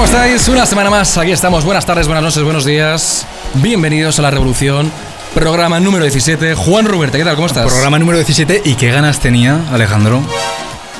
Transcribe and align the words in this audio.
¿Cómo 0.00 0.10
estáis? 0.10 0.48
Una 0.48 0.64
semana 0.64 0.88
más, 0.88 1.18
aquí 1.18 1.30
estamos. 1.30 1.62
Buenas 1.62 1.84
tardes, 1.84 2.06
buenas 2.06 2.24
noches, 2.24 2.42
buenos 2.42 2.64
días. 2.64 3.26
Bienvenidos 3.56 4.18
a 4.18 4.22
La 4.22 4.30
Revolución, 4.30 4.90
programa 5.34 5.78
número 5.78 6.04
17. 6.04 6.54
Juan 6.54 6.86
Ruberte, 6.86 7.18
¿qué 7.18 7.24
tal? 7.24 7.34
¿Cómo 7.34 7.46
estás? 7.46 7.66
Programa 7.66 7.98
número 7.98 8.16
17 8.16 8.62
y 8.64 8.76
qué 8.76 8.90
ganas 8.90 9.20
tenía 9.20 9.60
Alejandro 9.70 10.22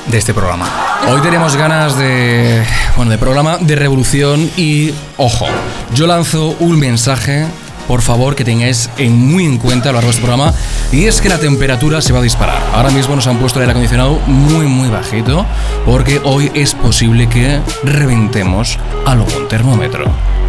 de 0.06 0.18
este 0.18 0.34
programa. 0.34 0.68
Hoy 1.08 1.22
tenemos 1.22 1.56
ganas 1.56 1.96
de, 1.96 2.62
bueno, 2.94 3.10
de 3.10 3.16
programa 3.16 3.56
de 3.56 3.74
revolución 3.74 4.50
y, 4.58 4.92
ojo, 5.16 5.46
yo 5.94 6.06
lanzo 6.06 6.54
un 6.60 6.78
mensaje, 6.78 7.46
por 7.90 8.02
favor, 8.02 8.36
que 8.36 8.44
tengáis 8.44 8.88
en 8.98 9.18
muy 9.18 9.44
en 9.44 9.58
cuenta 9.58 9.88
a 9.88 9.92
lo 9.92 9.96
largo 9.96 10.12
de 10.12 10.14
este 10.14 10.24
programa, 10.24 10.54
y 10.92 11.06
es 11.06 11.20
que 11.20 11.28
la 11.28 11.38
temperatura 11.38 12.00
se 12.00 12.12
va 12.12 12.20
a 12.20 12.22
disparar. 12.22 12.62
Ahora 12.72 12.90
mismo 12.90 13.16
nos 13.16 13.26
han 13.26 13.38
puesto 13.38 13.58
el 13.58 13.62
aire 13.62 13.72
acondicionado 13.72 14.20
muy, 14.28 14.66
muy 14.66 14.88
bajito, 14.88 15.44
porque 15.84 16.20
hoy 16.22 16.52
es 16.54 16.72
posible 16.72 17.28
que 17.28 17.58
reventemos 17.82 18.78
algún 19.06 19.48
termómetro. 19.48 20.04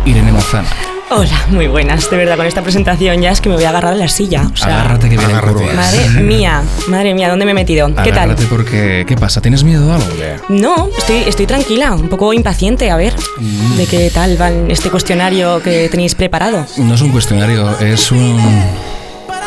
Irene 0.05 0.31
Mazana. 0.31 0.69
Hola, 1.13 1.45
muy 1.49 1.67
buenas. 1.67 2.09
De 2.09 2.15
verdad, 2.15 2.37
con 2.37 2.45
esta 2.45 2.61
presentación 2.61 3.21
ya 3.21 3.31
es 3.31 3.41
que 3.41 3.49
me 3.49 3.55
voy 3.55 3.65
a 3.65 3.69
agarrar 3.69 3.93
a 3.93 3.95
la 3.97 4.07
silla. 4.07 4.43
O 4.53 4.55
sea, 4.55 4.79
Agárrate 4.79 5.09
que 5.09 5.17
viene 5.17 5.25
agárrate. 5.33 5.53
curvas. 5.55 5.75
Madre 5.75 6.09
mía, 6.21 6.63
madre 6.87 7.13
mía, 7.13 7.29
¿dónde 7.29 7.43
me 7.43 7.51
he 7.51 7.53
metido? 7.53 7.87
¿Qué 7.87 7.93
tal? 8.11 8.31
Agárrate 8.31 8.45
porque, 8.45 9.03
¿qué 9.05 9.15
pasa? 9.17 9.41
¿Tienes 9.41 9.63
miedo 9.65 9.91
a 9.91 9.95
algo? 9.95 10.07
No, 10.47 10.87
estoy, 10.97 11.23
estoy 11.27 11.47
tranquila, 11.47 11.91
un 11.91 12.07
poco 12.07 12.31
impaciente, 12.33 12.89
a 12.91 12.95
ver, 12.95 13.13
Mm. 13.37 13.75
de 13.77 13.85
qué 13.87 14.09
tal 14.13 14.39
va 14.41 14.49
este 14.69 14.89
cuestionario 14.89 15.61
que 15.61 15.89
tenéis 15.89 16.15
preparado. 16.15 16.65
No 16.77 16.93
es 16.95 17.01
un 17.01 17.11
cuestionario, 17.11 17.77
es 17.79 18.09
un... 18.11 18.39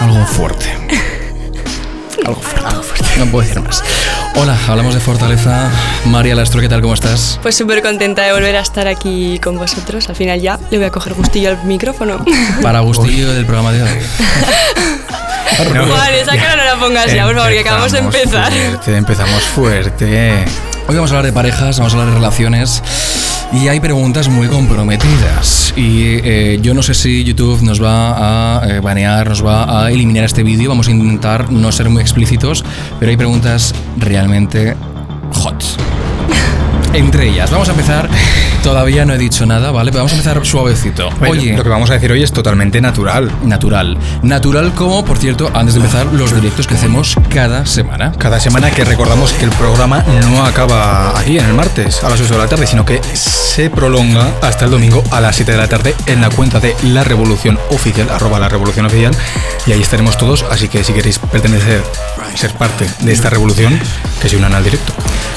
algo 0.00 0.24
fuerte. 0.26 0.66
Algo 2.26 2.40
fuerte. 2.40 2.68
Algo 2.68 2.82
fuerte. 2.82 3.04
No 3.18 3.26
puedo 3.26 3.46
decir 3.46 3.60
más. 3.62 3.82
Hola, 4.36 4.58
hablamos 4.68 4.94
de 4.94 5.00
fortaleza. 5.00 5.70
María 6.06 6.34
Lastro, 6.34 6.60
¿qué 6.60 6.68
tal? 6.68 6.80
¿Cómo 6.80 6.94
estás? 6.94 7.38
Pues 7.42 7.56
súper 7.56 7.82
contenta 7.82 8.22
de 8.22 8.32
volver 8.32 8.56
a 8.56 8.60
estar 8.60 8.86
aquí 8.88 9.38
con 9.38 9.56
vosotros. 9.56 10.08
Al 10.08 10.16
final 10.16 10.40
ya 10.40 10.58
le 10.70 10.78
voy 10.78 10.86
a 10.86 10.90
coger 10.90 11.14
gustillo 11.14 11.50
al 11.50 11.64
micrófono. 11.64 12.24
Para 12.62 12.80
gustillo 12.80 13.32
del 13.32 13.46
programa 13.46 13.72
de 13.72 13.82
hoy. 13.82 13.88
Juan, 15.56 16.14
esa 16.14 16.36
cara 16.36 16.56
no 16.56 16.64
la 16.64 16.76
pongas 16.76 17.12
ya, 17.14 17.24
por 17.26 17.36
favor, 17.36 17.52
que 17.52 17.60
acabamos 17.60 17.92
de 17.92 17.98
empezar. 17.98 18.52
Fuerte, 18.52 18.96
empezamos 18.96 19.42
fuerte. 19.44 20.44
Hoy 20.88 20.96
vamos 20.96 21.12
a 21.12 21.14
hablar 21.14 21.26
de 21.26 21.32
parejas, 21.32 21.78
vamos 21.78 21.94
a 21.94 21.96
hablar 21.96 22.08
de 22.12 22.16
relaciones. 22.16 22.82
Y 23.54 23.68
hay 23.68 23.80
preguntas 23.80 24.28
muy 24.28 24.48
comprometidas. 24.48 25.72
Y 25.76 26.18
eh, 26.24 26.58
yo 26.60 26.74
no 26.74 26.82
sé 26.82 26.94
si 26.94 27.22
YouTube 27.24 27.62
nos 27.62 27.82
va 27.82 28.58
a 28.58 28.68
eh, 28.68 28.80
banear, 28.80 29.28
nos 29.28 29.44
va 29.44 29.84
a 29.84 29.90
eliminar 29.90 30.24
este 30.24 30.42
vídeo. 30.42 30.68
Vamos 30.68 30.88
a 30.88 30.90
intentar 30.90 31.52
no 31.52 31.70
ser 31.70 31.88
muy 31.88 32.02
explícitos, 32.02 32.64
pero 32.98 33.10
hay 33.10 33.16
preguntas 33.16 33.74
realmente 33.96 34.76
hot. 35.32 35.83
Entre 36.94 37.28
ellas, 37.28 37.50
vamos 37.50 37.68
a 37.68 37.72
empezar. 37.72 38.08
Todavía 38.62 39.04
no 39.04 39.12
he 39.12 39.18
dicho 39.18 39.44
nada, 39.46 39.72
¿vale? 39.72 39.90
Pero 39.90 40.04
vamos 40.04 40.12
a 40.12 40.14
empezar 40.14 40.46
suavecito. 40.46 41.10
Oye, 41.28 41.56
lo 41.56 41.64
que 41.64 41.68
vamos 41.68 41.90
a 41.90 41.94
decir 41.94 42.10
hoy 42.12 42.22
es 42.22 42.32
totalmente 42.32 42.80
natural. 42.80 43.30
natural. 43.42 43.98
Natural 44.22 44.72
como, 44.74 45.04
por 45.04 45.18
cierto, 45.18 45.50
antes 45.52 45.74
de 45.74 45.80
empezar, 45.80 46.06
los 46.06 46.32
directos 46.34 46.66
que 46.68 46.74
hacemos 46.74 47.16
cada 47.28 47.66
semana. 47.66 48.12
Cada 48.16 48.38
semana 48.38 48.70
que 48.70 48.84
recordamos 48.84 49.32
que 49.32 49.44
el 49.44 49.50
programa 49.50 50.04
no 50.30 50.44
acaba 50.46 51.18
aquí 51.18 51.38
en 51.38 51.46
el 51.46 51.54
martes 51.54 52.02
a 52.04 52.08
las 52.08 52.20
8 52.20 52.32
de 52.32 52.38
la 52.38 52.46
tarde, 52.46 52.66
sino 52.66 52.84
que 52.84 53.00
se 53.12 53.70
prolonga 53.70 54.28
hasta 54.40 54.64
el 54.64 54.70
domingo 54.70 55.02
a 55.10 55.20
las 55.20 55.34
7 55.36 55.50
de 55.50 55.58
la 55.58 55.68
tarde 55.68 55.94
en 56.06 56.20
la 56.20 56.30
cuenta 56.30 56.60
de 56.60 56.76
La 56.84 57.02
Revolución 57.02 57.58
Oficial, 57.70 58.08
arroba 58.08 58.38
La 58.38 58.48
Revolución 58.48 58.86
Oficial, 58.86 59.14
y 59.66 59.72
ahí 59.72 59.82
estaremos 59.82 60.16
todos, 60.16 60.44
así 60.50 60.68
que 60.68 60.84
si 60.84 60.92
queréis 60.92 61.18
pertenecer, 61.18 61.82
ser 62.34 62.52
parte 62.54 62.86
de 63.00 63.12
esta 63.12 63.30
revolución, 63.30 63.78
que 64.20 64.28
se 64.28 64.36
unan 64.36 64.54
al 64.54 64.64
directo. 64.64 64.92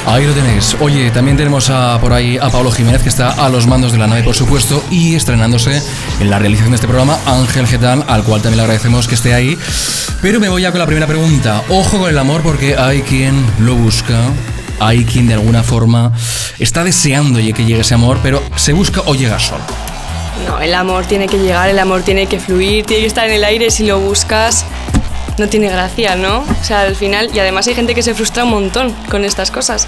Ahí 0.05 0.25
lo 0.25 0.33
tenéis. 0.33 0.75
Oye, 0.79 1.11
también 1.11 1.35
tenemos 1.47 1.69
a, 1.69 1.97
por 2.01 2.11
ahí 2.11 2.37
a 2.37 2.49
Pablo 2.49 2.69
Jiménez, 2.71 3.01
que 3.03 3.07
está 3.07 3.29
a 3.29 3.47
los 3.47 3.67
mandos 3.67 3.93
de 3.93 3.97
la 3.97 4.05
nave, 4.05 4.21
por 4.21 4.35
supuesto, 4.35 4.83
y 4.91 5.15
estrenándose 5.15 5.81
en 6.19 6.29
la 6.29 6.39
realización 6.39 6.71
de 6.71 6.75
este 6.75 6.87
programa, 6.87 7.17
Ángel 7.25 7.65
Getán, 7.65 8.03
al 8.09 8.25
cual 8.25 8.41
también 8.41 8.57
le 8.57 8.63
agradecemos 8.63 9.07
que 9.07 9.15
esté 9.15 9.33
ahí. 9.33 9.57
Pero 10.21 10.41
me 10.41 10.49
voy 10.49 10.63
ya 10.63 10.71
con 10.71 10.79
la 10.79 10.85
primera 10.85 11.07
pregunta. 11.07 11.63
Ojo 11.69 11.99
con 11.99 12.09
el 12.09 12.17
amor, 12.17 12.41
porque 12.41 12.75
hay 12.75 13.01
quien 13.01 13.45
lo 13.59 13.75
busca. 13.75 14.19
Hay 14.81 15.05
quien 15.05 15.27
de 15.27 15.35
alguna 15.35 15.63
forma 15.63 16.11
está 16.59 16.83
deseando 16.83 17.39
que 17.39 17.63
llegue 17.63 17.79
ese 17.79 17.93
amor, 17.93 18.19
pero 18.21 18.43
se 18.57 18.73
busca 18.73 18.99
o 19.05 19.15
llega 19.15 19.39
solo. 19.39 19.63
No, 20.45 20.59
el 20.59 20.73
amor 20.73 21.05
tiene 21.05 21.27
que 21.27 21.37
llegar, 21.37 21.69
el 21.69 21.79
amor 21.79 22.01
tiene 22.01 22.25
que 22.25 22.41
fluir, 22.41 22.85
tiene 22.85 23.03
que 23.03 23.07
estar 23.07 23.25
en 23.29 23.35
el 23.35 23.45
aire. 23.45 23.71
Si 23.71 23.85
lo 23.85 24.01
buscas, 24.01 24.65
no 25.37 25.47
tiene 25.47 25.69
gracia, 25.69 26.15
¿no? 26.15 26.39
O 26.39 26.63
sea, 26.63 26.81
al 26.81 26.95
final, 26.95 27.29
y 27.33 27.39
además 27.39 27.67
hay 27.67 27.75
gente 27.75 27.93
que 27.95 28.03
se 28.03 28.13
frustra 28.13 28.43
un 28.43 28.51
montón 28.51 28.93
con 29.09 29.23
estas 29.23 29.51
cosas. 29.51 29.87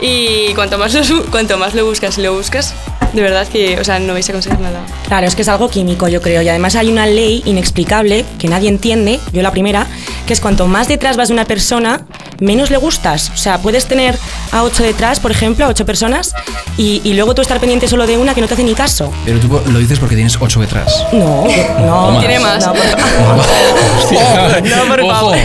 Y 0.00 0.52
cuanto 0.54 0.78
más 0.78 0.94
lo, 0.94 1.24
cuanto 1.30 1.58
más 1.58 1.74
lo 1.74 1.84
buscas 1.84 2.18
y 2.18 2.22
lo 2.22 2.34
buscas, 2.34 2.74
de 3.12 3.22
verdad 3.22 3.46
que, 3.46 3.78
o 3.78 3.84
sea, 3.84 3.98
no 3.98 4.12
vais 4.12 4.28
a 4.28 4.32
conseguir 4.32 4.60
nada. 4.60 4.80
Claro, 5.06 5.26
es 5.26 5.34
que 5.34 5.42
es 5.42 5.48
algo 5.48 5.68
químico, 5.70 6.08
yo 6.08 6.20
creo. 6.20 6.42
Y 6.42 6.48
además 6.48 6.76
hay 6.76 6.90
una 6.90 7.06
ley 7.06 7.42
inexplicable 7.46 8.24
que 8.38 8.48
nadie 8.48 8.68
entiende, 8.68 9.20
yo 9.32 9.42
la 9.42 9.50
primera, 9.50 9.86
que 10.26 10.32
es 10.32 10.40
cuanto 10.40 10.66
más 10.66 10.88
detrás 10.88 11.16
vas 11.16 11.28
de 11.28 11.34
una 11.34 11.44
persona, 11.44 12.02
menos 12.40 12.70
le 12.70 12.76
gustas. 12.76 13.30
O 13.34 13.36
sea, 13.36 13.58
puedes 13.58 13.86
tener 13.86 14.18
a 14.52 14.62
ocho 14.62 14.82
detrás, 14.82 15.20
por 15.20 15.30
ejemplo, 15.30 15.64
a 15.64 15.68
ocho 15.68 15.84
personas, 15.86 16.34
y, 16.76 17.00
y 17.04 17.14
luego 17.14 17.34
tú 17.34 17.42
estar 17.42 17.58
pendiente 17.60 17.88
solo 17.88 18.06
de 18.06 18.18
una 18.18 18.34
que 18.34 18.40
no 18.40 18.46
te 18.48 18.54
hace 18.54 18.64
ni 18.64 18.74
caso. 18.74 19.10
Pero 19.24 19.38
tú 19.40 19.60
lo 19.70 19.78
dices 19.78 19.98
porque 19.98 20.14
tienes 20.14 20.36
ocho 20.40 20.60
detrás. 20.60 21.04
No, 21.12 21.44
no. 21.80 22.10
más. 22.12 22.18
Tiene 22.20 22.38
más. 22.40 22.66
No, 22.66 22.72
por 22.72 22.82
favor. 22.86 24.62
No, 24.62 24.84
por 24.88 25.00
Ojo. 25.00 25.10
favor. 25.10 25.36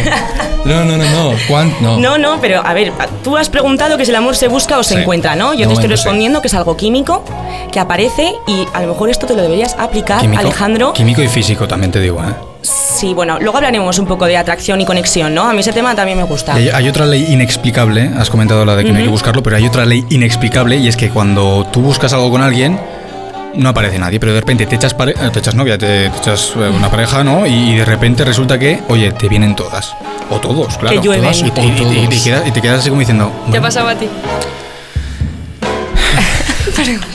No, 0.65 0.85
no, 0.85 0.95
no, 0.97 1.03
no. 1.03 1.35
¿Cuán- 1.47 1.73
No. 1.81 1.97
No, 1.97 2.17
no, 2.17 2.39
pero 2.39 2.61
a 2.65 2.73
ver, 2.73 2.93
tú 3.23 3.35
has 3.37 3.49
preguntado 3.49 3.97
que 3.97 4.05
si 4.05 4.11
el 4.11 4.15
amor 4.17 4.35
se 4.35 4.47
busca 4.47 4.77
o 4.77 4.83
se 4.83 4.93
Sí. 4.95 5.01
encuentra, 5.01 5.35
¿no? 5.35 5.53
Yo 5.53 5.61
De 5.61 5.67
te 5.67 5.73
estoy 5.73 5.87
sí. 5.87 5.91
respondiendo 5.91 6.41
que 6.41 6.47
es 6.47 6.53
algo 6.53 6.77
químico, 6.77 7.23
que 7.71 7.79
aparece 7.79 8.33
y 8.47 8.65
a 8.73 8.81
lo 8.81 8.89
mejor 8.89 9.09
esto 9.09 9.25
te 9.25 9.33
lo 9.35 9.41
deberías 9.41 9.75
aplicar, 9.79 10.21
Químico, 10.21 10.41
Alejandro. 10.41 10.93
Químico 10.93 11.21
y 11.23 11.27
físico, 11.27 11.67
también 11.67 11.91
te 11.91 11.99
digo, 11.99 12.21
¿eh? 12.21 12.50
Sí, 12.61 13.13
bueno, 13.13 13.39
luego 13.39 13.57
hablaremos 13.57 13.97
un 13.97 14.05
poco 14.05 14.25
de 14.25 14.37
atracción 14.37 14.79
y 14.81 14.85
conexión, 14.85 15.33
¿no? 15.33 15.43
A 15.49 15.53
mí 15.53 15.59
ese 15.61 15.73
tema 15.73 15.95
también 15.95 16.17
me 16.17 16.23
gusta. 16.23 16.53
Hay, 16.53 16.69
hay 16.69 16.87
otra 16.87 17.05
ley 17.05 17.25
inexplicable, 17.29 18.11
has 18.17 18.29
comentado 18.29 18.63
la 18.65 18.75
de 18.75 18.83
que 18.85 18.91
no 18.91 18.99
hay 18.99 19.05
que 19.05 19.09
buscarlo, 19.09 19.41
pero 19.41 19.55
hay 19.55 19.65
otra 19.65 19.85
ley 19.85 20.05
inexplicable 20.09 20.75
y 20.77 20.87
es 20.87 20.95
que 20.95 21.09
cuando 21.09 21.65
tú 21.71 21.81
buscas 21.81 22.13
algo 22.13 22.29
con 22.29 22.41
alguien, 22.43 22.79
no 23.55 23.69
aparece 23.69 23.97
nadie, 23.99 24.19
pero 24.19 24.33
de 24.33 24.39
repente 24.41 24.65
te 24.67 24.75
echas, 24.75 24.93
pare- 24.93 25.13
te 25.13 25.39
echas 25.39 25.55
novia, 25.55 25.77
te, 25.77 26.09
te 26.09 26.17
echas 26.17 26.53
eh, 26.55 26.59
una 26.69 26.89
pareja, 26.89 27.23
¿no? 27.23 27.45
Y, 27.47 27.71
y 27.71 27.75
de 27.77 27.85
repente 27.85 28.23
resulta 28.23 28.57
que, 28.59 28.79
oye, 28.87 29.11
te 29.11 29.27
vienen 29.27 29.55
todas. 29.55 29.93
O 30.29 30.37
todos, 30.39 30.77
claro. 30.77 31.01
llueven. 31.01 31.23
todas, 31.23 31.39
y, 31.41 31.51
te- 31.51 31.61
y- 31.61 31.65
y- 31.65 32.03
y 32.05 32.07
te 32.07 32.21
quedas, 32.23 32.47
y 32.47 32.51
te 32.51 32.61
quedas 32.61 32.79
así 32.79 32.89
como 32.89 32.99
diciendo, 32.99 33.25
¿Te 33.29 33.41
ha 33.47 33.49
bueno, 33.49 33.61
pasado 33.63 33.87
a 33.89 33.95
ti? 33.95 34.07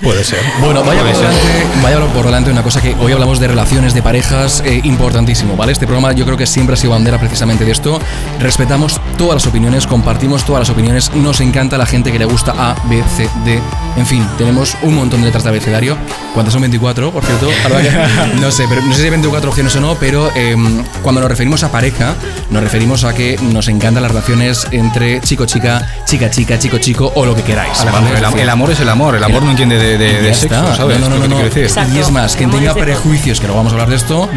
Puede 0.02 0.24
ser. 0.24 0.40
Bueno, 0.60 0.82
vaya 0.84 1.02
por, 1.02 1.16
delante, 1.16 1.66
vaya 1.82 2.00
por 2.12 2.24
delante 2.26 2.50
una 2.50 2.62
cosa 2.62 2.80
que 2.80 2.94
hoy 3.00 3.12
hablamos 3.12 3.40
de 3.40 3.48
relaciones, 3.48 3.94
de 3.94 4.02
parejas, 4.02 4.62
eh, 4.64 4.80
importantísimo, 4.84 5.56
¿vale? 5.56 5.72
Este 5.72 5.86
programa 5.86 6.12
yo 6.12 6.24
creo 6.24 6.36
que 6.36 6.46
siempre 6.46 6.74
ha 6.74 6.76
sido 6.76 6.92
bandera 6.92 7.18
precisamente 7.18 7.64
de 7.64 7.72
esto. 7.72 7.98
Respetamos 8.40 9.00
todas 9.16 9.34
las 9.34 9.46
opiniones, 9.46 9.86
compartimos 9.86 10.44
todas 10.44 10.60
las 10.60 10.70
opiniones, 10.70 11.12
nos 11.14 11.40
encanta 11.40 11.78
la 11.78 11.86
gente 11.86 12.12
que 12.12 12.18
le 12.18 12.24
gusta 12.24 12.52
A, 12.56 12.76
B, 12.88 13.02
C, 13.16 13.28
D. 13.44 13.60
En 13.96 14.06
fin, 14.06 14.26
tenemos 14.36 14.76
un 14.82 14.94
montón 14.94 15.20
de 15.20 15.26
letras 15.26 15.44
de 15.44 15.50
abecedario. 15.50 15.96
¿Cuántas 16.34 16.52
son 16.52 16.62
24, 16.62 17.10
por 17.10 17.24
cierto? 17.24 17.48
No 18.40 18.50
sé, 18.50 18.66
pero 18.68 18.82
no 18.82 18.92
sé 18.92 18.98
si 18.98 19.04
hay 19.04 19.10
24 19.10 19.48
opciones 19.48 19.74
o 19.76 19.80
no, 19.80 19.94
pero 19.94 20.30
em, 20.34 20.84
cuando 21.02 21.20
nos 21.20 21.30
referimos 21.30 21.62
a 21.62 21.72
pareja, 21.72 22.14
nos 22.50 22.62
referimos 22.62 23.04
a 23.04 23.14
que 23.14 23.38
nos 23.40 23.68
encantan 23.68 24.02
las 24.02 24.12
relaciones 24.12 24.66
entre 24.70 25.20
chico-chica, 25.20 25.86
chica-chica, 26.04 26.58
chico-chico 26.58 27.12
o 27.14 27.24
lo 27.24 27.34
que 27.34 27.42
queráis. 27.42 27.84
¿vale? 27.84 28.10
el, 28.10 28.40
el 28.40 28.48
amor 28.48 28.70
es 28.70 28.80
el 28.80 28.88
amor, 28.88 29.14
el 29.16 29.24
amor 29.24 29.44
no 29.46 29.52
entiende 29.52 29.78
de, 29.78 29.96
de- 29.96 30.34
sexo, 30.34 30.56
está. 30.56 30.74
¿sabes? 30.76 31.00
No, 31.00 31.08
no, 31.08 31.26
no. 31.26 31.40
Y 31.46 31.98
es 31.98 32.10
más, 32.10 32.36
quien 32.36 32.50
tenga 32.50 32.74
prejuicios, 32.74 33.40
que 33.40 33.46
luego 33.46 33.58
vamos 33.58 33.72
a 33.72 33.76
hablar 33.76 33.88
de 33.88 33.96
esto, 33.96 34.28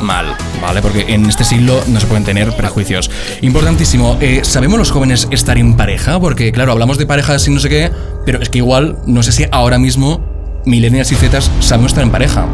mal, 0.00 0.34
¿vale? 0.62 0.80
Porque 0.80 1.12
en 1.12 1.26
este 1.26 1.44
siglo 1.44 1.82
no 1.88 2.00
se 2.00 2.06
pueden 2.06 2.24
tener 2.24 2.54
prejuicios. 2.56 3.10
Importantísimo, 3.42 4.16
eh, 4.20 4.40
¿sabemos 4.44 4.78
los 4.78 4.90
jóvenes 4.90 5.28
estar 5.30 5.58
en 5.58 5.76
pareja? 5.76 6.18
Porque, 6.20 6.52
claro, 6.52 6.72
hablamos 6.72 6.96
de 6.98 7.06
parejas 7.06 7.46
y 7.46 7.50
no 7.50 7.60
sé 7.60 7.68
qué, 7.68 7.90
pero 8.24 8.40
es 8.40 8.48
que 8.48 8.58
igual, 8.58 8.98
no 9.06 9.22
sé 9.22 9.32
si 9.32 9.44
ahora 9.50 9.78
mismo, 9.78 10.24
millennials 10.64 11.12
y 11.12 11.16
zetas 11.16 11.50
sabemos 11.60 11.90
estar 11.92 12.04
en 12.04 12.10
pareja. 12.10 12.46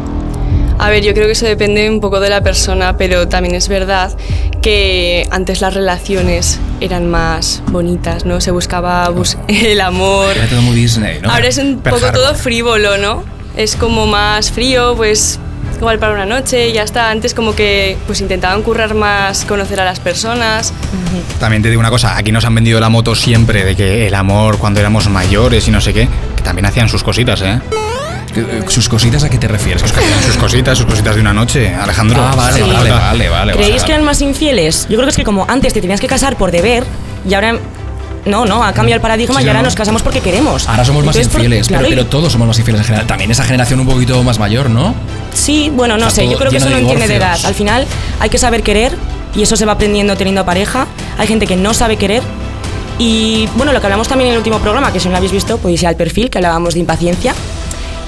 A 0.77 0.89
ver, 0.89 1.03
yo 1.03 1.13
creo 1.13 1.25
que 1.25 1.33
eso 1.33 1.45
depende 1.45 1.89
un 1.89 1.99
poco 1.99 2.19
de 2.21 2.29
la 2.29 2.41
persona, 2.41 2.95
pero 2.97 3.27
también 3.27 3.53
es 3.55 3.67
verdad 3.67 4.15
que 4.61 5.27
antes 5.31 5.61
las 5.61 5.73
relaciones 5.73 6.59
eran 6.79 7.09
más 7.09 7.61
bonitas, 7.67 8.25
¿no? 8.25 8.39
Se 8.41 8.51
buscaba 8.51 9.07
bus- 9.09 9.37
el 9.47 9.81
amor. 9.81 10.35
Era 10.37 10.47
todo 10.47 10.61
muy 10.61 10.75
Disney, 10.75 11.19
¿no? 11.21 11.31
Ahora 11.31 11.47
es 11.47 11.57
un 11.57 11.79
Pearl 11.79 11.95
poco 11.97 12.07
Harbor. 12.07 12.21
todo 12.23 12.35
frívolo, 12.35 12.97
¿no? 12.97 13.23
Es 13.57 13.75
como 13.75 14.05
más 14.07 14.51
frío, 14.51 14.93
pues 14.95 15.39
igual 15.77 15.99
para 15.99 16.13
una 16.13 16.25
noche 16.25 16.69
y 16.69 16.73
ya 16.73 16.83
está. 16.83 17.09
Antes 17.09 17.33
como 17.33 17.55
que 17.55 17.97
pues 18.07 18.21
intentaban 18.21 18.61
currar 18.63 18.93
más, 18.93 19.43
conocer 19.45 19.79
a 19.81 19.85
las 19.85 19.99
personas. 19.99 20.73
También 21.39 21.61
te 21.61 21.69
digo 21.69 21.79
una 21.81 21.89
cosa, 21.89 22.15
aquí 22.17 22.31
nos 22.31 22.45
han 22.45 22.55
vendido 22.55 22.79
la 22.79 22.89
moto 22.89 23.15
siempre 23.15 23.65
de 23.65 23.75
que 23.75 24.07
el 24.07 24.13
amor 24.13 24.57
cuando 24.59 24.79
éramos 24.79 25.09
mayores 25.09 25.67
y 25.67 25.71
no 25.71 25.81
sé 25.81 25.93
qué, 25.93 26.07
que 26.37 26.41
también 26.43 26.65
hacían 26.65 26.87
sus 26.87 27.03
cositas, 27.03 27.41
¿eh? 27.41 27.59
Eh, 28.35 28.63
¿Sus 28.67 28.87
cositas 28.89 29.23
a 29.23 29.29
qué 29.29 29.37
te 29.37 29.47
refieres? 29.47 29.81
Pues 29.81 29.93
sus 30.25 30.37
cositas, 30.37 30.77
sus 30.77 30.85
cositas 30.85 31.15
de 31.15 31.21
una 31.21 31.33
noche, 31.33 31.73
Alejandro. 31.73 32.21
Ah, 32.21 32.35
vale, 32.35 32.63
Sí. 32.63 32.69
vale, 32.71 32.89
vale, 32.91 33.29
vale. 33.29 33.53
¿Creéis 33.53 33.75
vale. 33.75 33.85
que 33.85 33.91
eran 33.93 34.03
más 34.05 34.21
infieles? 34.21 34.83
Yo 34.89 34.95
creo 34.95 35.03
que 35.05 35.09
es 35.11 35.15
que 35.17 35.23
como 35.23 35.45
antes 35.49 35.73
te 35.73 35.81
tenías 35.81 35.99
que 35.99 36.07
casar 36.07 36.35
por 36.37 36.51
deber 36.51 36.83
y 37.27 37.33
ahora 37.33 37.57
no, 38.25 38.45
no, 38.45 38.63
ha 38.63 38.73
cambiado 38.73 38.97
el 38.97 39.01
paradigma 39.01 39.39
Sí, 39.39 39.45
y 39.45 39.47
ahora 39.47 39.61
¿no? 39.61 39.65
nos 39.65 39.75
casamos 39.75 40.01
porque 40.01 40.19
queremos. 40.21 40.67
Ahora 40.67 40.85
somos 40.85 41.03
más 41.05 41.15
Entonces, 41.15 41.31
por- 41.31 41.41
infieles, 41.41 41.67
pero, 41.67 41.79
claro, 41.79 41.87
y- 41.93 41.95
pero 41.97 42.05
todos 42.07 42.31
somos 42.31 42.47
más 42.47 42.57
infieles 42.59 42.81
en 42.81 42.85
general. 42.85 43.07
También 43.07 43.31
esa 43.31 43.43
generación 43.43 43.79
un 43.79 43.87
poquito 43.87 44.21
más 44.23 44.37
mayor, 44.39 44.69
¿no? 44.69 44.93
Sí, 45.33 45.71
bueno, 45.73 45.97
no 45.97 46.07
O 46.07 46.09
sea, 46.09 46.23
sé, 46.23 46.29
yo 46.29 46.37
creo 46.37 46.51
que 46.51 46.57
eso 46.57 46.69
no 46.69 46.75
de 46.75 46.81
entiende 46.81 47.07
de 47.07 47.15
edad. 47.15 47.37
Al 47.45 47.55
final 47.55 47.87
hay 48.19 48.29
que 48.29 48.37
saber 48.37 48.61
querer 48.61 48.93
y 49.35 49.41
eso 49.43 49.55
se 49.55 49.65
va 49.65 49.73
aprendiendo 49.73 50.15
teniendo 50.15 50.45
pareja. 50.45 50.85
Hay 51.17 51.27
gente 51.27 51.47
que 51.47 51.55
no 51.55 51.73
sabe 51.73 51.97
querer. 51.97 52.21
Y 53.01 53.47
bueno, 53.55 53.71
lo 53.71 53.79
que 53.79 53.87
hablamos 53.87 54.09
también 54.09 54.27
en 54.27 54.33
el 54.33 54.37
último 54.39 54.59
programa, 54.59 54.91
que 54.91 54.99
si 54.99 55.05
no 55.05 55.11
lo 55.11 55.17
habéis 55.17 55.31
visto, 55.31 55.57
podéis 55.57 55.81
ir 55.83 55.87
al 55.87 55.95
perfil, 55.95 56.29
que 56.29 56.37
hablábamos 56.37 56.73
de 56.73 56.81
impaciencia. 56.81 57.33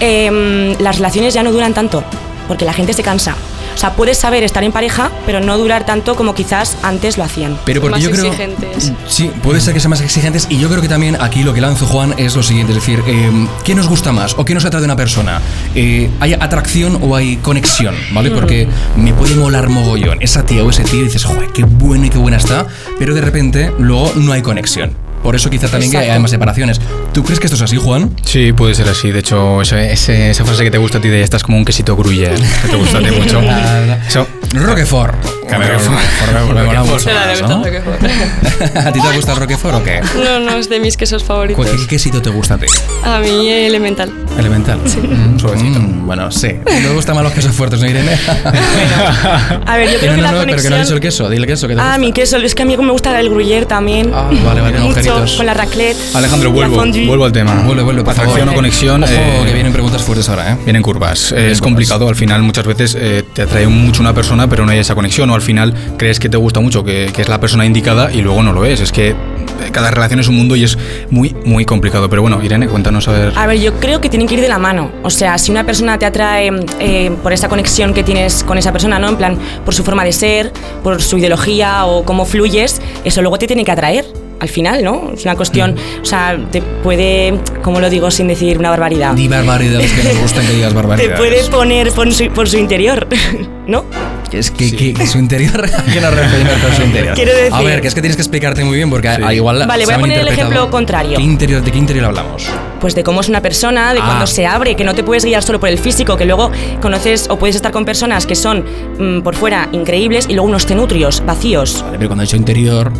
Em, 0.02 0.76
las 0.80 0.98
relaciones 0.98 1.34
ya 1.34 1.44
no 1.44 1.52
duran 1.52 1.74
tanto, 1.76 2.04
porque 2.48 2.66
la 2.66 2.74
gente 2.74 2.92
se 2.94 3.04
cansa. 3.04 3.36
O 3.74 3.78
sea, 3.78 3.94
puedes 3.94 4.18
saber 4.18 4.44
estar 4.44 4.64
en 4.64 4.72
pareja, 4.72 5.12
pero 5.26 5.40
no 5.40 5.58
durar 5.58 5.86
tanto 5.86 6.16
como 6.16 6.36
quizás 6.36 6.76
antes 6.84 7.18
lo 7.18 7.24
hacían. 7.24 7.58
Pero 7.66 7.80
porque 7.82 7.96
Más 7.96 8.04
yo 8.04 8.12
creo. 8.12 8.26
exigentes. 8.26 8.92
Sí, 9.08 9.32
puede 9.42 9.62
ser 9.62 9.74
que 9.74 9.80
sean 9.80 9.92
más 9.92 10.02
exigentes. 10.02 10.48
Y 10.50 10.58
yo 10.60 10.70
creo 10.70 10.82
que 10.82 10.90
también 10.90 11.18
aquí 11.22 11.44
lo 11.44 11.54
que 11.54 11.62
lanzo, 11.62 11.86
Juan, 11.86 12.14
es 12.18 12.36
lo 12.36 12.44
siguiente: 12.44 12.74
es 12.74 12.80
decir, 12.80 13.02
eh, 13.08 13.32
¿qué 13.64 13.74
nos 13.74 13.88
gusta 13.88 14.12
más 14.12 14.34
o 14.38 14.44
qué 14.44 14.54
nos 14.54 14.66
atrae 14.66 14.82
de 14.82 14.86
una 14.86 14.98
persona? 14.98 15.40
Eh, 15.74 16.10
¿Hay 16.20 16.34
atracción 16.34 17.00
o 17.02 17.16
hay 17.16 17.38
conexión? 17.38 17.96
¿Vale? 18.12 18.32
Porque 18.32 18.68
me 18.98 19.14
puede 19.14 19.36
molar 19.36 19.70
mogollón. 19.70 20.18
Esa 20.22 20.44
tía 20.44 20.64
o 20.64 20.70
ese 20.70 20.84
tío 20.84 21.02
y 21.02 21.04
dices, 21.04 21.24
joder, 21.24 21.50
qué 21.54 21.64
bueno 21.64 22.06
y 22.06 22.10
qué 22.10 22.18
buena 22.18 22.38
está. 22.38 22.68
Pero 23.00 23.14
de 23.14 23.22
repente, 23.22 23.72
luego 23.80 24.12
no 24.16 24.34
hay 24.34 24.42
conexión. 24.42 24.94
Por 25.24 25.36
eso 25.36 25.50
quizá 25.50 25.68
también 25.68 25.92
que 25.92 25.98
Exacto. 25.98 26.14
hay 26.14 26.20
más 26.20 26.32
separaciones. 26.32 26.82
¿Tú 27.14 27.24
crees 27.24 27.40
que 27.40 27.48
esto 27.48 27.56
es 27.56 27.62
así, 27.62 27.78
Juan? 27.78 28.16
Sí, 28.26 28.54
puede 28.54 28.74
ser 28.74 28.88
así. 28.90 29.12
De 29.12 29.20
hecho, 29.20 29.62
ese- 29.62 29.92
ese- 29.92 30.32
esa 30.32 30.46
frase 30.46 30.64
que 30.64 30.72
te 30.72 30.78
gusta 30.78 30.98
a 30.98 31.02
ti 31.02 31.10
de 31.10 31.22
estás 31.22 31.44
como 31.44 31.58
un 31.58 31.66
quesito 31.66 31.96
gruyere, 31.96 32.36
que 32.36 32.68
te 32.70 32.76
gusta 32.76 32.98
a 32.98 33.02
ti 33.02 33.12
mucho. 33.18 33.42
Eso, 34.08 34.28
Roquefort. 34.54 35.16
Que 35.52 35.58
que. 35.58 35.64
¿A 38.80 38.92
ti 38.94 39.02
te 39.02 39.12
gusta 39.16 39.34
el 39.34 39.38
Roquefort 39.38 39.76
o 39.76 39.84
qué? 39.84 40.02
No, 40.24 40.40
no, 40.40 40.58
es 40.58 40.70
de 40.70 40.80
mis 40.80 40.96
quesos 40.98 41.24
favoritos. 41.24 41.66
¿Qué, 41.66 41.76
qué 41.78 41.88
quesito 41.88 42.22
te 42.22 42.30
gusta 42.30 42.54
a 42.56 42.58
ti? 42.58 42.68
A 43.04 43.20
mí 43.20 43.50
elemental. 43.50 44.12
Elemental. 44.38 44.80
Mm, 44.80 45.38
suavecito. 45.40 45.80
Mm, 45.80 46.06
bueno, 46.06 46.32
sí. 46.32 46.56
Me 46.66 46.90
gustan 46.94 47.16
más 47.16 47.24
los 47.26 47.34
quesos 47.34 47.54
fuertes, 47.54 47.82
¿no, 47.82 47.88
Irene? 47.90 48.18
A 49.66 49.78
ver, 49.78 49.92
yo 49.92 50.00
creo 50.00 50.12
no, 50.12 50.18
que 50.18 50.22
no, 50.22 50.24
la 50.24 50.32
no, 50.32 50.38
conexión... 50.40 50.48
pero 50.48 50.62
que 50.64 50.70
no 50.70 50.76
has 50.78 50.82
dicho 50.84 50.96
el 50.96 51.02
queso. 51.02 51.30
Dile 51.30 51.42
el 51.42 51.48
queso 51.48 51.68
que 51.68 51.76
te 51.76 51.82
Ah, 51.82 51.86
gusta. 51.86 51.98
mi 52.00 52.12
queso, 52.14 52.38
es 52.38 52.56
que 52.56 52.64
a 52.64 52.66
mí 52.66 52.78
me 52.78 52.92
gusta 52.92 53.20
el 53.20 53.30
gruyère 53.30 53.66
también. 53.68 54.12
Ah, 54.14 54.30
vale, 54.46 54.62
vale, 54.62 54.80
Mucho, 54.80 55.02
con 55.38 55.46
la 55.46 55.54
raclette. 55.54 55.98
Alejandro, 56.14 56.52
vuelvo, 56.52 56.78
vuelvo 57.06 57.26
al 57.26 57.32
tema. 57.32 57.54
Vuelve, 57.66 57.84
vuelve, 57.84 58.04
por 58.04 58.12
Atracción 58.14 58.40
favor. 58.40 58.54
o 58.54 58.56
conexión. 58.56 59.04
Ojo, 59.04 59.12
eh, 59.14 59.44
que 59.46 59.54
vienen 59.54 59.74
preguntas 59.74 60.02
fuertes 60.02 60.28
ahora, 60.30 60.52
¿eh? 60.54 60.58
Vienen 60.64 60.82
curvas. 60.82 61.32
Eh, 61.32 61.36
Vienen 61.36 61.52
es 61.52 61.60
curvas. 61.60 61.70
complicado. 61.72 62.08
Al 62.10 62.16
final, 62.16 62.42
muchas 62.44 62.66
veces 62.66 62.96
eh, 63.00 63.24
te 63.34 63.44
atrae 63.44 63.68
mucho 63.68 64.02
una 64.02 64.14
persona, 64.14 64.48
pero 64.48 64.66
no 64.66 64.72
hay 64.72 64.80
esa 64.80 64.96
conexión. 64.96 65.30
O 65.30 65.36
al 65.36 65.42
final 65.42 65.74
crees 65.98 66.20
que 66.20 66.30
te 66.30 66.38
gusta 66.38 66.60
mucho, 66.60 66.84
que, 66.84 67.12
que 67.14 67.22
es 67.22 67.30
la 67.30 67.40
persona 67.40 67.66
indicada 67.66 68.12
y 68.12 68.22
luego 68.22 68.44
no 68.44 68.54
lo 68.54 68.66
es. 68.66 68.80
Es 68.82 68.92
que 68.92 69.10
eh, 69.10 69.16
cada 69.72 69.92
relación 69.92 70.20
es 70.20 70.28
un 70.28 70.36
mundo 70.36 70.56
y 70.56 70.64
es 70.64 70.78
muy, 71.10 71.36
muy 71.46 71.66
complicado. 71.66 72.10
Pero 72.10 72.22
bueno, 72.22 72.42
Irene, 72.44 72.68
cuéntanos 72.68 73.08
a 73.08 73.12
ver. 73.12 73.34
A 73.36 73.48
ver, 73.48 73.60
yo 73.60 73.74
creo 73.80 74.02
que 74.02 74.10
tienen 74.10 74.28
que 74.28 74.36
ir 74.36 74.42
de 74.42 74.50
la 74.50 74.60
mano. 74.60 74.92
O 75.04 75.10
sea, 75.10 75.38
si 75.38 75.52
una 75.52 75.66
persona 75.66 75.98
te 76.00 76.06
atrae 76.06 76.50
eh, 76.80 77.12
por 77.24 77.34
esa 77.34 77.50
conexión 77.50 77.94
que 77.94 78.04
tienes 78.04 78.44
con 78.44 78.58
esa 78.58 78.72
persona, 78.72 79.00
¿no? 79.00 79.10
En 79.10 79.16
plan, 79.18 79.38
por 79.66 79.74
su 79.74 79.84
forma 79.84 80.04
de 80.04 80.12
ser, 80.12 80.52
por 80.84 81.02
su 81.02 81.18
ideología 81.18 81.86
o 81.86 82.04
cómo 82.06 82.26
fluyes, 82.26 82.82
eso 83.04 83.22
luego 83.22 83.38
te 83.38 83.48
tiene 83.48 83.64
que 83.66 83.72
atraer. 83.72 84.06
Al 84.42 84.50
final, 84.50 84.84
¿no? 84.84 85.12
Es 85.14 85.24
una 85.24 85.36
cuestión, 85.36 85.76
o 86.02 86.06
sea, 86.06 86.36
te 86.52 86.64
puede, 86.64 87.40
¿cómo 87.62 87.80
lo 87.80 87.92
digo 87.92 88.10
sin 88.10 88.28
decir 88.28 88.58
una 88.58 88.72
barbaridad? 88.72 89.14
Di 89.14 89.28
barbaridades 89.28 89.92
que 89.92 90.04
nos 90.04 90.18
gustan 90.20 90.48
que 90.48 90.54
digas 90.54 90.70
Te 90.70 90.76
barbaridades. 90.76 91.18
puede 91.20 91.44
poner 91.52 91.92
por 91.92 92.12
su, 92.12 92.28
por 92.30 92.50
su 92.50 92.58
interior, 92.58 93.08
¿no? 93.68 93.86
Es 94.32 94.50
que, 94.50 94.76
que- 94.76 94.96
que 94.96 95.06
su 95.06 95.20
interior. 95.20 95.64
¿A 95.78 95.84
qué 95.84 96.02
nos 96.02 96.12
referimos 96.16 96.54
con 96.54 96.74
su 96.76 96.82
interior? 96.82 97.14
Quiero 97.14 97.34
decir- 97.36 97.54
A 97.54 97.62
ver, 97.62 97.82
que 97.82 97.88
es 97.90 97.94
que 97.94 98.02
tienes 98.02 98.16
que 98.16 98.24
explicarte 98.24 98.64
muy 98.64 98.78
bien 98.78 98.90
porque 98.90 99.10
a- 99.10 99.28
a 99.28 99.32
igual. 99.34 99.64
Vale, 99.68 99.86
voy 99.86 99.94
a 99.94 100.00
poner 100.00 100.20
el 100.22 100.28
ejemplo 100.30 100.72
contrario. 100.72 101.18
¿Qué 101.18 101.24
interior, 101.24 101.62
¿De 101.62 101.72
qué 101.72 101.78
interior 101.78 102.06
hablamos? 102.06 102.48
Pues 102.80 102.96
de 102.96 103.04
cómo 103.04 103.22
es 103.22 103.30
una 103.30 103.42
persona, 103.44 103.94
de 103.94 104.00
Ah. 104.00 104.06
cuando 104.08 104.26
se 104.26 104.48
abre, 104.48 104.74
que 104.76 104.84
no 104.84 104.96
te 104.96 105.04
puedes 105.04 105.24
guiar 105.24 105.44
solo 105.44 105.60
por 105.60 105.70
el 105.70 105.78
físico, 105.78 106.18
que 106.18 106.26
luego 106.26 106.50
conoces 106.82 107.28
o 107.30 107.38
puedes 107.38 107.56
estar 107.58 107.72
con 107.72 107.86
personas 107.86 108.26
que 108.26 108.34
son 108.36 108.66
mm, 108.98 109.22
por 109.22 109.36
fuera 109.36 109.70
increíbles 109.72 110.26
y 110.28 110.34
luego 110.34 110.48
unos 110.48 110.66
tenutrios, 110.66 111.22
vacíos. 111.28 111.84
Vale, 111.86 111.98
pero 112.00 112.10
cuando 112.10 112.24
he 112.24 112.26
dicho 112.26 112.38
interior. 112.38 112.92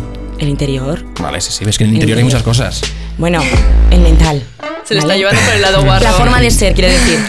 El 0.42 0.48
interior, 0.48 1.04
Vale, 1.20 1.40
sí, 1.40 1.52
sí, 1.52 1.64
ves 1.64 1.78
que 1.78 1.84
en 1.84 1.90
el 1.90 1.94
interior 1.94 2.18
hay 2.18 2.24
muchas 2.24 2.42
cosas. 2.42 2.80
bueno, 3.16 3.40
el 3.92 4.00
mental. 4.00 4.42
Se 4.84 4.94
le 4.94 4.98
está 4.98 5.12
¿vale? 5.12 5.18
llevando 5.20 5.40
por 5.40 5.54
el 5.54 5.62
lado 5.62 5.84
guarro. 5.84 6.02
La 6.04 6.12
forma 6.14 6.40
de 6.40 6.50
ser, 6.50 6.74
quiero 6.74 6.90
decir. 6.90 7.20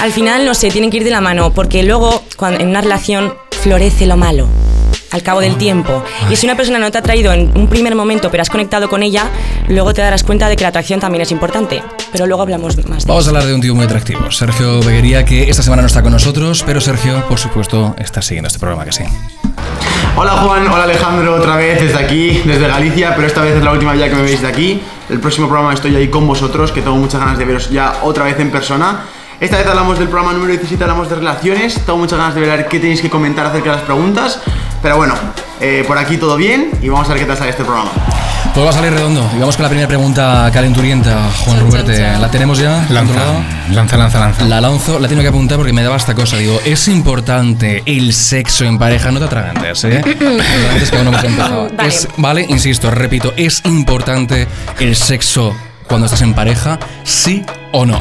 Al 0.00 0.10
final, 0.12 0.46
no 0.46 0.54
sé, 0.54 0.70
tienen 0.70 0.90
que 0.90 0.96
ir 0.96 1.04
de 1.04 1.10
la 1.10 1.20
mano, 1.20 1.52
porque 1.52 1.82
luego, 1.82 2.24
cuando 2.38 2.60
en 2.60 2.68
una 2.68 2.80
relación, 2.80 3.34
florece 3.50 4.06
lo 4.06 4.16
malo. 4.16 4.48
Al 5.10 5.22
cabo 5.22 5.40
del 5.40 5.56
tiempo. 5.58 6.02
Y 6.30 6.36
si 6.36 6.46
una 6.46 6.56
persona 6.56 6.78
no 6.78 6.90
te 6.90 6.96
ha 6.96 7.02
traído 7.02 7.34
en 7.34 7.52
un 7.54 7.68
primer 7.68 7.94
momento, 7.94 8.30
pero 8.30 8.40
has 8.42 8.48
conectado 8.48 8.88
con 8.88 9.02
ella, 9.02 9.28
luego 9.68 9.92
te 9.92 10.00
darás 10.00 10.24
cuenta 10.24 10.48
de 10.48 10.56
que 10.56 10.62
la 10.62 10.68
atracción 10.70 10.98
también 11.00 11.20
es 11.20 11.30
importante. 11.32 11.82
Pero 12.12 12.26
luego 12.26 12.42
hablamos 12.42 12.76
más 12.86 13.04
de 13.04 13.08
Vamos 13.08 13.26
a 13.26 13.28
hablar 13.28 13.44
de 13.44 13.54
un 13.54 13.60
tío 13.60 13.74
muy 13.74 13.84
atractivo, 13.84 14.30
Sergio 14.30 14.80
Beguería, 14.80 15.26
que 15.26 15.50
esta 15.50 15.62
semana 15.62 15.82
no 15.82 15.86
está 15.88 16.02
con 16.02 16.12
nosotros, 16.12 16.64
pero 16.64 16.80
Sergio, 16.80 17.28
por 17.28 17.38
supuesto, 17.38 17.94
está 17.98 18.22
siguiendo 18.22 18.46
este 18.48 18.58
programa, 18.58 18.86
que 18.86 18.92
sí. 18.92 19.04
Hola 20.16 20.30
Juan, 20.34 20.68
hola 20.68 20.84
Alejandro, 20.84 21.34
otra 21.34 21.56
vez 21.56 21.80
desde 21.80 21.98
aquí, 21.98 22.40
desde 22.44 22.68
Galicia, 22.68 23.16
pero 23.16 23.26
esta 23.26 23.42
vez 23.42 23.56
es 23.56 23.64
la 23.64 23.72
última 23.72 23.96
ya 23.96 24.08
que 24.08 24.14
me 24.14 24.22
veis 24.22 24.40
de 24.40 24.46
aquí. 24.46 24.80
El 25.10 25.18
próximo 25.18 25.48
programa 25.48 25.74
estoy 25.74 25.96
ahí 25.96 26.06
con 26.06 26.24
vosotros, 26.24 26.70
que 26.70 26.82
tengo 26.82 26.96
muchas 26.96 27.18
ganas 27.18 27.36
de 27.36 27.44
veros 27.44 27.68
ya 27.68 27.98
otra 28.02 28.22
vez 28.22 28.38
en 28.38 28.52
persona. 28.52 29.06
Esta 29.40 29.56
vez 29.56 29.66
hablamos 29.66 29.98
del 29.98 30.06
programa 30.06 30.32
número 30.32 30.52
17, 30.52 30.84
hablamos 30.84 31.08
de 31.08 31.16
relaciones. 31.16 31.74
Tengo 31.84 31.98
muchas 31.98 32.16
ganas 32.16 32.36
de 32.36 32.42
ver 32.42 32.68
qué 32.68 32.78
tenéis 32.78 33.00
que 33.00 33.10
comentar 33.10 33.44
acerca 33.46 33.70
de 33.70 33.76
las 33.76 33.84
preguntas. 33.84 34.40
Pero 34.80 34.96
bueno, 34.96 35.14
eh, 35.60 35.82
por 35.84 35.98
aquí 35.98 36.16
todo 36.16 36.36
bien 36.36 36.70
y 36.80 36.88
vamos 36.88 37.08
a 37.08 37.14
ver 37.14 37.22
qué 37.22 37.26
tal 37.26 37.36
sale 37.36 37.50
este 37.50 37.64
programa. 37.64 37.90
Pues 38.54 38.64
va 38.64 38.70
a 38.70 38.72
salir 38.72 38.92
redondo. 38.92 39.28
Y 39.36 39.40
vamos 39.40 39.56
con 39.56 39.64
la 39.64 39.68
primera 39.68 39.88
pregunta 39.88 40.48
calenturienta, 40.52 41.28
Juan 41.44 41.58
Ruberte. 41.58 41.98
¿La 42.20 42.30
tenemos 42.30 42.58
ya? 42.58 42.86
Lanza, 42.88 43.14
lanza, 43.72 43.96
lanza, 43.96 44.20
lanza. 44.20 44.44
La 44.44 44.60
lanzo, 44.60 45.00
la 45.00 45.08
tengo 45.08 45.22
que 45.22 45.28
apuntar 45.28 45.56
porque 45.58 45.72
me 45.72 45.82
daba 45.82 45.96
esta 45.96 46.14
cosa. 46.14 46.36
Digo, 46.36 46.60
es 46.64 46.86
importante 46.86 47.82
el 47.84 48.12
sexo 48.12 48.64
en 48.64 48.78
pareja. 48.78 49.10
No 49.10 49.18
te 49.18 49.24
atragantes, 49.24 49.82
¿eh? 49.84 49.98
Atragantes 50.04 50.88
que 50.90 50.96
aún 50.96 51.04
no 51.06 51.10
hemos 51.10 51.24
empezado. 51.24 51.68
Vale. 51.76 51.88
Es- 51.88 52.08
vale, 52.16 52.46
insisto, 52.48 52.92
repito, 52.92 53.32
es 53.36 53.60
importante 53.64 54.46
el 54.78 54.94
sexo 54.94 55.52
cuando 55.88 56.06
estás 56.06 56.22
en 56.22 56.32
pareja, 56.34 56.78
sí 57.02 57.44
o 57.72 57.84
no. 57.84 57.98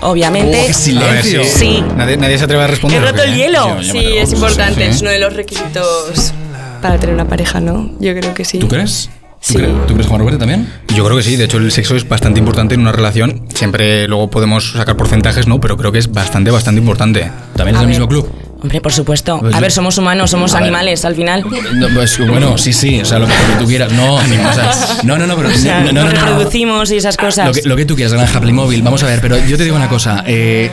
Obviamente. 0.00 0.62
Oh, 0.62 0.66
qué 0.66 0.72
silencio. 0.72 1.42
Sí. 1.44 1.84
Nadie, 1.94 2.16
nadie 2.16 2.38
se 2.38 2.44
atreve 2.44 2.64
a 2.64 2.68
responder. 2.68 3.02
He 3.02 3.04
¿o 3.04 3.10
roto 3.10 3.22
el 3.22 3.34
hielo. 3.34 3.80
Yo- 3.82 3.82
yo 3.82 3.92
me 3.94 4.00
Sí, 4.00 4.16
es 4.16 4.28
sí, 4.30 4.34
importante, 4.36 4.84
sí. 4.86 4.90
es 4.90 5.00
uno 5.02 5.10
de 5.10 5.18
los 5.18 5.34
requisitos 5.34 6.32
para 6.80 6.98
tener 6.98 7.14
una 7.14 7.26
pareja, 7.28 7.60
¿no? 7.60 7.90
Yo 8.00 8.14
creo 8.14 8.34
que 8.34 8.44
sí. 8.44 8.58
¿Tú 8.58 8.68
crees? 8.68 9.10
¿Tú, 9.12 9.20
Sí. 9.40 9.54
crees, 9.54 9.72
¿Tú 9.86 9.94
crees, 9.94 10.06
Juan 10.06 10.20
Ruberte, 10.20 10.38
también? 10.38 10.68
Yo 10.94 11.02
creo 11.04 11.16
que 11.16 11.22
sí, 11.22 11.36
de 11.36 11.44
hecho 11.44 11.56
el 11.56 11.72
sexo 11.72 11.96
es 11.96 12.06
bastante 12.06 12.38
importante 12.40 12.74
en 12.74 12.80
una 12.82 12.92
relación. 12.92 13.46
Siempre 13.54 14.06
luego 14.06 14.28
podemos 14.30 14.72
sacar 14.72 14.96
porcentajes, 14.96 15.46
¿no? 15.46 15.60
Pero 15.60 15.76
creo 15.78 15.92
que 15.92 15.98
es 15.98 16.12
bastante, 16.12 16.50
bastante 16.50 16.80
importante. 16.80 17.30
¿También 17.56 17.76
es 17.76 17.78
A 17.78 17.80
del 17.80 17.86
ver. 17.88 17.96
mismo 17.96 18.08
club? 18.08 18.28
Hombre, 18.62 18.80
por 18.80 18.92
supuesto. 18.92 19.38
Pues 19.40 19.54
A 19.54 19.58
yo- 19.58 19.62
ver, 19.62 19.72
somos 19.72 19.96
humanos, 19.98 20.30
somos 20.30 20.52
ver. 20.52 20.62
animales 20.62 21.04
al 21.04 21.14
final. 21.14 21.44
No, 21.74 21.88
pues, 21.94 22.18
bueno, 22.26 22.58
sí, 22.58 22.72
sí, 22.72 23.00
o 23.00 23.04
sea, 23.04 23.18
lo 23.18 23.26
que, 23.26 23.32
lo 23.32 23.54
que 23.54 23.58
tú 23.60 23.66
quieras. 23.66 23.92
No, 23.92 24.14
o 24.16 24.20
sea, 24.20 24.70
no, 25.02 25.16
no, 25.18 25.26
no, 25.26 25.36
pero 25.36 25.48
O 25.50 25.52
sea, 25.52 25.80
no, 25.80 25.92
no, 25.92 26.04
no, 26.04 26.10
reproducimos 26.10 26.90
y 26.90 26.96
esas 26.96 27.16
cosas. 27.16 27.46
Lo 27.46 27.52
que, 27.54 27.62
lo 27.68 27.76
que 27.76 27.84
tú 27.86 27.94
quieras, 27.96 28.12
granja 28.12 28.40
Playmobil. 28.40 28.82
Vamos 28.82 29.02
a 29.02 29.06
ver, 29.06 29.20
pero 29.20 29.38
yo 29.46 29.56
te 29.56 29.64
digo 29.64 29.76
una 29.76 29.88
cosa. 29.88 30.22
eh, 30.26 30.70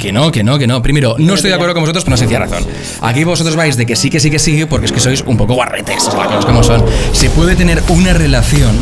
Que 0.00 0.12
no, 0.12 0.30
que 0.32 0.42
no, 0.42 0.58
que 0.58 0.66
no. 0.66 0.80
Primero, 0.82 1.16
no 1.18 1.34
estoy 1.34 1.50
de 1.50 1.54
acuerdo 1.56 1.74
con 1.74 1.82
vosotros 1.82 2.04
por 2.04 2.10
una 2.10 2.16
sencilla 2.16 2.40
razón. 2.40 2.64
Aquí 3.02 3.24
vosotros 3.24 3.56
vais 3.56 3.76
de 3.76 3.84
que 3.86 3.94
sí, 3.96 4.08
que 4.10 4.18
sí, 4.20 4.30
que 4.30 4.38
sí, 4.38 4.64
porque 4.64 4.86
es 4.86 4.92
que 4.92 5.00
sois 5.00 5.22
un 5.26 5.36
poco 5.36 5.54
guarretes, 5.54 6.04
las 6.04 6.26
cosas 6.26 6.44
como 6.46 6.62
son. 6.62 6.84
Se 7.12 7.28
puede 7.30 7.56
tener 7.56 7.82
una 7.88 8.12
relación, 8.14 8.76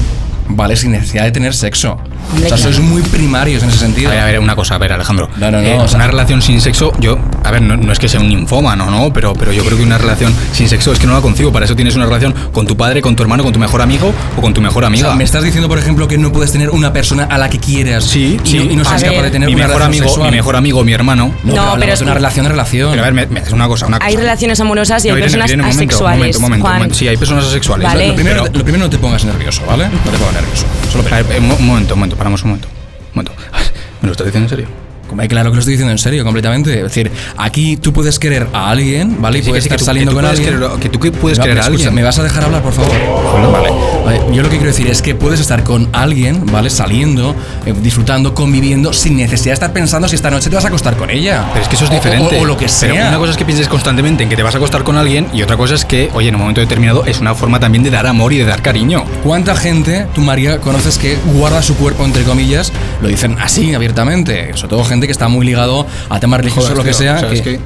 ¿vale? 0.48 0.76
Sin 0.76 0.92
necesidad 0.92 1.24
de 1.24 1.32
tener 1.32 1.54
sexo. 1.54 1.98
O 2.34 2.38
sea, 2.38 2.46
claro. 2.48 2.62
sois 2.62 2.78
muy 2.80 3.02
primarios 3.02 3.62
en 3.62 3.68
ese 3.70 3.78
sentido. 3.78 4.10
A 4.10 4.14
ver, 4.14 4.22
a 4.22 4.26
ver, 4.26 4.38
una 4.40 4.54
cosa, 4.56 4.74
a 4.74 4.78
ver, 4.78 4.92
Alejandro. 4.92 5.28
No, 5.36 5.50
no, 5.50 5.60
no, 5.60 5.66
Eh, 5.66 5.78
o 5.78 5.88
sea- 5.88 5.96
una 5.96 6.06
relación 6.06 6.40
sin 6.42 6.60
sexo, 6.60 6.92
yo, 7.00 7.18
a 7.44 7.50
ver, 7.50 7.62
no, 7.62 7.76
no 7.76 7.92
es 7.92 7.98
que 7.98 8.08
sea 8.08 8.20
un 8.20 8.28
ninfómano, 8.28 8.90
¿no? 8.90 9.12
Pero, 9.12 9.34
pero 9.34 9.52
yo 9.52 9.64
creo 9.64 9.76
que 9.76 9.84
una 9.84 9.98
relación 9.98 10.32
sin 10.52 10.68
sexo 10.68 10.92
es 10.92 10.98
que 10.98 11.06
no 11.06 11.14
la 11.14 11.20
concibo. 11.20 11.52
Para 11.52 11.64
eso 11.64 11.74
tienes 11.76 11.96
una 11.96 12.06
relación 12.06 12.34
con 12.52 12.66
tu 12.66 12.76
padre, 12.76 13.00
con 13.02 13.16
tu 13.16 13.22
hermano, 13.22 13.42
con 13.42 13.52
tu 13.52 13.58
mejor 13.58 13.82
amigo 13.82 14.12
o 14.36 14.40
con 14.40 14.54
tu 14.54 14.60
mejor 14.60 14.84
O 14.84 14.86
amiga. 14.86 15.08
sea, 15.08 15.16
me 15.16 15.24
estás 15.24 15.42
diciendo, 15.42 15.68
por 15.68 15.78
ejemplo, 15.78 16.06
que 16.08 16.18
no 16.18 16.32
puedes 16.32 16.52
tener 16.52 16.70
una 16.70 16.92
persona 16.92 17.24
a 17.24 17.38
la 17.38 17.48
que 17.50 17.58
quieras 17.58 18.04
Sí, 18.04 18.38
y, 18.44 18.48
sí. 18.48 18.58
no, 18.58 18.64
y 18.72 18.76
no 18.76 18.84
seas 18.84 19.02
capaz 19.02 19.22
de 19.22 19.30
tener 19.30 19.48
mi 19.48 19.54
una 19.54 19.66
mejor 19.66 19.82
amigo, 19.82 20.04
sexual. 20.06 20.30
mi 20.30 20.36
mejor 20.36 20.56
amigo, 20.56 20.84
mi 20.84 20.92
hermano. 20.92 21.34
No, 21.44 21.54
No, 21.54 21.76
pero, 21.78 21.92
es 21.92 22.00
una 22.00 22.14
relación 22.14 22.44
de 22.44 22.50
relación. 22.50 22.90
Pero 22.90 23.02
a 23.02 23.06
ver, 23.06 23.14
me- 23.14 23.26
me- 23.26 23.40
es 23.40 23.52
una 23.52 23.66
cosa, 23.68 23.86
una 23.86 23.98
cosa. 23.98 24.08
Hay 24.08 24.16
relaciones 24.16 24.60
amorosas 24.60 25.04
y 25.04 25.08
hay 25.08 25.12
Irene, 25.12 25.24
personas 25.24 25.48
Irene, 25.50 25.62
un 25.62 25.68
momento, 25.68 25.82
un 25.82 25.88
asexuales. 25.90 26.18
momento, 26.18 26.38
un 26.38 26.42
momento, 26.42 26.66
un 26.66 26.72
momento. 26.74 26.94
Sí, 26.94 27.08
hay 27.08 27.16
personas 27.16 27.44
asexuales. 27.46 27.86
Vale. 27.88 28.08
Lo 28.08 28.14
primero, 28.14 28.42
Pero- 28.44 28.58
lo 28.58 28.64
primero 28.64 28.84
no 28.84 28.90
te 28.90 28.98
pongas 28.98 29.24
nervioso, 29.24 29.62
¿vale? 29.66 29.84
No 29.88 30.10
te 30.10 30.18
pongas 30.18 30.34
nervioso. 30.34 30.66
Solo 30.92 31.04
A 31.10 31.22
ver, 31.22 31.26
eh, 31.36 31.38
un 31.40 31.66
momento, 31.66 31.94
un 31.94 32.00
momento, 32.00 32.16
paramos 32.20 32.42
un 32.42 32.50
momento. 32.50 32.68
Un 32.68 33.10
momento. 33.14 33.32
¿Me 34.02 34.08
lo 34.08 34.12
estás 34.12 34.26
diciendo 34.26 34.44
en 34.44 34.50
serio? 34.50 34.79
Claro 35.28 35.50
que 35.50 35.56
lo 35.56 35.60
estoy 35.60 35.72
diciendo 35.74 35.92
en 35.92 35.98
serio, 35.98 36.24
completamente. 36.24 36.76
Es 36.78 36.82
decir, 36.84 37.10
aquí 37.36 37.76
tú 37.76 37.92
puedes 37.92 38.18
querer 38.18 38.46
a 38.52 38.70
alguien, 38.70 39.20
¿vale? 39.20 39.38
Y 39.38 39.42
puedes 39.42 39.64
sí, 39.64 39.68
que 39.68 39.74
estar 39.74 39.78
tú- 39.78 39.84
saliendo 39.84 40.12
que 40.12 40.16
con 40.16 40.24
alguien. 40.24 40.54
querer- 40.54 40.70
que 40.80 40.88
tú 40.88 40.98
puedes 41.12 41.38
No, 41.38 41.44
querer 41.44 41.60
a 41.60 41.66
alguien. 41.66 41.94
¿Me 41.94 42.02
vas 42.02 42.18
a 42.18 42.22
dejar 42.22 42.44
hablar, 42.44 42.62
por 42.62 42.72
favor? 42.72 42.90
Vale. 43.52 43.68
Vale, 44.04 44.20
Yo 44.34 44.42
lo 44.42 44.48
que 44.48 44.56
quiero 44.56 44.66
decir 44.72 44.86
es 44.88 45.02
que 45.02 45.14
puedes 45.14 45.40
estar 45.40 45.62
con 45.64 45.88
alguien, 45.92 46.46
¿vale? 46.46 46.70
Saliendo, 46.70 47.34
eh, 47.66 47.74
disfrutando, 47.82 48.34
conviviendo, 48.34 48.92
sin 48.92 49.16
necesidad 49.16 49.50
de 49.50 49.54
estar 49.54 49.72
pensando 49.72 50.08
si 50.08 50.14
esta 50.16 50.30
noche 50.30 50.48
te 50.50 50.56
vas 50.56 50.64
a 50.64 50.68
acostar 50.68 50.96
con 50.96 51.10
ella. 51.10 51.44
Pero 51.52 51.62
es 51.62 51.68
que 51.68 51.74
eso 51.76 51.84
es 51.84 51.90
O- 51.90 51.94
diferente. 51.94 52.38
O, 52.38 52.42
o 52.42 52.44
lo 52.44 52.56
que 52.56 52.68
sea. 52.68 52.92
Pero 52.92 53.08
una 53.08 53.18
cosa 53.18 53.32
es 53.32 53.36
que 53.36 53.44
pienses 53.44 53.68
constantemente 53.68 54.22
en 54.22 54.28
que 54.28 54.36
te 54.36 54.42
vas 54.42 54.54
a 54.54 54.58
acostar 54.58 54.82
con 54.84 54.96
alguien 54.96 55.26
y 55.34 55.42
otra 55.42 55.56
cosa 55.56 55.74
es 55.74 55.84
que, 55.84 56.10
oye, 56.14 56.28
en 56.28 56.34
un 56.34 56.40
momento 56.40 56.60
determinado 56.60 57.04
es 57.06 57.20
una 57.20 57.34
forma 57.34 57.60
también 57.60 57.82
de 57.84 57.90
dar 57.90 58.06
amor 58.06 58.32
y 58.32 58.38
de 58.38 58.44
dar 58.44 58.62
cariño. 58.62 59.04
¿Cuánta 59.22 59.54
gente, 59.54 60.06
tú 60.14 60.22
María, 60.22 60.58
conoces 60.60 60.96
que 60.98 61.16
guarda 61.34 61.62
su 61.62 61.76
cuerpo, 61.76 62.04
entre 62.04 62.22
comillas? 62.24 62.72
Lo 63.02 63.08
dicen 63.08 63.36
así, 63.40 63.74
abiertamente. 63.74 64.52
Sobre 64.54 64.68
todo 64.70 64.84
gente 64.84 64.99
que 65.06 65.12
está 65.12 65.28
muy 65.28 65.44
ligado 65.46 65.86
a 66.08 66.20
temas 66.20 66.40
religiosos 66.40 66.70
o 66.70 66.74
lo 66.74 66.82
que 66.82 66.90
tío, 66.90 66.98
sea. 66.98 67.16
o 67.16 67.20
sea, 67.20 67.32
es 67.32 67.40
que- 67.42 67.56
que- 67.56 67.60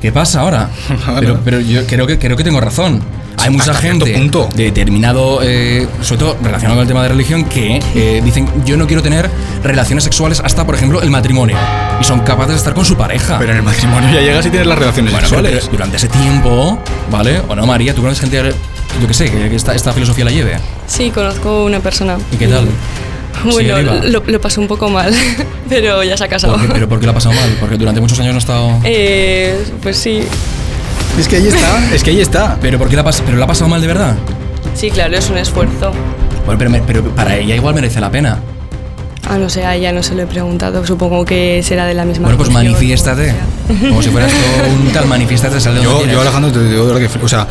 ¿Qué 0.00 0.12
pasa 0.12 0.40
ahora? 0.40 0.68
pero, 1.20 1.40
pero 1.44 1.60
yo 1.60 1.86
creo 1.86 2.06
que, 2.06 2.18
creo 2.18 2.36
que 2.36 2.44
tengo 2.44 2.60
razón. 2.60 3.00
Hay 3.38 3.50
mucha 3.50 3.72
hasta 3.72 3.82
gente 3.82 4.12
punto. 4.14 4.48
de 4.54 4.64
determinado, 4.64 5.40
eh, 5.42 5.88
sobre 6.02 6.20
todo 6.20 6.36
relacionado 6.42 6.76
con 6.76 6.82
el 6.82 6.88
tema 6.88 7.02
de 7.02 7.08
religión, 7.08 7.44
que 7.46 7.80
eh, 7.94 8.20
dicen 8.24 8.48
yo 8.64 8.76
no 8.76 8.86
quiero 8.86 9.02
tener 9.02 9.28
relaciones 9.62 10.04
sexuales 10.04 10.40
hasta, 10.44 10.64
por 10.64 10.74
ejemplo, 10.76 11.02
el 11.02 11.10
matrimonio. 11.10 11.56
Y 12.00 12.04
son 12.04 12.20
capaces 12.20 12.52
de 12.52 12.56
estar 12.58 12.74
con 12.74 12.84
su 12.84 12.96
pareja. 12.96 13.38
Pero 13.38 13.52
en 13.52 13.56
el 13.58 13.62
matrimonio 13.64 14.08
ya 14.12 14.20
llegas 14.20 14.46
y 14.46 14.50
tienes 14.50 14.68
las 14.68 14.78
relaciones 14.78 15.10
Bueno, 15.12 15.26
sexuales. 15.26 15.52
pero 15.62 15.72
durante 15.72 15.96
ese 15.96 16.08
tiempo, 16.08 16.78
¿vale? 17.10 17.40
¿O 17.48 17.56
no, 17.56 17.66
María? 17.66 17.92
¿Tú 17.94 18.02
conoces 18.02 18.20
gente, 18.20 18.52
yo 19.00 19.08
qué 19.08 19.14
sé, 19.14 19.30
que, 19.30 19.48
que 19.48 19.56
esta, 19.56 19.74
esta 19.74 19.92
filosofía 19.92 20.26
la 20.26 20.30
lleve? 20.30 20.58
Sí, 20.86 21.10
conozco 21.10 21.64
una 21.64 21.80
persona. 21.80 22.16
¿Y 22.30 22.36
qué 22.36 22.46
tal? 22.46 22.68
Bueno, 23.44 23.80
lo, 24.02 24.22
lo 24.26 24.40
pasó 24.40 24.60
un 24.60 24.68
poco 24.68 24.88
mal, 24.88 25.12
pero 25.68 26.02
ya 26.02 26.16
se 26.16 26.24
ha 26.24 26.28
casado. 26.28 26.54
¿Por 26.54 26.62
qué? 26.66 26.72
¿Pero 26.72 26.88
por 26.88 27.00
qué 27.00 27.06
lo 27.06 27.12
ha 27.12 27.14
pasado 27.14 27.34
mal? 27.34 27.56
Porque 27.60 27.76
durante 27.76 28.00
muchos 28.00 28.18
años 28.20 28.32
no 28.32 28.36
ha 28.36 28.38
estado... 28.38 28.78
Eh, 28.84 29.56
pues 29.82 29.96
sí, 29.96 30.22
Es 31.18 31.28
que 31.28 31.36
ahí 31.36 31.46
está, 31.48 31.94
es 31.94 32.02
que 32.02 32.10
ahí 32.10 32.20
está. 32.20 32.56
¿Pero 32.60 32.78
por 32.78 32.88
qué 32.88 32.96
la, 32.96 33.04
pero 33.04 33.36
la 33.36 33.44
ha 33.44 33.48
pasado 33.48 33.68
mal 33.68 33.80
de 33.80 33.86
verdad? 33.86 34.14
sí, 34.74 34.90
claro, 34.90 35.16
es 35.16 35.28
un 35.30 35.38
esfuerzo. 35.38 35.92
Bueno, 36.46 36.58
pero, 36.58 36.84
pero 36.86 37.02
para 37.14 37.36
ella 37.36 37.54
igual 37.54 37.74
merece 37.74 38.00
la 38.00 38.10
pena. 38.10 38.38
Ah, 39.28 39.38
no 39.38 39.48
sé, 39.48 39.64
a 39.64 39.74
ella 39.74 39.90
no 39.92 40.02
se 40.02 40.14
lo 40.14 40.22
he 40.22 40.26
preguntado. 40.26 40.84
Supongo 40.86 41.24
que 41.24 41.62
será 41.62 41.86
de 41.86 41.94
la 41.94 42.04
misma 42.04 42.24
Bueno, 42.24 42.36
pues 42.36 42.50
manifiéstate. 42.50 43.34
Como 43.88 44.02
si 44.02 44.10
fueras 44.10 44.30
todo 44.30 44.68
un 44.74 44.92
tal, 44.92 45.06
manifiéstate, 45.06 45.60
sal 45.60 45.74
de 45.76 45.82
donde 45.82 46.06
Yo, 46.06 46.12
yo 46.12 46.20
Alejandro, 46.20 46.52
te 46.52 46.68
digo 46.68 46.86
de 46.86 46.92
verdad 46.92 47.10
que, 47.10 47.24
o 47.24 47.28
sea, 47.28 47.46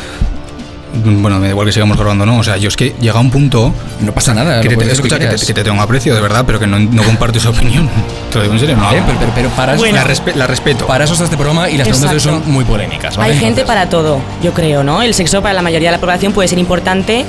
bueno, 0.94 1.40
me 1.40 1.46
da 1.48 1.50
igual 1.52 1.66
que 1.68 1.74
sigamos 1.74 1.98
grabando, 1.98 2.26
¿no? 2.26 2.38
O 2.38 2.44
sea, 2.44 2.58
yo 2.58 2.68
es 2.70 2.76
que 2.78 2.96
llega 3.02 3.20
un 3.20 3.32
punto 3.32 3.74
No 4.02 4.12
pasa 4.14 4.34
nada. 4.34 4.62
que 4.62 4.70
te, 4.70 4.92
escucha, 4.92 5.18
que, 5.20 5.28
te, 5.28 5.46
que 5.46 5.54
te 5.54 5.64
tengo 5.64 5.82
aprecio, 5.82 6.14
de 6.16 6.22
verdad, 6.22 6.44
pero 6.46 6.60
que 6.60 6.68
no, 6.68 6.78
no 6.80 7.04
comparto 7.04 7.40
esa 7.40 7.50
opinión. 7.52 7.90
Te 8.32 8.38
lo 8.38 8.42
digo 8.44 8.54
en 8.54 8.60
serio, 8.60 8.78
no. 8.78 8.92
Eh, 8.92 9.02
pero, 9.06 9.18
pero- 9.20 9.32
pero 9.36 9.50
para, 9.50 9.74
eso, 9.76 9.86
la, 9.88 10.04
respe- 10.06 10.36
la 10.36 10.48
respeto. 10.48 10.86
para 10.88 11.04
eso 11.06 11.14
está 11.14 11.26
este 11.26 11.36
programa 11.38 11.70
y 11.70 11.78
las 11.78 11.88
preguntas 11.88 12.14
Exacto. 12.14 12.42
son 12.44 12.52
muy 12.54 12.64
polémicas. 12.64 13.18
¿vale? 13.18 13.32
Hay 13.34 13.40
gente 13.40 13.62
Entonces, 13.62 13.66
para 13.68 13.90
todo, 13.90 14.20
yo 14.44 14.54
creo, 14.54 14.84
¿no? 14.84 15.02
El 15.02 15.14
sexo 15.14 15.42
para 15.42 15.54
la 15.54 15.62
mayoría 15.62 15.90
de 15.90 15.98
la 15.98 16.02
población 16.02 16.32
puede 16.34 16.48
ser 16.48 16.60
importante 16.60 17.26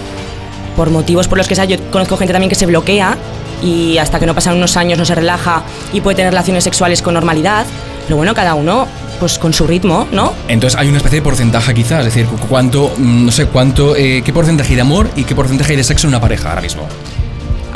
por 0.77 0.91
motivos 0.91 1.29
por 1.29 1.39
los 1.39 1.47
que 1.49 1.55
sea. 1.55 1.65
Yo 1.65 1.79
conozco 1.91 2.17
gente 2.17 2.33
también 2.33 2.49
que 2.51 2.57
se 2.57 2.67
bloquea 2.67 3.17
y 3.63 3.97
hasta 3.99 4.19
que 4.19 4.27
no 4.27 4.35
pasan 4.35 4.57
unos 4.57 4.77
años 4.77 4.99
no 4.99 5.05
se 5.05 5.15
relaja 5.15 5.63
y 5.93 6.01
puede 6.01 6.17
tener 6.17 6.33
relaciones 6.33 6.65
sexuales 6.65 7.01
con 7.01 7.15
normalidad. 7.15 7.65
Pero 8.07 8.17
bueno, 8.17 8.35
cada 8.35 8.55
uno 8.55 8.87
pues 9.19 9.39
con 9.39 9.53
su 9.53 9.67
ritmo, 9.67 10.07
¿no? 10.13 10.33
Entonces 10.49 10.79
hay 10.79 10.89
una 10.89 10.99
especie 10.99 11.19
de 11.19 11.23
porcentaje 11.23 11.75
quizás, 11.75 12.01
es 12.07 12.15
decir, 12.15 12.27
cu- 12.27 12.39
cuánto, 12.49 12.93
mm, 12.97 13.27
no 13.27 13.33
sé, 13.33 13.47
cuánto, 13.47 13.97
eh, 13.97 14.23
qué 14.25 14.33
porcentaje 14.33 14.75
de 14.75 14.81
amor 14.81 15.09
y 15.17 15.25
qué 15.25 15.35
porcentaje 15.35 15.77
de 15.77 15.85
sexo 15.85 16.07
en 16.07 16.11
una 16.11 16.21
pareja 16.21 16.51
ahora 16.51 16.61
mismo. 16.63 16.87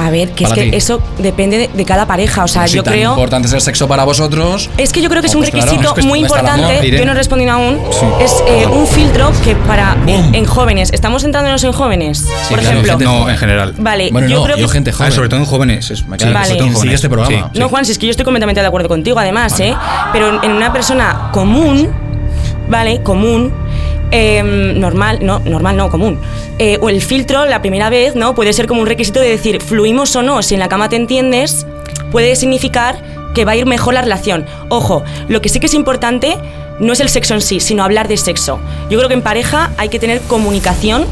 A 0.00 0.10
ver, 0.10 0.30
que 0.30 0.44
es 0.44 0.52
que 0.52 0.62
ti. 0.70 0.76
eso 0.76 1.02
depende 1.18 1.58
de, 1.58 1.68
de 1.68 1.84
cada 1.84 2.06
pareja. 2.06 2.44
O 2.44 2.48
sea, 2.48 2.68
si 2.68 2.76
yo 2.76 2.82
tan 2.84 2.94
creo. 2.94 3.10
importante 3.10 3.48
es 3.48 3.54
el 3.54 3.60
sexo 3.60 3.88
para 3.88 4.04
vosotros. 4.04 4.70
Es 4.78 4.92
que 4.92 5.02
yo 5.02 5.08
creo 5.10 5.20
que 5.22 5.26
es 5.28 5.34
Oh, 5.34 5.38
un 5.38 5.42
pues 5.42 5.50
claro. 5.50 5.66
requisito 5.66 5.94
Es 5.96 6.02
que 6.02 6.08
muy 6.08 6.20
importante. 6.20 6.90
Yo 6.90 7.04
no 7.04 7.10
he 7.12 7.14
respondido 7.14 7.52
aún. 7.52 7.80
Sí. 7.90 8.06
Es 8.20 8.32
eh, 8.46 8.66
un 8.66 8.86
filtro 8.86 9.30
que 9.42 9.56
para 9.56 9.96
en, 10.06 10.34
en 10.34 10.44
jóvenes. 10.44 10.90
¿Estamos 10.92 11.22
centrándonos 11.22 11.62
en 11.64 11.72
jóvenes? 11.72 12.24
por 12.48 12.60
claro, 12.60 12.80
ejemplo. 12.80 13.06
No, 13.08 13.28
en 13.28 13.36
general. 13.36 13.74
Vale, 13.78 14.10
Bueno, 14.12 14.28
yo 14.28 14.36
no, 14.38 14.44
creo 14.44 14.56
que 14.56 14.62
yo 14.62 14.68
gente 14.68 14.92
Ah, 14.98 15.10
sobre 15.10 15.28
todo 15.28 15.40
en 15.40 15.46
jóvenes. 15.46 15.90
Es, 15.90 15.98
sí, 15.98 16.04
Vale. 16.06 16.20
sobre 16.22 16.56
todo 16.56 16.66
en 16.68 16.72
jóvenes. 16.74 16.94
este 16.94 17.08
programa. 17.08 17.50
Sí, 17.52 17.58
No, 17.58 17.66
sí. 17.66 17.70
Juan, 17.70 17.84
si 17.84 17.92
es 17.92 17.98
que 17.98 18.06
yo 18.06 18.10
estoy 18.12 18.24
completamente 18.24 18.60
de 18.60 18.66
acuerdo 18.66 18.88
contigo, 18.88 19.18
además, 19.18 19.58
¿eh? 19.60 19.74
Pero 20.12 20.42
en 20.42 20.52
una 20.52 20.72
persona 20.72 21.30
común, 21.32 21.88
¿vale? 22.68 23.02
Común, 23.02 23.52
eh, 24.10 24.42
normal, 24.76 25.18
no, 25.22 25.38
normal 25.40 25.76
no, 25.76 25.90
común. 25.90 26.18
Eh, 26.58 26.78
o 26.80 26.88
el 26.88 27.02
filtro, 27.02 27.46
la 27.46 27.60
primera 27.60 27.90
vez, 27.90 28.14
¿no? 28.14 28.34
Puede 28.34 28.52
ser 28.52 28.66
como 28.66 28.80
un 28.80 28.86
requisito 28.86 29.20
de 29.20 29.28
decir, 29.28 29.60
fluimos 29.60 30.14
o 30.16 30.22
no, 30.22 30.42
si 30.42 30.54
en 30.54 30.60
la 30.60 30.68
cama 30.68 30.88
te 30.88 30.96
entiendes, 30.96 31.66
puede 32.10 32.36
significar 32.36 33.02
que 33.34 33.44
va 33.44 33.52
a 33.52 33.56
ir 33.56 33.66
mejor 33.66 33.94
la 33.94 34.02
relación. 34.02 34.46
Ojo, 34.68 35.04
lo 35.28 35.40
que 35.40 35.48
sí 35.48 35.60
que 35.60 35.66
es 35.66 35.74
importante 35.74 36.36
no 36.80 36.92
es 36.92 37.00
el 37.00 37.08
sexo 37.08 37.34
en 37.34 37.40
sí, 37.40 37.60
sino 37.60 37.82
hablar 37.84 38.08
de 38.08 38.16
sexo. 38.16 38.58
Yo 38.90 38.98
creo 38.98 39.08
que 39.08 39.14
en 39.14 39.22
pareja 39.22 39.70
hay 39.76 39.88
que 39.88 39.98
tener 39.98 40.20
comunicación, 40.22 41.04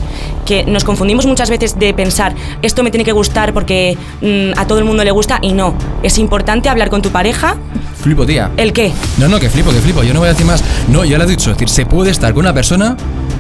que 0.45 0.65
nos 0.65 0.85
confundimos 0.85 1.27
muchas 1.27 1.51
veces 1.51 1.77
de 1.79 1.93
pensar, 1.93 2.35
esto 2.63 2.83
me 2.85 2.91
tiene 2.91 3.05
que 3.05 3.13
gustar 3.13 3.53
porque 3.53 3.99
mm, 4.21 4.59
a 4.59 4.67
todo 4.67 4.79
el 4.79 4.85
mundo 4.85 5.03
le 5.05 5.11
gusta, 5.11 5.39
y 5.43 5.53
no. 5.53 5.75
Es 6.03 6.19
importante 6.19 6.69
hablar 6.69 6.89
con 6.89 7.03
tu 7.03 7.11
pareja. 7.11 7.57
Flipo, 8.01 8.25
tía. 8.25 8.51
¿El 8.57 8.73
qué? 8.73 8.93
No, 9.19 9.27
no, 9.29 9.41
que 9.41 9.51
flipo, 9.51 9.71
que 9.73 9.81
flipo. 9.81 10.05
Yo 10.05 10.15
no 10.15 10.21
voy 10.21 10.29
a 10.29 10.33
decir 10.33 10.47
más. 10.47 10.63
No, 10.89 11.05
ya 11.05 11.19
lo 11.19 11.25
he 11.25 11.27
dicho. 11.27 11.51
Es 11.51 11.57
decir, 11.57 11.69
se 11.69 11.87
puede 11.87 12.11
estar 12.13 12.33
con 12.33 12.45
una 12.45 12.55
persona. 12.55 12.97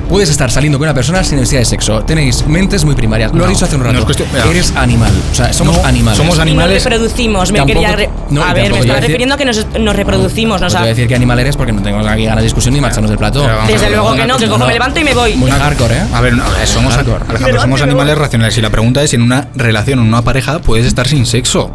Puedes 0.09 0.31
estar 0.31 0.51
saliendo 0.53 0.79
con 0.79 0.87
una 0.87 0.95
persona 0.95 1.23
sin 1.25 1.37
necesidad 1.39 1.61
de 1.61 1.65
sexo. 1.67 2.03
Tenéis 2.05 2.47
mentes 2.47 2.85
muy 2.85 2.95
primarias. 2.95 3.33
Lo 3.33 3.39
No, 3.39 3.45
has 3.45 3.51
dicho 3.51 3.65
hace 3.65 3.75
un 3.77 3.83
no 3.83 3.89
rato. 3.93 3.99
es 3.99 4.05
cuestión-. 4.17 4.29
Eres 4.51 4.73
animal. 4.77 5.11
O 5.33 5.35
sea, 5.35 5.53
somos 5.53 5.77
No, 5.77 5.85
animales. 5.85 6.19
somos 6.19 6.39
Y 6.39 6.41
Animales- 6.41 6.85
nos 6.85 6.93
reproducimos. 6.93 7.53
Me 7.53 7.59
Tampoco- 7.59 7.81
quería 7.81 7.97
re- 7.97 8.11
no, 8.31 8.43
a 8.43 8.53
ver, 8.55 8.73
me 8.73 8.79
estaba 8.79 8.95
decir- 8.95 9.01
refiriendo 9.09 9.35
a 9.35 9.39
que 9.39 9.45
nos, 9.45 9.67
nos 9.81 9.97
reproducimos. 9.97 10.61
No 10.61 10.69
¿no? 10.69 10.75
voy 10.75 10.83
a 10.85 10.87
decir 10.89 11.09
que 11.09 11.15
animal 11.17 11.39
eres 11.41 11.57
porque 11.57 11.73
no 11.73 11.83
tengo 11.83 11.99
aquí 12.17 12.25
ganas 12.27 12.43
de 12.43 12.47
discusión 12.47 12.75
ni 12.75 12.81
marcharnos 12.81 13.11
del 13.11 13.19
plato. 13.19 13.47
Desde 13.67 13.91
luego 13.91 14.15
que 14.15 14.27
no, 14.27 14.37
que 14.37 14.49
cojo, 14.49 14.67
me 14.67 14.73
levanto 14.73 15.01
y 15.01 15.05
me 15.05 15.15
voy. 15.15 15.35
Muy 15.37 15.51
hardcore, 15.51 15.95
¿eh? 15.97 16.03
A 16.13 16.21
ver, 16.21 16.35
somos, 16.67 16.95
Hardcore. 16.95 17.25
Alejandro, 17.29 17.61
somos 17.61 17.83
animales 17.83 18.19
racionales 18.19 18.57
y 18.59 18.61
la 18.61 18.71
pregunta 18.71 19.03
es 19.03 19.11
si 19.11 19.17
en 19.17 19.23
una 19.23 19.49
relación, 19.55 20.01
en 20.01 20.07
una 20.07 20.23
pareja, 20.23 20.59
puedes 20.61 20.87
estar 20.87 21.07
sin 21.07 21.25
sexo. 21.27 21.71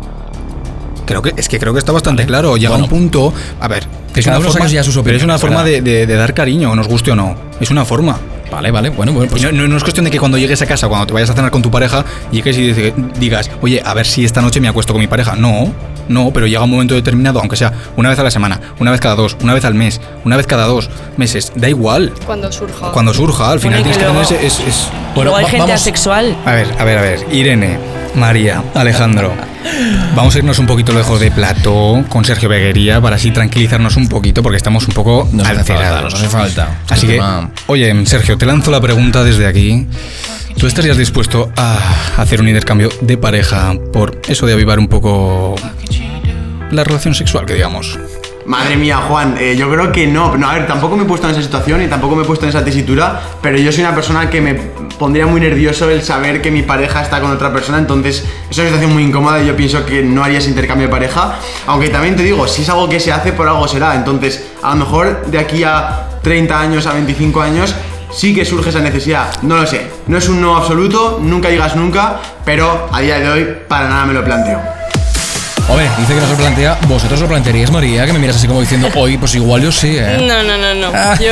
Creo 1.05 1.21
que, 1.21 1.33
es 1.35 1.49
que 1.49 1.59
creo 1.59 1.73
que 1.73 1.79
está 1.79 1.91
bastante 1.91 2.25
claro. 2.25 2.55
Llega 2.57 2.69
Bueno. 2.69 2.85
un 2.85 2.89
punto. 2.89 3.33
A 3.59 3.67
ver, 3.67 3.85
es 4.15 4.25
una 4.27 4.39
forma, 4.39 4.67
ya 4.67 4.83
sus 4.83 4.97
pero 5.03 5.17
es 5.17 5.23
una 5.23 5.37
forma 5.37 5.63
de, 5.63 5.81
de- 5.81 6.05
de 6.05 6.15
dar 6.15 6.33
cariño, 6.33 6.75
nos 6.75 6.87
guste 6.87 7.11
o 7.11 7.15
no. 7.15 7.35
Es 7.59 7.69
una 7.71 7.83
forma. 7.85 8.17
Vale, 8.49 8.69
vale. 8.71 8.89
Bueno, 8.89 9.13
bueno, 9.13 9.29
pues. 9.29 9.43
no, 9.43 9.51
no- 9.51 9.67
no 9.67 9.77
es 9.77 9.83
cuestión 9.83 10.05
de 10.05 10.11
que 10.11 10.19
cuando 10.19 10.37
llegues 10.37 10.61
a 10.61 10.65
casa, 10.65 10.87
cuando 10.87 11.07
te 11.07 11.13
vayas 11.13 11.29
a 11.29 11.33
cenar 11.33 11.51
con 11.51 11.61
tu 11.61 11.71
pareja, 11.71 12.05
llegues 12.31 12.57
y 12.57 12.73
digas, 13.19 13.49
oye, 13.61 13.81
a 13.83 13.93
ver 13.93 14.05
si 14.05 14.23
esta 14.25 14.41
noche 14.41 14.59
me 14.59 14.67
acuesto 14.67 14.93
con 14.93 15.01
mi 15.01 15.07
pareja. 15.07 15.35
No, 15.35 15.73
no, 16.11 16.31
pero 16.31 16.45
llega 16.47 16.63
un 16.63 16.69
momento 16.69 16.93
determinado, 16.93 17.39
aunque 17.39 17.55
sea 17.55 17.73
una 17.97 18.09
vez 18.09 18.19
a 18.19 18.23
la 18.23 18.31
semana, 18.31 18.59
una 18.79 18.91
vez 18.91 18.99
cada 18.99 19.15
dos, 19.15 19.35
una 19.41 19.53
vez 19.53 19.65
al 19.65 19.73
mes, 19.73 19.99
una 20.25 20.37
vez 20.37 20.45
cada 20.45 20.65
dos 20.65 20.89
meses, 21.17 21.51
da 21.55 21.69
igual. 21.69 22.13
Cuando 22.25 22.51
surja. 22.51 22.91
Cuando 22.91 23.13
surja, 23.13 23.51
al 23.51 23.59
final 23.59 23.81
Bueno, 23.81 23.95
tienes 23.97 23.97
que 23.97 24.29
tener 24.29 24.45
ese. 24.45 24.45
es- 24.63 24.67
es- 24.67 24.87
Bueno, 25.15 25.35
hay 25.35 25.43
va- 25.45 25.49
gente 25.49 25.61
vamos- 25.67 25.81
asexual. 25.81 26.35
A 26.45 26.51
ver, 26.51 26.67
a 26.79 26.83
ver, 26.83 26.97
a 26.97 27.01
ver. 27.01 27.25
Irene, 27.31 27.77
María, 28.15 28.63
Alejandro. 28.75 29.31
Vamos 30.15 30.35
a 30.35 30.39
irnos 30.39 30.59
un 30.59 30.65
poquito 30.67 30.91
lejos 30.91 31.19
de 31.19 31.31
plató 31.31 32.03
con 32.09 32.25
Sergio 32.25 32.49
Beguería 32.49 32.99
para 32.99 33.15
así 33.15 33.31
tranquilizarnos 33.31 33.95
un 33.95 34.07
poquito 34.09 34.41
porque 34.43 34.57
estamos 34.57 34.87
un 34.87 34.93
poco 34.93 35.29
Nos 35.31 35.45
hace 35.47 35.55
falta, 35.57 35.73
alterados. 35.73 36.03
nos 36.13 36.13
hace 36.15 36.29
falta. 36.29 36.79
Así 36.89 37.07
que, 37.07 37.13
Tema- 37.13 37.51
oye, 37.67 38.05
Sergio, 38.05 38.37
te 38.37 38.45
lanzo 38.45 38.71
la 38.71 38.81
pregunta 38.81 39.23
desde 39.23 39.45
aquí. 39.47 39.87
¿Tú 40.57 40.67
estarías 40.67 40.97
dispuesto 40.97 41.51
a 41.57 41.77
hacer 42.17 42.41
un 42.41 42.47
intercambio 42.47 42.89
de 43.01 43.17
pareja 43.17 43.73
por 43.91 44.21
eso 44.27 44.45
de 44.45 44.53
avivar 44.53 44.79
un 44.79 44.87
poco 44.87 45.55
la 46.71 46.83
relación 46.83 47.13
sexual, 47.13 47.45
que 47.45 47.53
digamos? 47.53 47.97
Madre 48.45 48.75
mía, 48.75 48.97
Juan, 48.97 49.37
eh, 49.39 49.55
yo 49.55 49.69
creo 49.71 49.91
que 49.91 50.07
no. 50.07 50.35
No, 50.35 50.49
a 50.49 50.55
ver, 50.55 50.67
tampoco 50.67 50.95
me 50.95 51.03
he 51.03 51.05
puesto 51.05 51.27
en 51.27 51.33
esa 51.33 51.43
situación 51.43 51.81
y 51.81 51.87
tampoco 51.87 52.15
me 52.15 52.23
he 52.23 52.25
puesto 52.25 52.45
en 52.45 52.49
esa 52.49 52.63
tesitura, 52.63 53.21
pero 53.41 53.57
yo 53.57 53.71
soy 53.71 53.83
una 53.83 53.93
persona 53.93 54.29
que 54.29 54.41
me 54.41 54.55
pondría 54.55 55.27
muy 55.27 55.39
nervioso 55.39 55.89
el 55.89 56.01
saber 56.01 56.41
que 56.41 56.51
mi 56.51 56.63
pareja 56.63 57.01
está 57.01 57.21
con 57.21 57.31
otra 57.31 57.53
persona, 57.53 57.77
entonces 57.77 58.25
es 58.49 58.57
una 58.57 58.67
situación 58.67 58.93
muy 58.93 59.03
incómoda 59.03 59.41
y 59.41 59.47
yo 59.47 59.55
pienso 59.55 59.85
que 59.85 60.01
no 60.03 60.23
haría 60.23 60.39
ese 60.39 60.49
intercambio 60.49 60.87
de 60.87 60.91
pareja, 60.91 61.39
aunque 61.67 61.89
también 61.89 62.15
te 62.15 62.23
digo, 62.23 62.47
si 62.47 62.63
es 62.63 62.69
algo 62.69 62.89
que 62.89 62.99
se 62.99 63.11
hace, 63.11 63.31
por 63.31 63.47
algo 63.47 63.67
será, 63.67 63.95
entonces 63.95 64.43
a 64.61 64.71
lo 64.71 64.85
mejor 64.85 65.25
de 65.27 65.39
aquí 65.39 65.63
a 65.63 66.09
30 66.21 66.59
años, 66.59 66.87
a 66.87 66.93
25 66.93 67.41
años, 67.41 67.75
sí 68.13 68.33
que 68.33 68.45
surge 68.45 68.69
esa 68.69 68.79
necesidad, 68.79 69.41
no 69.41 69.57
lo 69.57 69.67
sé, 69.67 69.87
no 70.07 70.17
es 70.17 70.27
un 70.29 70.41
no 70.41 70.55
absoluto, 70.55 71.19
nunca 71.21 71.49
digas 71.49 71.75
nunca, 71.75 72.19
pero 72.45 72.89
a 72.91 73.01
día 73.01 73.19
de 73.19 73.29
hoy 73.29 73.47
para 73.67 73.87
nada 73.87 74.05
me 74.05 74.13
lo 74.13 74.23
planteo. 74.23 74.59
Hombre, 75.67 75.89
dice 75.99 76.13
que 76.13 76.19
no 76.19 76.25
se 76.25 76.31
lo 76.33 76.37
plantea. 76.37 76.77
¿Vosotros 76.87 77.21
lo 77.21 77.27
plantearíais, 77.27 77.71
María? 77.71 78.05
Que 78.05 78.11
me 78.11 78.19
miras 78.19 78.35
así 78.35 78.45
como 78.45 78.59
diciendo, 78.59 78.89
hoy, 78.95 79.17
pues 79.17 79.35
igual 79.35 79.61
yo 79.61 79.71
sí, 79.71 79.95
¿eh? 79.97 80.17
No, 80.19 80.43
no, 80.43 80.57
no, 80.57 80.73
no. 80.73 80.91
Yo. 81.19 81.31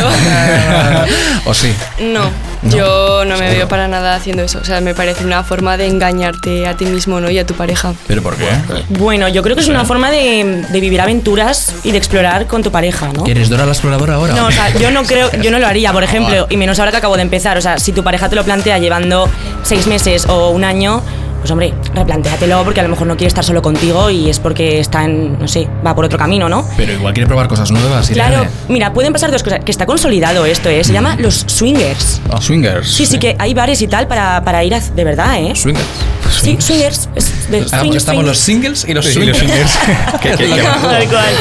o 1.45 1.53
sí. 1.53 1.73
No, 1.99 2.21
yo 2.63 3.25
no 3.25 3.37
me 3.37 3.49
veo 3.49 3.67
para 3.67 3.87
nada 3.87 4.15
haciendo 4.15 4.43
eso. 4.43 4.59
O 4.59 4.65
sea, 4.65 4.81
me 4.81 4.93
parece 4.93 5.23
una 5.23 5.43
forma 5.43 5.77
de 5.77 5.87
engañarte 5.87 6.67
a 6.67 6.75
ti 6.75 6.85
mismo, 6.85 7.19
¿no? 7.19 7.29
Y 7.29 7.37
a 7.39 7.45
tu 7.45 7.53
pareja. 7.53 7.93
¿Pero 8.07 8.21
por 8.21 8.35
qué? 8.35 8.45
Bueno, 8.89 9.27
yo 9.27 9.43
creo 9.43 9.55
que 9.55 9.61
es 9.61 9.67
una 9.67 9.85
forma 9.85 10.11
de, 10.11 10.65
de 10.69 10.79
vivir 10.79 11.01
aventuras 11.01 11.75
y 11.83 11.91
de 11.91 11.97
explorar 11.97 12.47
con 12.47 12.63
tu 12.63 12.71
pareja, 12.71 13.09
¿no? 13.13 13.23
¿Quieres 13.23 13.49
Dora 13.49 13.65
la 13.65 13.71
exploradora 13.71 14.15
ahora? 14.15 14.33
No, 14.33 14.47
o 14.47 14.51
sea, 14.51 14.69
yo 14.77 14.91
no 14.91 15.03
creo, 15.03 15.31
yo 15.41 15.51
no 15.51 15.59
lo 15.59 15.67
haría, 15.67 15.91
por 15.93 16.03
ejemplo, 16.03 16.47
y 16.49 16.57
menos 16.57 16.79
ahora 16.79 16.91
que 16.91 16.97
acabo 16.97 17.15
de 17.15 17.23
empezar. 17.23 17.57
O 17.57 17.61
sea, 17.61 17.79
si 17.79 17.91
tu 17.91 18.03
pareja 18.03 18.29
te 18.29 18.35
lo 18.35 18.43
plantea 18.43 18.77
llevando 18.79 19.29
seis 19.63 19.87
meses 19.87 20.25
o 20.27 20.49
un 20.49 20.63
año, 20.63 21.01
pues 21.39 21.51
hombre, 21.51 21.73
replantéatelo 21.93 22.63
porque 22.63 22.79
a 22.79 22.83
lo 22.83 22.89
mejor 22.89 23.07
no 23.07 23.15
quiere 23.15 23.27
estar 23.29 23.43
solo 23.43 23.61
contigo 23.61 24.09
y 24.09 24.29
es 24.29 24.39
porque 24.39 24.79
está 24.79 25.05
en, 25.05 25.39
no 25.39 25.47
sé, 25.47 25.67
va 25.85 25.95
por 25.95 26.05
otro 26.05 26.17
camino, 26.19 26.49
¿no? 26.49 26.67
Pero 26.77 26.93
igual 26.93 27.13
quiere 27.13 27.27
probar 27.27 27.47
cosas 27.47 27.71
nuevas. 27.71 28.09
Claro, 28.09 28.41
Irene. 28.41 28.49
mira, 28.67 28.93
pueden 28.93 29.13
pasar 29.13 29.31
dos 29.31 29.43
cosas. 29.43 29.59
Que 29.63 29.71
está 29.71 29.85
consolidado 29.85 30.45
esto, 30.45 30.69
¿eh? 30.69 30.83
Se 30.83 30.93
llama 30.93 31.15
los 31.17 31.43
swingers. 31.47 32.21
Swingers. 32.41 32.87
Sí, 32.91 33.05
sí, 33.05 33.17
que 33.19 33.35
hay 33.39 33.53
bares 33.53 33.81
y 33.81 33.87
tal 33.87 34.07
para, 34.07 34.43
para 34.43 34.63
ir 34.63 34.73
a, 34.75 34.79
de 34.79 35.03
verdad, 35.03 35.39
¿eh? 35.39 35.53
Swingers. 35.55 35.85
Sí, 36.31 36.57
swingers. 36.59 37.09
es 37.15 37.49
de 37.49 37.65
Ah, 37.71 37.79
swing, 37.79 37.93
estamos 37.93 38.19
swing. 38.21 38.27
los 38.27 38.37
singles 38.37 38.85
y 38.87 38.93
los 38.93 39.05
Sí, 39.05 39.13
sí, 39.13 39.25
los 39.25 39.37
swingers. 39.37 39.71
swingers. 39.71 40.21
Que- 40.21 40.29
que- 40.31 40.37
que- 40.53 40.61
Tal 40.61 41.07
cual. 41.07 41.33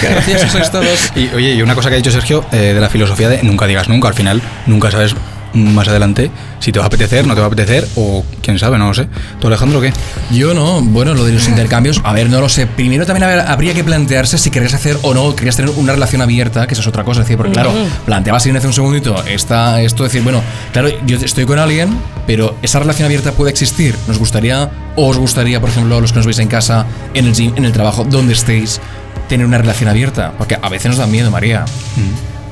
Qué 0.00 0.08
graciosos 0.08 0.50
sois 0.52 0.70
todos. 0.70 1.12
Y 1.16 1.28
oye, 1.34 1.54
y 1.54 1.62
una 1.62 1.74
cosa 1.74 1.88
que 1.88 1.94
ha 1.94 1.98
dicho 1.98 2.10
Sergio 2.10 2.44
eh, 2.52 2.72
de 2.74 2.80
la 2.80 2.88
filosofía 2.88 3.28
de 3.28 3.42
nunca 3.42 3.66
digas 3.66 3.88
nunca, 3.88 4.08
al 4.08 4.14
final 4.14 4.42
nunca 4.66 4.90
sabes 4.90 5.14
más 5.54 5.88
adelante 5.88 6.30
si 6.60 6.72
te 6.72 6.78
va 6.78 6.84
a 6.84 6.88
apetecer, 6.88 7.26
no 7.26 7.34
te 7.34 7.40
va 7.40 7.46
a 7.46 7.48
apetecer 7.48 7.86
o 7.96 8.24
quién 8.42 8.58
sabe, 8.58 8.78
no 8.78 8.88
lo 8.88 8.94
sé. 8.94 9.08
¿Tú 9.40 9.46
Alejandro 9.46 9.80
qué? 9.80 9.92
Yo 10.30 10.52
no, 10.54 10.80
bueno, 10.82 11.14
lo 11.14 11.24
de 11.24 11.32
los 11.32 11.48
intercambios, 11.48 12.00
a 12.04 12.12
ver, 12.12 12.28
no 12.28 12.40
lo 12.40 12.48
sé. 12.48 12.66
Primero 12.66 13.06
también 13.06 13.24
haber- 13.24 13.40
habría 13.48 13.72
que 13.74 13.82
plantearse 13.82 14.36
si 14.38 14.50
querrías 14.50 14.74
hacer 14.74 14.96
o 15.02 15.14
no, 15.14 15.34
querías 15.34 15.56
tener 15.56 15.70
una 15.76 15.92
relación 15.92 16.20
abierta, 16.22 16.66
que 16.66 16.74
eso 16.74 16.82
es 16.82 16.86
otra 16.86 17.02
cosa, 17.04 17.20
es 17.20 17.26
decir, 17.26 17.36
porque 17.38 17.52
claro, 17.52 17.72
planteabas 18.06 18.44
ir 18.46 18.56
hace 18.56 18.66
un 18.66 18.72
segundito, 18.72 19.24
está 19.26 19.80
esto, 19.80 20.04
decir, 20.04 20.22
bueno, 20.22 20.42
claro, 20.72 20.88
yo 21.06 21.16
estoy 21.16 21.46
con 21.46 21.58
alguien, 21.58 21.88
pero 22.26 22.56
esa 22.62 22.78
relación 22.78 23.06
abierta 23.06 23.32
puede 23.32 23.50
existir. 23.50 23.94
¿Nos 24.06 24.18
gustaría, 24.18 24.70
o 24.96 25.08
os 25.08 25.18
gustaría, 25.18 25.60
por 25.60 25.70
ejemplo, 25.70 25.96
a 25.96 26.00
los 26.00 26.12
que 26.12 26.18
nos 26.18 26.26
veis 26.26 26.38
en 26.40 26.48
casa, 26.48 26.84
en 27.14 27.26
el 27.26 27.32
gym, 27.34 27.52
en 27.56 27.64
el 27.64 27.72
trabajo, 27.72 28.04
donde 28.04 28.34
estéis, 28.34 28.80
tener 29.28 29.46
una 29.46 29.58
relación 29.58 29.88
abierta? 29.88 30.32
Porque 30.36 30.58
a 30.60 30.68
veces 30.68 30.88
nos 30.90 30.98
da 30.98 31.06
miedo, 31.06 31.30
María. 31.30 31.64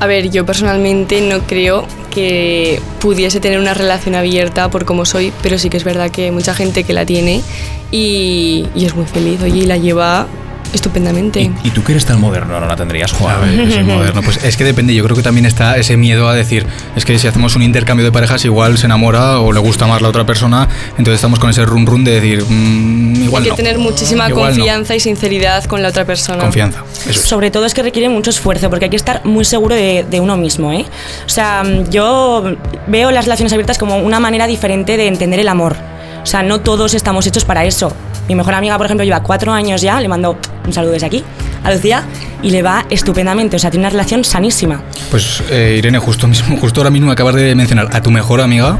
A 0.00 0.07
ver, 0.07 0.31
yo 0.31 0.47
personalmente 0.47 1.21
no 1.21 1.40
creo 1.40 1.85
que 2.12 2.81
pudiese 3.00 3.40
tener 3.40 3.59
una 3.59 3.75
relación 3.75 4.14
abierta 4.14 4.71
por 4.71 4.85
cómo 4.85 5.05
soy, 5.05 5.33
pero 5.43 5.59
sí 5.59 5.71
que 5.71 5.76
es 5.76 5.85
verdad 5.85 6.11
que 6.11 6.26
hay 6.26 6.31
mucha 6.31 6.55
gente 6.55 6.85
que 6.85 6.93
la 6.93 7.05
tiene 7.05 7.43
y, 7.90 8.67
es 8.76 8.95
muy 8.95 9.07
feliz, 9.07 9.43
oye, 9.43 9.59
y 9.59 9.67
la 9.67 9.76
lleva 9.76 10.28
estupendamente. 10.72 11.40
¿Y, 11.40 11.52
y 11.64 11.70
tú 11.70 11.82
que 11.82 11.92
eres 11.92 12.04
tan 12.04 12.20
moderno, 12.20 12.58
no 12.60 12.66
la 12.66 12.76
tendrías, 12.76 13.12
que 13.12 13.18
soy 13.18 13.84
moderno. 13.84 14.22
Pues 14.22 14.42
es 14.44 14.56
que 14.56 14.64
depende, 14.64 14.94
yo 14.94 15.04
creo 15.04 15.16
que 15.16 15.22
también 15.22 15.46
está 15.46 15.76
ese 15.76 15.96
miedo 15.96 16.28
a 16.28 16.34
decir, 16.34 16.66
es 16.96 17.04
que 17.04 17.18
si 17.18 17.26
hacemos 17.26 17.56
un 17.56 17.62
intercambio 17.62 18.04
de 18.04 18.12
parejas, 18.12 18.44
igual 18.44 18.78
se 18.78 18.87
enamora 18.87 19.40
o 19.40 19.52
le 19.52 19.60
gusta 19.60 19.87
más 19.87 20.02
la 20.02 20.08
otra 20.08 20.25
persona, 20.26 20.68
entonces 20.90 21.14
estamos 21.16 21.38
con 21.38 21.50
ese 21.50 21.64
run 21.64 21.87
run 21.87 22.04
de 22.04 22.20
decir, 22.20 22.44
mm, 22.48 23.22
igual 23.25 23.42
hay 23.42 23.48
que 23.48 23.50
no. 23.50 23.56
tener 23.56 23.78
muchísima 23.78 24.28
Igual 24.28 24.50
no. 24.50 24.56
confianza 24.56 24.94
y 24.94 25.00
sinceridad 25.00 25.64
con 25.64 25.82
la 25.82 25.88
otra 25.88 26.04
persona. 26.04 26.38
Confianza, 26.38 26.82
eso 27.02 27.10
es. 27.10 27.16
Sobre 27.28 27.50
todo 27.50 27.64
es 27.66 27.75
que 27.75 27.82
requiere 27.82 28.08
mucho 28.08 28.30
esfuerzo 28.30 28.68
porque 28.70 28.87
hay 28.87 28.90
que 28.90 28.96
estar 28.96 29.25
muy 29.25 29.44
seguro 29.44 29.75
de, 29.75 30.04
de 30.08 30.20
uno 30.20 30.37
mismo, 30.37 30.72
¿eh? 30.72 30.84
O 31.26 31.28
sea, 31.28 31.62
yo 31.90 32.56
veo 32.87 33.10
las 33.10 33.25
relaciones 33.25 33.52
abiertas 33.52 33.78
como 33.78 33.98
una 33.98 34.20
manera 34.20 34.46
diferente 34.46 34.96
de 34.96 35.06
entender 35.06 35.40
el 35.40 35.48
amor. 35.48 35.76
O 36.28 36.30
sea, 36.30 36.42
no 36.42 36.61
todos 36.61 36.92
estamos 36.92 37.26
hechos 37.26 37.47
para 37.47 37.64
eso. 37.64 37.90
Mi 38.28 38.35
mejor 38.35 38.52
amiga, 38.52 38.76
por 38.76 38.85
ejemplo, 38.85 39.02
lleva 39.02 39.23
cuatro 39.23 39.50
años 39.50 39.80
ya, 39.80 39.99
le 39.99 40.08
mando 40.08 40.37
un 40.66 40.73
saludo 40.75 40.92
desde 40.92 41.06
aquí 41.06 41.25
a 41.64 41.73
Lucía 41.73 42.04
y 42.42 42.50
le 42.50 42.61
va 42.61 42.85
estupendamente. 42.90 43.56
O 43.56 43.58
sea, 43.58 43.70
tiene 43.70 43.85
una 43.85 43.90
relación 43.90 44.23
sanísima. 44.25 44.82
Pues 45.11 45.42
eh, 45.50 45.76
Irene, 45.78 45.99
justo, 45.99 46.28
mismo, 46.28 46.58
justo 46.58 46.80
ahora 46.80 46.90
mismo 46.90 47.11
acabas 47.11 47.35
de 47.35 47.54
mencionar 47.54 47.88
a 47.97 48.02
tu 48.02 48.11
mejor 48.11 48.42
amiga 48.42 48.78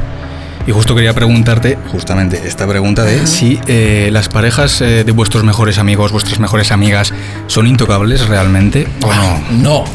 y 0.67 0.71
justo 0.71 0.93
quería 0.93 1.13
preguntarte 1.13 1.79
justamente 1.91 2.39
esta 2.45 2.67
pregunta 2.67 3.03
de 3.03 3.25
si 3.25 3.59
eh, 3.65 4.09
las 4.11 4.29
parejas 4.29 4.79
eh, 4.81 5.03
de 5.03 5.11
vuestros 5.11 5.43
mejores 5.43 5.79
amigos, 5.79 6.11
vuestras 6.11 6.39
mejores 6.39 6.71
amigas, 6.71 7.11
son 7.47 7.65
intocables 7.65 8.27
realmente 8.27 8.87
o 9.01 9.11
no. 9.11 9.41
No, 9.49 9.85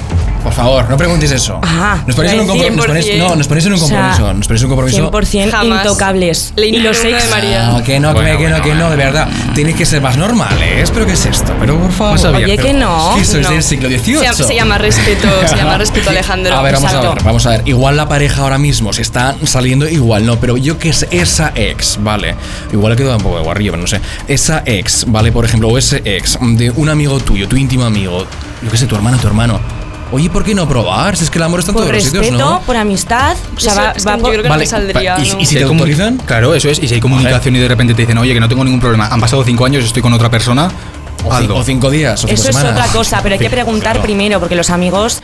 por 0.45 0.53
favor, 0.53 0.89
no 0.89 0.97
preguntéis 0.97 1.33
eso. 1.33 1.59
Ajá. 1.63 2.05
Nos 2.07 2.15
ponéis 2.15 2.35
en 2.35 2.41
un 2.41 2.47
compromiso. 2.47 2.77
Nos 2.77 2.87
ponéis, 2.87 3.07
100%. 3.07 3.19
no, 3.19 3.37
nos 3.37 3.49
ponéis 3.49 3.67
en 3.67 3.73
un 3.73 3.81
O 3.81 3.87
sea, 3.87 3.97
compromiso. 3.99 4.35
nos 4.35 4.47
ponéis 4.47 4.61
en 4.63 4.67
un 4.67 4.71
compromiso. 4.77 5.11
100% 5.11 5.51
Jamás. 5.51 5.85
intocables. 5.87 6.53
Le 6.57 6.67
y 6.69 6.73
los 6.79 7.01
uno 7.01 7.09
ex. 7.09 7.25
de 7.25 7.31
María. 7.31 7.67
No, 7.71 7.83
que 7.83 7.99
no, 7.99 8.09
que, 8.15 8.21
Bueno, 8.21 8.39
que 8.39 8.45
no, 8.45 8.51
bueno, 8.51 8.63
que 8.65 8.75
no, 8.75 8.91
de 8.91 8.97
verdad. 8.97 9.29
Tenéis 9.55 9.77
que 9.77 9.87
ser 9.87 10.01
más 10.03 10.17
normales. 10.17 10.91
¿Pero 10.93 11.07
qué 11.07 11.13
es 11.13 11.27
esto? 11.27 11.53
Pero 11.59 11.79
por 11.79 11.91
favor. 11.91 12.19
Abierto. 12.27 12.45
Oye, 12.45 12.57
que 12.59 12.73
no. 12.75 13.15
¿Qué 13.17 13.25
sois 13.25 13.43
No. 13.47 13.51
del 13.51 13.63
siglo 13.63 13.89
Se, 13.89 13.99
XVIII? 13.99 14.15
llama- 14.23 14.35
se 14.35 14.55
llama 14.55 14.79
respeto, 14.79 15.29
se 15.49 15.57
llama 15.57 15.79
respeto 15.79 16.11
Alejandro. 16.11 16.55
A 16.55 16.63
ver, 16.63 16.75
vamos 16.75 16.93
a 16.93 17.01
ver, 17.01 17.23
vamos 17.25 17.47
a 17.47 17.51
ver. 17.51 17.63
Igual 17.65 17.97
la 17.97 18.09
pareja 18.09 18.43
ahora 18.43 18.59
mismo 18.59 18.93
se 18.93 19.03
está 19.03 19.35
saliendo, 19.45 19.89
igual 19.89 20.27
no, 20.27 20.39
pero 20.39 20.57
yo 20.57 20.79
que 20.79 20.93
sé, 20.93 21.09
esa 21.11 21.53
ex, 21.55 21.99
¿vale? 22.03 22.35
Igual 22.73 22.93
le 22.93 22.97
quedado 22.99 23.17
un 23.17 23.23
poco 23.23 23.39
de 23.39 23.45
guarrillo, 23.45 23.73
pero 23.73 23.81
no 23.83 23.87
sé. 23.89 24.01
Esa 24.29 24.63
ex, 24.67 25.07
¿vale? 25.09 25.33
Por 25.33 25.45
ejemplo, 25.45 25.69
o 25.69 25.79
ese 25.79 26.03
ex 26.05 26.39
de 26.41 26.71
un 26.71 26.89
amigo 26.89 27.19
tuyo, 27.21 27.49
tu 27.49 27.57
íntimo 27.57 27.85
amigo, 27.85 28.27
yo 28.63 28.71
qué 28.71 28.77
sé, 28.77 28.87
tu 28.87 28.95
hermana, 28.95 29.17
tu 29.19 29.27
hermano. 29.27 29.61
Oye, 30.15 30.31
¿por 30.31 30.45
qué 30.45 30.55
no 30.55 30.69
probar? 30.69 31.17
Si 31.17 31.25
es 31.25 31.31
que 31.31 31.39
el 31.39 31.43
amor 31.43 31.59
está 31.59 31.73
en 31.73 31.75
Por 31.75 31.83
todos 31.83 31.93
los 31.97 32.05
respeto, 32.05 32.25
sitios, 32.25 32.41
¿no? 32.41 32.61
por 32.61 32.77
amistad. 32.77 33.37
O 33.57 33.59
sea, 33.59 33.73
Eso 33.73 33.81
va, 33.83 33.91
es 33.91 34.05
que 34.05 34.09
va 34.11 34.17
yo 34.17 34.23
por- 34.23 34.31
creo 34.31 34.43
que 34.45 34.49
no 34.49 34.55
me 34.57 34.67
saldría, 34.67 35.19
¿y, 35.19 35.29
¿no? 35.33 35.41
y 35.41 35.47
si 35.47 35.55
te 35.57 35.65
hay 35.65 35.69
comu- 35.69 35.73
autorizan? 35.73 36.17
Claro, 36.19 36.55
eso 36.55 36.69
es. 36.71 36.79
Y 36.81 36.87
si 36.87 36.95
hay 36.95 37.01
comunicación 37.01 37.57
y 37.57 37.59
de 37.59 37.67
repente 37.67 37.95
te 37.95 38.03
dicen, 38.03 38.17
oye, 38.19 38.33
que 38.33 38.39
no 38.39 38.49
tengo 38.49 38.63
ningún 38.63 38.79
problema, 38.79 39.09
han 39.09 39.21
pasado 39.21 39.43
cinco 39.43 39.65
años, 39.67 39.85
estoy 39.85 40.03
con 40.03 40.13
otra 40.13 40.31
persona, 40.31 40.71
O, 41.25 41.31
cin- 41.31 41.33
hazlo. 41.33 41.57
o 41.57 41.65
cinco 41.65 41.91
días, 41.91 42.23
o 42.23 42.29
cinco 42.29 42.33
Eso 42.41 42.51
es 42.51 42.57
semanas. 42.57 42.79
otra 42.79 42.93
cosa, 42.97 43.21
pero 43.25 43.33
hay 43.33 43.39
que 43.41 43.47
Sí, 43.47 43.51
preguntar 43.51 43.93
claro. 43.95 44.03
primero, 44.03 44.39
porque 44.39 44.55
los 44.55 44.71
amigos, 44.71 45.21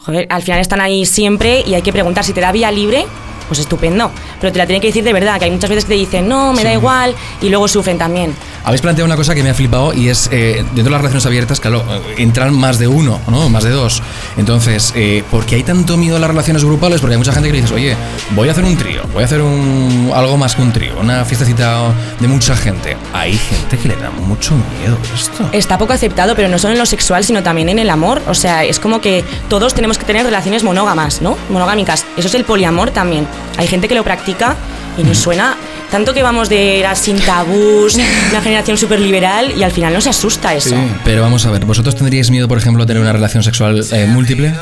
joder, 0.00 0.26
al 0.28 0.42
final 0.42 0.60
están 0.60 0.82
ahí 0.82 1.06
siempre 1.06 1.62
y 1.66 1.72
hay 1.72 1.80
que 1.82 1.92
preguntar 1.94 2.22
si 2.22 2.34
te 2.34 2.42
da 2.42 2.52
vía 2.52 2.70
libre. 2.70 3.06
Pues 3.48 3.60
estupendo, 3.60 4.10
pero 4.40 4.52
te 4.52 4.58
la 4.58 4.66
tienen 4.66 4.80
que 4.82 4.88
decir 4.88 5.04
de 5.04 5.12
verdad, 5.12 5.38
que 5.38 5.44
hay 5.44 5.52
muchas 5.52 5.70
veces 5.70 5.84
que 5.84 5.90
te 5.90 5.94
dicen, 6.00 6.28
no, 6.28 6.52
me 6.52 6.64
da 6.64 6.72
igual, 6.72 7.14
y 7.40 7.48
luego 7.48 7.68
sufren 7.68 7.96
también. 7.96 8.34
Habéis 8.66 8.82
planteado 8.82 9.06
una 9.06 9.14
cosa 9.14 9.32
que 9.36 9.44
me 9.44 9.50
ha 9.50 9.54
flipado 9.54 9.94
y 9.94 10.08
es, 10.08 10.28
eh, 10.32 10.56
dentro 10.56 10.82
de 10.82 10.90
las 10.90 10.98
relaciones 11.00 11.24
abiertas, 11.24 11.60
claro, 11.60 11.84
eh, 11.88 12.14
entran 12.18 12.52
más 12.52 12.80
de 12.80 12.88
uno, 12.88 13.20
¿no? 13.28 13.48
Más 13.48 13.62
de 13.62 13.70
dos. 13.70 14.02
Entonces, 14.36 14.92
eh, 14.96 15.22
¿por 15.30 15.46
qué 15.46 15.54
hay 15.54 15.62
tanto 15.62 15.96
miedo 15.96 16.16
a 16.16 16.18
las 16.18 16.28
relaciones 16.28 16.64
grupales? 16.64 17.00
Porque 17.00 17.14
hay 17.14 17.18
mucha 17.18 17.30
gente 17.30 17.48
que 17.48 17.52
le 17.52 17.60
dices, 17.60 17.72
oye, 17.72 17.96
voy 18.30 18.48
a 18.48 18.50
hacer 18.50 18.64
un 18.64 18.76
trío, 18.76 19.02
voy 19.12 19.22
a 19.22 19.26
hacer 19.26 19.40
un, 19.40 20.10
algo 20.12 20.36
más 20.36 20.56
que 20.56 20.62
un 20.62 20.72
trío, 20.72 20.98
una 20.98 21.24
fiestecita 21.24 21.94
de 22.18 22.26
mucha 22.26 22.56
gente. 22.56 22.96
Hay 23.12 23.38
gente 23.38 23.78
que 23.78 23.86
le 23.86 23.94
da 23.94 24.10
mucho 24.10 24.56
miedo 24.80 24.98
esto. 25.14 25.48
Está 25.52 25.78
poco 25.78 25.92
aceptado, 25.92 26.34
pero 26.34 26.48
no 26.48 26.58
solo 26.58 26.72
en 26.72 26.80
lo 26.80 26.86
sexual, 26.86 27.22
sino 27.22 27.44
también 27.44 27.68
en 27.68 27.78
el 27.78 27.88
amor. 27.88 28.20
O 28.26 28.34
sea, 28.34 28.64
es 28.64 28.80
como 28.80 29.00
que 29.00 29.24
todos 29.48 29.74
tenemos 29.74 29.96
que 29.96 30.04
tener 30.04 30.24
relaciones 30.24 30.64
monógamas, 30.64 31.22
¿no? 31.22 31.38
Monogámicas. 31.50 32.04
Eso 32.16 32.26
es 32.26 32.34
el 32.34 32.44
poliamor 32.44 32.90
también. 32.90 33.28
Hay 33.58 33.68
gente 33.68 33.86
que 33.86 33.94
lo 33.94 34.02
practica 34.02 34.56
y 34.98 35.04
nos 35.04 35.18
suena 35.18 35.56
tanto 35.90 36.14
que 36.14 36.22
vamos 36.22 36.48
de 36.48 36.78
era 36.78 36.94
sin 36.94 37.18
tabús, 37.18 37.94
una 38.30 38.40
generación 38.40 38.76
súper 38.76 39.00
liberal 39.00 39.52
y 39.56 39.62
al 39.62 39.72
final 39.72 39.92
nos 39.94 40.06
asusta 40.06 40.54
eso. 40.54 40.76
Pero 41.04 41.22
vamos 41.22 41.46
a 41.46 41.50
ver, 41.50 41.64
¿vosotros 41.64 41.96
tendríais 41.96 42.30
miedo, 42.30 42.48
por 42.48 42.58
ejemplo, 42.58 42.82
a 42.82 42.86
tener 42.86 43.02
una 43.02 43.12
relación 43.12 43.42
sexual 43.42 43.84
eh, 43.92 44.06
múltiple? 44.06 44.54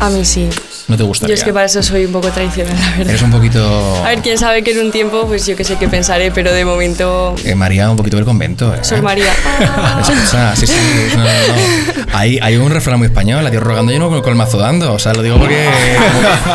A 0.00 0.10
mí 0.10 0.24
sí. 0.24 0.48
¿No 0.88 0.96
te 0.96 1.02
Yo 1.02 1.06
gustaría? 1.08 1.34
es 1.34 1.42
que 1.42 1.52
para 1.52 1.66
eso 1.66 1.82
soy 1.82 2.04
un 2.04 2.12
poco 2.12 2.28
traicionera, 2.30 2.78
la 2.78 2.90
verdad. 2.90 3.08
Eres 3.08 3.22
un 3.22 3.30
poquito... 3.32 4.04
A 4.04 4.08
ver, 4.10 4.20
quién 4.20 4.38
sabe 4.38 4.62
que 4.62 4.70
en 4.72 4.86
un 4.86 4.92
tiempo, 4.92 5.26
pues 5.26 5.44
yo 5.46 5.56
que 5.56 5.64
sé 5.64 5.76
qué 5.76 5.88
pensaré, 5.88 6.30
pero 6.30 6.52
de 6.52 6.64
momento. 6.64 7.34
eh, 7.44 7.54
María, 7.54 7.90
un 7.90 7.96
poquito 7.96 8.16
del 8.16 8.24
convento, 8.24 8.72
¿eh? 8.74 8.78
Sor 8.82 9.02
María. 9.02 9.32
Sea, 10.30 10.54
sí, 10.54 10.66
sí, 10.66 10.74
no, 11.16 11.24
no, 11.24 11.24
no. 11.24 12.06
Hay, 12.16 12.38
hay 12.40 12.56
un 12.56 12.70
refrán 12.70 12.98
muy 12.98 13.06
español, 13.06 13.46
a 13.46 13.50
Dios 13.50 13.62
rogando 13.62 13.92
y 13.92 13.98
no 13.98 14.08
con, 14.08 14.30
el 14.30 14.34
mazo 14.36 14.58
dando. 14.58 14.94
O 14.94 14.98
sea, 14.98 15.12
lo 15.12 15.22
digo 15.22 15.38
porque 15.38 15.68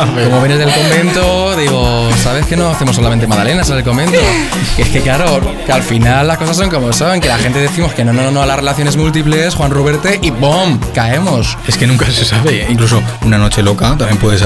como, 0.00 0.24
como 0.24 0.38
vienes 0.40 0.58
del 0.58 0.70
convento, 0.72 1.56
digo, 1.56 2.10
¿sabes 2.22 2.46
que 2.46 2.56
no 2.56 2.70
hacemos 2.70 2.96
solamente 2.96 3.26
magdalenas 3.26 3.68
en 3.70 3.76
el 3.76 3.84
convento? 3.84 4.18
Y 4.78 4.82
es 4.82 4.88
que 4.88 5.00
claro, 5.00 5.40
que 5.64 5.72
al 5.72 5.82
final 5.82 6.26
las 6.26 6.38
cosas 6.38 6.56
son 6.56 6.70
como 6.70 6.92
son, 6.92 7.20
que 7.20 7.28
la 7.28 7.38
gente 7.38 7.58
decimos 7.58 7.92
que 7.92 8.04
no, 8.04 8.12
no, 8.12 8.22
no, 8.22 8.30
no 8.30 8.42
a 8.42 8.46
las 8.46 8.56
relaciones 8.56 8.96
múltiples, 8.96 9.54
Juan 9.54 9.70
Ruberte, 9.70 10.18
y 10.22 10.30
¡bom! 10.30 10.78
Caemos. 10.94 11.56
Es 11.66 11.76
que 11.76 11.86
nunca 11.86 12.06
se 12.10 12.24
sabe. 12.24 12.66
Incluso 12.68 13.02
una 13.22 13.38
noche 13.38 13.62
loca 13.62 13.94
también 13.96 14.18
puede, 14.22 14.38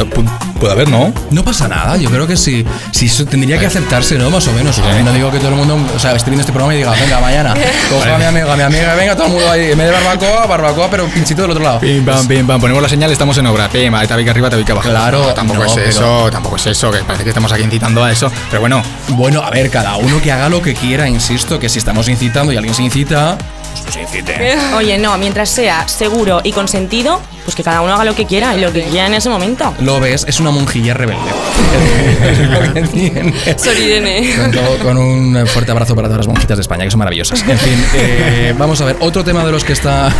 puede 0.58 0.72
haber, 0.72 0.88
¿no? 0.88 1.12
No 1.30 1.44
pasa 1.44 1.68
nada, 1.68 1.96
yo 1.96 2.10
creo 2.10 2.26
que 2.26 2.36
sí, 2.36 2.64
sí 2.90 3.06
eso 3.06 3.24
tendría 3.26 3.58
que 3.58 3.66
aceptarse, 3.66 4.16
¿no? 4.18 4.30
Más 4.30 4.46
o 4.48 4.52
menos. 4.52 4.76
No 5.04 5.12
digo 5.12 5.30
que 5.30 5.38
todo 5.38 5.50
el 5.50 5.54
mundo, 5.56 5.78
o 5.94 5.98
sea, 5.98 6.12
esté 6.16 6.30
viendo 6.30 6.40
este 6.40 6.52
programa 6.52 6.74
y 6.74 6.78
diga, 6.78 6.90
venga, 6.92 7.20
mañana, 7.20 7.54
coja 7.90 8.14
a 8.14 8.18
mi 8.18 8.24
amigo, 8.24 8.50
a 8.50 8.56
mi 8.56 8.62
amiga, 8.62 8.94
venga, 8.94 9.14
todo 9.14 9.26
el 9.26 9.32
mundo 9.34 9.50
ahí, 9.50 9.70
en 9.70 9.78
vez 9.78 9.86
de 9.86 9.92
barbacoa, 9.92 10.46
barbacoa, 10.46 10.88
pero 10.90 11.06
pinchito 11.06 11.42
del 11.42 11.50
otro 11.52 11.62
lado. 11.62 11.78
Pim, 11.80 12.04
pam, 12.04 12.26
pim, 12.26 12.46
pam. 12.46 12.60
Ponemos 12.60 12.82
la 12.82 12.88
señal, 12.88 13.10
estamos 13.12 13.36
en 13.38 13.46
obra. 13.46 13.68
Pim, 13.68 13.94
ahí 13.94 14.06
tabique 14.08 14.30
arriba, 14.30 14.50
tabique 14.50 14.72
abajo. 14.72 14.88
Claro, 14.88 15.22
No, 15.28 15.34
tampoco 15.34 15.60
no, 15.60 15.66
es 15.66 15.72
pero- 15.74 15.88
eso, 15.88 16.30
tampoco 16.30 16.56
es 16.56 16.66
eso, 16.66 16.90
que 16.90 16.98
parece 17.00 17.22
que 17.24 17.30
estamos 17.30 17.52
aquí 17.52 17.62
incitando 17.62 18.02
a 18.02 18.10
eso. 18.10 18.30
Pero 18.50 18.60
bueno, 18.60 18.82
Bueno, 19.08 19.42
a 19.42 19.50
ver, 19.50 19.70
cada 19.70 19.96
uno 19.96 20.20
que 20.20 20.32
haga 20.32 20.48
lo 20.48 20.60
que 20.62 20.74
quiera, 20.74 21.08
insisto, 21.08 21.58
que 21.58 21.68
si 21.68 21.78
estamos 21.78 22.08
incitando 22.08 22.52
y 22.52 22.56
alguien 22.56 22.74
se 22.74 22.82
incita, 22.82 23.36
pues 23.82 23.94
se 23.94 24.00
incite. 24.02 24.56
Oye, 24.76 24.98
no, 24.98 25.16
mientras 25.18 25.48
sea 25.48 25.86
seguro 25.86 26.40
y 26.42 26.52
consentido, 26.52 27.20
pues 27.46 27.54
que 27.54 27.62
cada 27.62 27.80
uno 27.80 27.94
haga 27.94 28.04
lo 28.04 28.14
que 28.14 28.26
quiera 28.26 28.54
y 28.56 28.60
lo 28.60 28.72
que 28.72 28.82
quiera 28.82 29.06
en 29.06 29.14
ese 29.14 29.30
momento. 29.30 29.72
Lo 29.80 30.00
ves, 30.00 30.26
es 30.28 30.38
una 30.40 30.50
monjilla 30.50 30.92
rebelde. 30.94 31.22
Es 32.26 32.38
lo 32.50 32.72
que 32.72 32.82
tiene. 32.82 33.34
Sor 33.56 33.78
Irene. 33.78 34.34
Con, 34.36 34.50
todo- 34.50 34.78
con 34.78 34.96
un 34.98 35.46
fuerte 35.46 35.70
abrazo 35.70 35.94
para 35.94 36.08
todas 36.08 36.18
las 36.18 36.26
monjitas 36.26 36.56
de 36.58 36.62
España, 36.62 36.84
que 36.84 36.90
son 36.90 36.98
maravillosas. 36.98 37.42
En 37.46 37.56
fin, 37.58 37.84
eh, 37.94 38.54
vamos 38.58 38.80
a 38.80 38.84
ver, 38.86 38.96
otro 39.00 39.22
tema 39.22 39.44
de 39.44 39.52
los 39.52 39.62
que 39.64 39.72
está, 39.74 40.10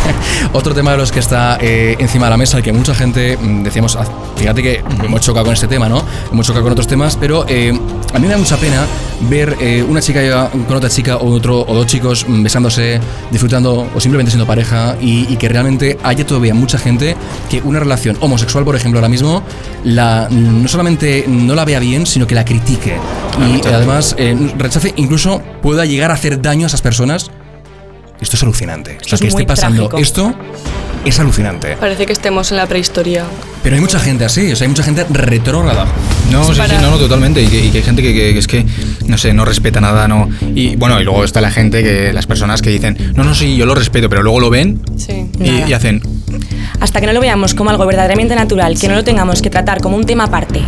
otro 0.53 0.73
tema 0.73 0.91
de 0.91 0.97
los 0.97 1.11
que 1.11 1.19
está 1.19 1.57
eh, 1.59 1.95
encima 1.99 2.27
de 2.27 2.29
la 2.31 2.37
mesa, 2.37 2.57
el 2.57 2.63
que 2.63 2.71
mucha 2.71 2.95
gente 2.95 3.35
mm, 3.37 3.63
decíamos, 3.63 3.95
ah, 3.97 4.05
fíjate 4.37 4.63
que 4.63 4.83
hemos 5.03 5.19
chocado 5.21 5.45
con 5.45 5.53
este 5.53 5.67
tema, 5.67 5.89
¿no? 5.89 6.03
Hemos 6.31 6.45
chocado 6.47 6.63
con 6.63 6.71
otros 6.71 6.87
temas, 6.87 7.17
pero 7.19 7.45
eh, 7.49 7.77
a 8.13 8.19
mí 8.19 8.25
me 8.27 8.31
da 8.31 8.37
mucha 8.37 8.55
pena 8.57 8.85
ver 9.21 9.57
eh, 9.59 9.83
una 9.87 9.99
chica 10.01 10.49
con 10.67 10.77
otra 10.77 10.89
chica 10.89 11.17
o 11.17 11.31
otro 11.33 11.61
o 11.67 11.73
dos 11.75 11.87
chicos 11.87 12.25
mm, 12.27 12.43
besándose, 12.43 13.01
disfrutando 13.31 13.89
o 13.93 13.99
simplemente 13.99 14.31
siendo 14.31 14.45
pareja 14.47 14.95
y, 15.01 15.31
y 15.33 15.35
que 15.37 15.49
realmente 15.49 15.97
haya 16.03 16.25
todavía 16.25 16.53
mucha 16.53 16.77
gente 16.77 17.16
que 17.49 17.61
una 17.61 17.79
relación 17.79 18.17
homosexual, 18.19 18.63
por 18.65 18.75
ejemplo, 18.75 18.99
ahora 18.99 19.09
mismo, 19.09 19.43
la, 19.83 20.27
no 20.29 20.67
solamente 20.67 21.25
no 21.27 21.55
la 21.55 21.65
vea 21.65 21.79
bien, 21.79 22.05
sino 22.05 22.27
que 22.27 22.35
la 22.35 22.45
critique. 22.45 22.95
Y 23.39 23.65
además 23.67 24.15
eh, 24.17 24.35
rechace, 24.57 24.93
incluso 24.97 25.41
pueda 25.61 25.85
llegar 25.85 26.11
a 26.11 26.15
hacer 26.15 26.41
daño 26.41 26.65
a 26.65 26.67
esas 26.67 26.81
personas. 26.81 27.29
Esto 28.19 28.35
es 28.35 28.43
alucinante. 28.43 28.97
o 28.99 29.03
sea, 29.07 29.15
es 29.15 29.21
que 29.21 29.27
esté 29.27 29.37
muy 29.39 29.45
pasando 29.45 29.89
trágico. 29.89 29.97
esto 29.99 30.33
es 31.05 31.19
alucinante. 31.19 31.77
Parece 31.79 32.07
que 32.07 32.13
estemos 32.13 32.49
en 32.51 32.57
la 32.57 32.65
prehistoria. 32.65 33.23
Pero 33.61 33.75
hay 33.75 33.81
mucha 33.81 33.99
gente 33.99 34.25
así, 34.25 34.51
o 34.51 34.55
sea, 34.55 34.65
hay 34.65 34.69
mucha 34.69 34.81
gente 34.83 35.05
retrógrada. 35.11 35.85
No, 36.31 36.43
sí, 36.43 36.53
sí, 36.55 36.73
no, 36.81 36.89
no, 36.91 36.97
totalmente. 36.97 37.43
Y 37.43 37.47
que, 37.47 37.65
y 37.65 37.69
que 37.69 37.77
hay 37.77 37.83
gente 37.83 38.01
que, 38.01 38.13
que- 38.13 38.33
que 38.33 38.39
es 38.39 38.47
que, 38.47 38.65
no 39.05 39.17
sé, 39.19 39.33
no 39.33 39.45
respeta 39.45 39.79
nada, 39.81 40.07
no. 40.07 40.29
Y 40.55 40.75
bueno, 40.77 40.99
y 40.99 41.03
luego 41.03 41.23
está 41.23 41.41
la 41.41 41.51
gente, 41.51 41.83
que 41.83 42.11
las 42.11 42.25
personas 42.25 42.61
que 42.63 42.71
dicen, 42.71 42.97
no, 43.15 43.23
no, 43.23 43.35
sí, 43.35 43.55
yo 43.55 43.65
lo 43.67 43.75
respeto, 43.75 44.09
pero 44.09 44.23
luego 44.23 44.39
lo 44.39 44.49
ven 44.49 44.81
Sí. 44.97 45.29
y, 45.39 45.43
Nada. 45.51 45.69
y 45.69 45.73
hacen, 45.73 46.01
Hasta 46.79 46.99
que 47.01 47.07
no 47.07 47.13
lo 47.13 47.19
veamos 47.21 47.53
como 47.53 47.69
algo 47.69 47.85
verdaderamente 47.85 48.35
natural, 48.35 48.77
que 48.79 48.87
no 48.87 48.95
lo 48.95 49.03
tengamos 49.03 49.41
que 49.41 49.49
tratar 49.49 49.81
como 49.81 49.95
un 49.97 50.05
tema 50.05 50.25
aparte. 50.25 50.61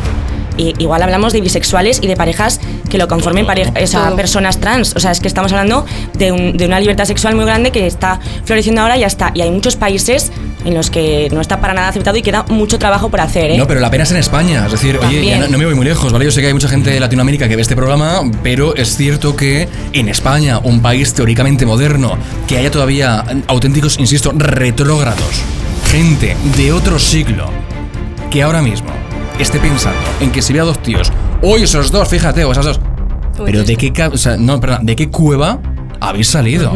Y 0.58 0.74
igual 0.80 1.02
hablamos 1.02 1.32
de 1.32 1.40
bisexuales 1.40 2.00
y 2.02 2.08
de 2.08 2.18
parejas 2.18 2.60
que 2.90 2.98
lo 2.98 3.08
conformen 3.08 3.46
pareja, 3.46 3.72
o 3.82 3.88
sea, 3.88 4.08
Todo. 4.08 4.18
personas 4.18 4.58
trans. 4.60 4.94
O 4.94 5.00
sea, 5.00 5.12
es 5.12 5.22
que 5.22 5.30
estamos 5.30 5.54
hablando 5.54 5.86
de, 6.16 6.34
un- 6.34 6.58
de 6.58 6.66
una 6.66 6.82
libertad 6.82 7.06
sexual 7.06 7.34
muy 7.36 7.46
grande 7.46 7.72
que 7.72 7.88
está 7.88 8.20
floreciendo 8.44 8.82
ahora 8.82 8.98
y 8.98 9.02
ya 9.02 9.08
está. 9.08 9.32
Y 9.34 9.40
hay 9.40 9.52
muchos 9.52 9.78
países 9.78 10.34
en 10.66 10.74
los 10.74 10.90
que 10.90 11.30
no 11.32 11.40
está 11.40 11.62
para 11.62 11.74
nada 11.74 11.88
aceptado 11.88 12.18
y 12.18 12.22
queda 12.24 12.44
mucho 12.50 12.78
trabajo 12.78 13.08
por 13.10 13.22
hacer. 13.22 13.52
¿eh? 13.52 13.58
No, 13.58 13.68
pero 13.68 13.80
la 13.80 13.90
pena 13.90 14.04
es 14.04 14.12
en 14.12 14.18
España. 14.18 14.66
Es 14.66 14.74
decir, 14.74 14.98
oye, 14.98 15.24
ya 15.24 15.32
También. 15.32 15.40
no, 15.40 15.48
no 15.48 15.58
me 15.60 15.66
voy 15.66 15.76
muy 15.76 15.86
lejos, 15.86 16.12
¿vale? 16.12 16.26
Yo 16.26 16.32
sé 16.32 16.42
que 16.42 16.48
hay 16.48 16.54
mucha 16.54 16.68
gente 16.68 16.90
de 16.90 17.00
Latinoamérica 17.00 17.48
que 17.48 17.56
ve 17.56 17.62
este 17.62 17.78
programa, 17.78 18.22
pero 18.44 18.76
es 18.76 18.98
cierto 18.98 19.38
que 19.38 19.70
en 19.94 20.10
España, 20.10 20.60
un 20.62 20.82
país 20.82 21.14
teóricamente 21.14 21.66
moderno, 21.66 22.18
que 22.50 22.58
haya 22.58 22.70
todavía 22.70 23.24
auténticos, 23.48 23.98
insisto, 23.98 24.34
retrógrados, 24.36 25.42
gente 25.92 26.36
de 26.58 26.72
otro 26.72 27.00
siglo, 27.00 27.50
que 28.30 28.44
ahora 28.44 28.62
mismo 28.62 28.90
esté 29.40 29.60
pensando 29.60 30.00
en 30.20 30.32
que 30.32 30.42
si 30.42 30.54
ve 30.54 30.60
a 30.60 30.64
dos 30.64 30.82
tíos, 30.82 31.12
oye, 31.42 31.64
esos 31.66 31.92
dos, 31.92 32.08
fíjate, 32.08 32.44
o 32.44 32.52
esas 32.52 32.66
dos. 32.66 32.80
Pero 33.46 33.64
de 33.64 33.76
qué, 33.76 33.92
o 34.04 34.18
sea, 34.18 34.36
no, 34.38 34.60
perdón, 34.60 34.86
¿de 34.86 34.96
qué 34.96 35.10
cueva 35.10 35.60
habéis 36.00 36.28
salido? 36.28 36.74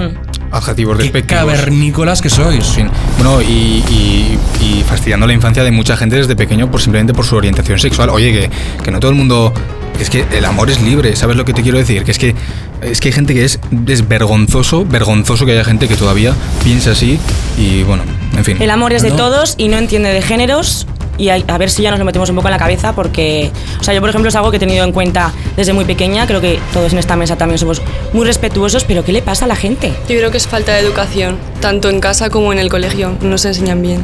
adjetivos 0.51 0.97
Qué 0.97 1.03
despectivos. 1.03 1.41
cavernícolas 1.43 2.21
que 2.21 2.29
sois. 2.29 2.75
Bueno, 3.17 3.41
y, 3.41 3.45
y- 3.89 4.37
y 4.61 4.83
fastidiando 4.87 5.25
la 5.25 5.33
infancia 5.33 5.63
de 5.63 5.71
mucha 5.71 5.97
gente 5.97 6.15
desde 6.15 6.35
pequeño 6.35 6.69
por 6.69 6.79
simplemente 6.79 7.11
por 7.13 7.25
su 7.25 7.35
orientación 7.35 7.79
sexual. 7.79 8.09
Oye, 8.09 8.31
que, 8.31 8.49
que 8.83 8.91
no 8.91 8.99
todo 8.99 9.09
el 9.11 9.17
mundo. 9.17 9.51
Es 9.99 10.09
que 10.09 10.25
el 10.35 10.43
amor 10.45 10.69
es 10.69 10.81
libre, 10.81 11.15
¿sabes 11.15 11.35
lo 11.37 11.45
que 11.45 11.53
te 11.53 11.61
quiero 11.61 11.77
decir? 11.77 12.03
Que 12.03 12.11
es 12.11 12.17
que 12.17 12.35
es 12.81 12.99
que 12.99 13.07
hay 13.09 13.13
gente 13.13 13.33
que 13.33 13.45
es, 13.45 13.59
es 13.87 14.07
vergonzoso, 14.07 14.83
vergonzoso 14.85 15.45
que 15.45 15.53
haya 15.53 15.63
gente 15.63 15.87
que 15.87 15.95
todavía 15.95 16.33
piensa 16.63 16.91
así 16.91 17.17
y 17.57 17.83
bueno, 17.83 18.03
en 18.35 18.43
fin. 18.43 18.61
El 18.61 18.69
amor 18.69 18.91
es 18.93 19.01
de 19.03 19.11
No. 19.11 19.15
todos 19.15 19.55
y 19.57 19.69
no 19.69 19.77
entiende 19.77 20.09
de 20.09 20.21
géneros. 20.21 20.87
Y 21.15 21.29
hay- 21.29 21.45
a 21.47 21.59
ver 21.59 21.69
si 21.69 21.83
ya 21.83 21.91
nos 21.91 21.99
lo 21.99 22.05
metemos 22.05 22.27
un 22.31 22.35
poco 22.35 22.47
en 22.47 22.53
la 22.53 22.57
cabeza, 22.57 22.93
porque, 22.95 23.51
o 23.79 23.83
sea, 23.83 23.93
yo 23.93 24.01
por 24.01 24.09
ejemplo 24.09 24.29
es 24.29 24.35
algo 24.35 24.49
que 24.49 24.57
he 24.57 24.59
tenido 24.59 24.83
en 24.83 24.91
cuenta 24.91 25.31
desde 25.55 25.71
muy 25.71 25.85
pequeña. 25.85 26.25
Creo 26.25 26.41
que 26.41 26.59
todos 26.73 26.91
en 26.91 26.97
esta 26.97 27.15
mesa 27.15 27.35
también 27.37 27.59
somos 27.59 27.83
muy 28.13 28.25
respetuosos, 28.25 28.83
pero 28.83 29.05
¿qué 29.05 29.13
le 29.13 29.21
pasa 29.21 29.45
a 29.45 29.47
la 29.47 29.55
gente? 29.55 29.89
Yo 30.09 30.17
creo 30.17 30.31
que 30.31 30.37
es 30.37 30.47
falta 30.47 30.73
de 30.73 30.79
educación, 30.79 31.37
tanto 31.61 31.91
en 31.91 31.99
casa 31.99 32.31
como 32.31 32.51
en 32.51 32.57
el 32.57 32.69
colegio. 32.69 33.15
No 33.21 33.37
se 33.37 33.49
enseñan 33.49 33.81
bien. 33.83 34.03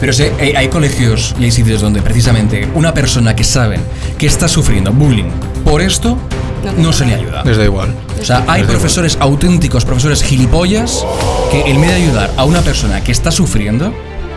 Pero 0.00 0.12
sí, 0.12 0.24
hay, 0.40 0.52
hay 0.54 0.68
colegios 0.68 1.34
y 1.40 1.44
hay 1.44 1.50
sitios 1.50 1.80
donde 1.80 2.02
precisamente 2.02 2.68
una 2.74 2.94
persona 2.94 3.34
que 3.34 3.44
saben 3.44 3.80
que 4.18 4.26
está 4.26 4.46
sufriendo 4.48 4.92
bullying 4.92 5.30
por 5.64 5.80
esto 5.82 6.16
No. 6.64 6.72
no 6.72 6.92
se 6.92 7.04
le 7.06 7.14
ayuda. 7.14 7.42
Les 7.44 7.56
da 7.56 7.64
igual. 7.64 7.94
O 8.20 8.24
sea, 8.24 8.44
hay 8.48 8.62
profesores 8.64 9.16
auténticos, 9.20 9.84
profesores 9.84 10.22
gilipollas, 10.22 11.04
que 11.50 11.62
en 11.70 11.80
vez 11.80 11.90
de 11.90 11.96
ayudar 11.96 12.30
a 12.36 12.44
una 12.44 12.60
persona 12.60 13.02
que 13.02 13.12
está 13.12 13.30
sufriendo, 13.30 13.92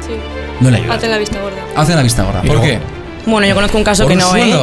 Sí. 0.05 0.13
no 0.59 0.69
le 0.71 0.77
ayudan. 0.77 0.97
Hacen 0.97 1.11
la 1.11 1.17
vista 1.17 1.39
gorda. 1.41 1.57
Hacen 1.75 1.95
la 1.95 2.03
vista 2.03 2.23
gorda. 2.23 2.41
¿Por 2.41 2.61
qué? 2.61 2.79
Bueno, 3.25 3.47
yo 3.47 3.53
conozco 3.55 3.77
un 3.77 3.83
caso 3.83 4.03
Por 4.03 4.11
que 4.13 4.17
no, 4.17 4.35
¿eh? 4.35 4.53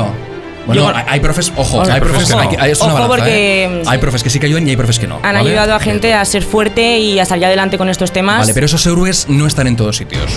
Bueno, 0.66 0.82
Yo- 0.82 0.92
hay, 1.06 1.20
profes, 1.20 1.50
ojo, 1.56 1.78
Ojo, 1.78 1.80
hay 1.90 1.98
profes, 2.00 2.28
profes 2.28 2.28
que 2.28 2.34
hay, 2.34 2.56
no. 2.58 2.62
hay- 2.62 2.70
es 2.72 2.80
una 2.80 2.88
Ojo, 2.92 3.02
balanza, 3.02 3.16
porque- 3.16 3.64
¿eh? 3.64 3.82
Hay 3.86 3.98
profes 3.98 4.22
que 4.22 4.28
sí 4.30 4.38
que 4.38 4.46
ayudan 4.46 4.66
y 4.66 4.70
hay 4.70 4.76
profes 4.76 4.98
que 4.98 5.06
no. 5.06 5.14
Han 5.16 5.22
¿vale? 5.22 5.38
ayudado 5.38 5.74
a 5.74 5.80
gente 5.80 6.12
a 6.12 6.22
ser 6.26 6.42
fuerte 6.42 6.98
y 6.98 7.18
a 7.20 7.24
salir 7.24 7.46
adelante 7.46 7.78
con 7.78 7.88
estos 7.88 8.12
temas. 8.12 8.40
Vale, 8.40 8.52
pero 8.52 8.66
esos 8.66 8.84
héroes 8.84 9.26
no 9.30 9.46
están 9.46 9.66
en 9.66 9.76
todos 9.76 9.96
sitios. 9.96 10.30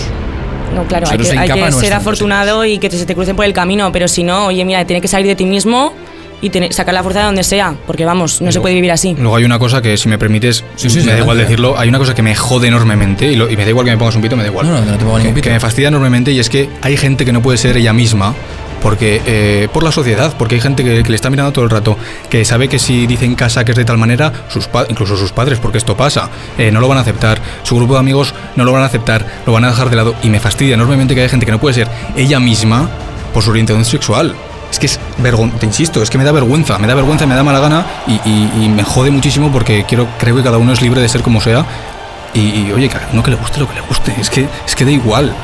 No, 0.74 0.84
claro, 0.84 1.06
hay 1.10 1.18
que, 1.18 1.24
se 1.24 1.32
hay 1.38 1.44
encapa, 1.44 1.66
que 1.66 1.70
no 1.70 1.78
ser 1.80 1.92
afortunado 1.92 2.64
y 2.64 2.78
que 2.78 2.90
se 2.90 3.04
te 3.06 3.14
crucen 3.14 3.36
por 3.36 3.44
el 3.44 3.52
camino, 3.52 3.90
pero 3.92 4.08
si 4.08 4.22
no, 4.22 4.46
oye, 4.46 4.64
mira, 4.64 4.84
tiene 4.86 5.00
que 5.00 5.08
salir 5.08 5.26
de 5.26 5.34
ti 5.36 5.44
mismo 5.44 5.92
y 6.40 6.50
tener- 6.50 6.72
sacar 6.72 6.92
la 6.94 7.02
fuerza 7.02 7.20
de 7.20 7.26
donde 7.26 7.44
sea, 7.44 7.74
porque 7.86 8.04
vamos, 8.04 8.40
no 8.42 8.50
se 8.50 8.60
puede 8.60 8.74
vivir 8.74 8.90
así. 8.90 9.14
Luego 9.16 9.36
hay 9.36 9.44
una 9.44 9.58
cosa 9.60 9.80
que, 9.80 9.96
si 9.96 10.08
me 10.08 10.18
permites, 10.18 10.64
Sí, 10.76 10.90
sí, 10.90 10.96
me 10.96 11.02
sí, 11.04 11.08
da 11.10 11.18
igual 11.18 11.38
decirlo, 11.38 11.78
hay 11.78 11.88
una 11.88 11.98
cosa 11.98 12.14
que 12.14 12.22
me 12.22 12.34
jode 12.34 12.66
enormemente 12.68 13.26
y, 13.30 13.36
lo- 13.36 13.48
y 13.48 13.56
me 13.56 13.62
da 13.64 13.68
igual 13.70 13.84
que 13.86 13.92
me 13.92 13.96
pongas 13.98 14.16
un 14.16 14.22
pito, 14.22 14.34
me 14.36 14.42
da 14.42 14.48
igual. 14.48 14.66
No, 14.66 14.72
no, 14.80 14.84
no 14.84 14.98
te 14.98 15.04
pongo 15.04 15.18
ningún 15.18 15.34
que, 15.34 15.40
pito. 15.40 15.44
que 15.48 15.50
me 15.54 15.60
fastidia 15.60 15.88
enormemente 15.88 16.32
y 16.32 16.40
es 16.40 16.48
que 16.48 16.68
hay 16.80 16.96
gente 16.96 17.24
que 17.24 17.32
no 17.32 17.42
puede 17.42 17.58
ser 17.58 17.76
ella 17.76 17.92
misma 17.92 18.34
porque 18.82 19.22
eh, 19.24 19.68
por 19.72 19.82
la 19.82 19.92
sociedad, 19.92 20.34
porque 20.36 20.56
hay 20.56 20.60
gente 20.60 20.82
que, 20.84 21.02
le 21.02 21.14
está 21.14 21.30
mirando 21.30 21.52
todo 21.52 21.64
el 21.64 21.70
rato, 21.70 21.96
que 22.28 22.44
sabe 22.44 22.68
que 22.68 22.78
si 22.78 23.06
dice 23.06 23.24
en 23.24 23.34
casa 23.34 23.64
que 23.64 23.72
es 23.72 23.78
de 23.78 23.84
tal 23.84 23.98
manera, 23.98 24.32
sus 24.48 24.68
incluso 24.88 25.16
sus 25.16 25.32
padres, 25.32 25.58
porque 25.60 25.78
esto 25.78 25.96
pasa, 25.96 26.28
eh, 26.58 26.70
no 26.70 26.80
lo 26.80 26.88
van 26.88 26.98
a 26.98 27.02
aceptar, 27.02 27.40
su 27.62 27.76
grupo 27.76 27.94
de 27.94 28.00
amigos 28.00 28.34
no 28.56 28.64
lo 28.64 28.72
van 28.72 28.82
a 28.82 28.86
aceptar, 28.86 29.24
lo 29.46 29.52
van 29.52 29.64
a 29.64 29.68
dejar 29.68 29.90
de 29.90 29.96
lado 29.96 30.14
y 30.22 30.28
me 30.28 30.40
fastidia 30.40 30.74
enormemente 30.74 31.14
que 31.14 31.20
haya 31.20 31.30
gente 31.30 31.46
que 31.46 31.52
no 31.52 31.60
puede 31.60 31.74
ser 31.74 31.88
ella 32.16 32.40
misma 32.40 32.88
por 33.32 33.42
su 33.42 33.50
orientación 33.50 33.84
sexual. 33.84 34.34
Es 34.70 34.78
que 34.78 34.86
es 34.86 34.98
vergüenza, 35.18 35.58
te 35.58 35.66
insisto, 35.66 36.02
es 36.02 36.08
que 36.08 36.16
me 36.16 36.24
da 36.24 36.32
vergüenza, 36.32 36.78
me 36.78 36.86
da 36.86 36.94
vergüenza, 36.94 37.26
me 37.26 37.34
da 37.34 37.42
mala 37.42 37.60
gana 37.60 37.86
y, 38.06 38.68
me 38.70 38.82
jode 38.82 39.10
muchísimo 39.10 39.52
porque 39.52 39.84
quiero, 39.86 40.08
creo 40.18 40.34
que 40.34 40.42
cada 40.42 40.56
uno 40.56 40.72
es 40.72 40.80
libre 40.80 41.00
de 41.00 41.08
ser 41.10 41.20
como 41.20 41.42
sea 41.42 41.66
y, 42.32 42.72
oye, 42.72 42.88
cada 42.88 43.06
que 43.22 43.30
le 43.30 43.36
guste 43.36 43.60
lo 43.60 43.68
que 43.68 43.74
le 43.74 43.82
guste, 43.82 44.14
es 44.18 44.30
que, 44.30 44.48
es 44.66 44.74
que 44.74 44.86
da 44.86 44.90
igual. 44.90 45.34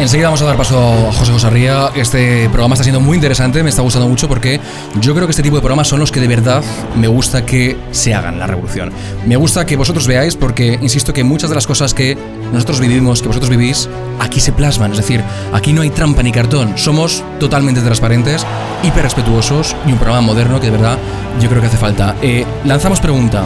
Enseguida 0.00 0.28
vamos 0.28 0.40
a 0.40 0.46
dar 0.46 0.56
paso 0.56 1.08
a 1.08 1.12
José 1.12 1.30
Josarría. 1.30 1.90
Este 1.94 2.48
programa 2.48 2.72
está 2.72 2.84
siendo 2.84 3.00
muy 3.00 3.16
interesante, 3.16 3.62
me 3.62 3.68
está 3.68 3.82
gustando 3.82 4.08
mucho 4.08 4.28
porque 4.28 4.58
yo 4.98 5.14
creo 5.14 5.26
que 5.26 5.32
este 5.32 5.42
tipo 5.42 5.56
de 5.56 5.60
programas 5.60 5.88
son 5.88 6.00
los 6.00 6.10
que 6.10 6.20
de 6.20 6.26
verdad 6.26 6.62
me 6.96 7.06
gusta 7.06 7.44
que 7.44 7.76
se 7.90 8.14
hagan 8.14 8.38
la 8.38 8.46
revolución. 8.46 8.90
Me 9.26 9.36
gusta 9.36 9.66
que 9.66 9.76
vosotros 9.76 10.06
veáis 10.06 10.36
porque 10.36 10.78
insisto 10.80 11.12
que 11.12 11.22
muchas 11.22 11.50
de 11.50 11.54
las 11.54 11.66
cosas 11.66 11.92
que 11.92 12.16
nosotros 12.50 12.80
vivimos, 12.80 13.20
que 13.20 13.28
vosotros 13.28 13.50
vivís, 13.50 13.90
aquí 14.18 14.40
se 14.40 14.52
plasman. 14.52 14.92
Es 14.92 14.96
decir, 14.96 15.22
aquí 15.52 15.74
no 15.74 15.82
hay 15.82 15.90
trampa 15.90 16.22
ni 16.22 16.32
cartón. 16.32 16.78
Somos 16.78 17.22
totalmente 17.38 17.82
transparentes, 17.82 18.46
hiper 18.82 19.02
respetuosos 19.02 19.76
y 19.86 19.92
un 19.92 19.98
programa 19.98 20.22
moderno 20.22 20.60
que 20.60 20.66
de 20.66 20.72
verdad 20.72 20.98
yo 21.42 21.50
creo 21.50 21.60
que 21.60 21.66
hace 21.68 21.76
falta. 21.76 22.16
Eh, 22.22 22.46
lanzamos 22.64 23.00
pregunta. 23.00 23.44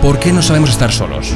¿Por 0.00 0.18
qué 0.18 0.32
no 0.32 0.40
sabemos 0.40 0.70
estar 0.70 0.90
solos? 0.90 1.34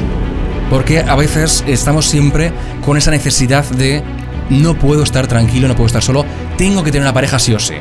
Porque 0.71 0.99
a 0.99 1.15
veces 1.15 1.63
estamos 1.67 2.07
siempre 2.07 2.51
con 2.83 2.97
esa 2.97 3.11
necesidad 3.11 3.63
de 3.63 4.03
no 4.49 4.75
puedo 4.75 5.03
estar 5.03 5.27
tranquilo, 5.27 5.67
no 5.67 5.75
puedo 5.75 5.87
estar 5.87 6.01
solo, 6.03 6.25
tengo 6.57 6.83
que 6.83 6.91
tener 6.91 7.03
una 7.05 7.13
pareja 7.13 7.39
sí 7.39 7.53
o 7.53 7.59
sí. 7.59 7.75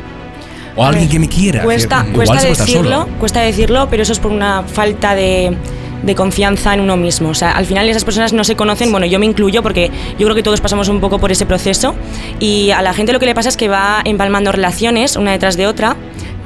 O 0.79 0.85
A 0.85 0.89
alguien 0.89 1.05
ver, 1.07 1.13
que 1.13 1.19
me 1.21 1.29
quiera. 1.29 1.63
Cuesta, 1.63 2.03
que 2.05 2.11
igual 2.11 2.27
cuesta 2.27 2.49
decirlo, 2.49 2.83
solo. 3.03 3.09
cuesta 3.19 3.41
decirlo, 3.41 3.89
pero 3.91 4.03
eso 4.03 4.13
es 4.13 4.19
por 4.19 4.31
una 4.31 4.63
falta 4.63 5.15
de, 5.15 5.57
de 6.03 6.15
confianza 6.15 6.75
en 6.75 6.81
uno 6.81 6.99
mismo. 6.99 7.31
O 7.31 7.35
sea, 7.35 7.53
al 7.53 7.65
final 7.65 7.89
esas 7.89 8.05
personas 8.05 8.35
no 8.35 8.45
se 8.45 8.57
conocen, 8.57 8.91
bueno, 8.91 9.07
yo 9.07 9.19
me 9.19 9.25
incluyo 9.25 9.63
porque 9.63 9.91
yo 10.19 10.27
creo 10.27 10.35
que 10.35 10.43
todos 10.43 10.61
pasamos 10.61 10.89
un 10.89 11.01
poco 11.01 11.19
por 11.19 11.33
ese 11.33 11.47
proceso 11.47 11.95
y 12.41 12.73
a 12.73 12.83
la 12.83 12.93
gente 12.93 13.15
lo 13.15 13.19
que 13.21 13.25
le 13.27 13.35
pasa 13.35 13.49
es 13.49 13.57
que 13.57 13.69
va 13.69 14.03
empalmando 14.05 14.53
relaciones 14.53 15.17
una 15.17 15.33
detrás 15.33 15.57
de 15.57 15.67
otra. 15.67 15.97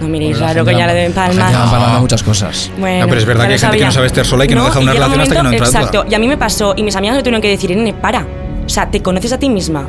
No 0.01 0.07
miréis 0.09 0.39
gente 0.39 0.65
que 0.65 0.73
ya 0.79 0.87
la 0.87 0.93
gente 0.95 1.11
palmas. 1.13 1.53
va 1.53 1.65
empalmando 1.65 2.01
muchas 2.01 2.23
cosas. 2.23 2.71
Bueno, 2.79 3.01
No, 3.01 3.09
pero 3.09 3.21
es 3.21 3.27
verdad 3.27 3.43
ya 3.43 3.49
que 3.49 3.53
hay 3.55 3.59
lo 3.59 3.67
gente 3.67 3.79
que 3.79 3.85
no 3.85 3.91
sabía. 3.91 3.93
sabe 3.93 4.07
estar 4.07 4.25
sola 4.25 4.45
y 4.45 4.49
que 4.49 4.55
no 4.55 4.65
deja 4.65 4.79
una 4.79 4.93
llega 4.93 5.07
un 5.07 5.13
relación 5.13 5.21
hasta 5.23 5.35
que 5.35 5.39
no 5.43 5.45
momento- 5.45 5.65
entra 5.65 5.81
otra. 5.81 5.89
Exacto, 6.01 6.11
y 6.11 6.15
a 6.15 6.19
mí 6.21 6.29
me 6.29 6.37
pasó, 6.39 6.73
y 6.77 6.83
mis 6.85 6.95
amigas 6.97 7.17
me 7.17 7.23
tuvieron 7.23 7.43
que 7.43 7.49
decir, 7.49 7.71
nene, 7.77 7.93
para. 7.95 8.25
O 8.65 8.69
sea, 8.69 8.89
te 8.89 9.03
conoces 9.03 9.33
a 9.33 9.39
ti 9.39 9.49
misma. 9.51 9.87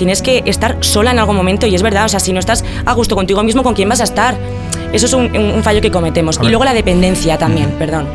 Tienes 0.00 0.22
que 0.22 0.42
estar 0.46 0.78
sola 0.80 1.10
en 1.10 1.18
algún 1.18 1.36
momento, 1.36 1.66
y 1.66 1.74
es 1.74 1.82
verdad, 1.82 2.06
o 2.06 2.08
sea, 2.08 2.20
si 2.20 2.32
no 2.32 2.40
estás 2.40 2.64
a 2.86 2.92
gusto 2.94 3.14
contigo 3.14 3.42
mismo, 3.42 3.62
¿con 3.62 3.74
quién 3.74 3.86
vas 3.86 4.00
a 4.00 4.04
estar? 4.04 4.34
Eso 4.94 5.04
es 5.04 5.12
un, 5.12 5.24
un- 5.36 5.62
fallo 5.62 5.82
que 5.82 5.90
cometemos. 5.90 6.40
Y 6.42 6.46
luego 6.48 6.64
la 6.64 6.72
dependencia 6.72 7.36
también, 7.36 7.68
perdón. 7.78 8.06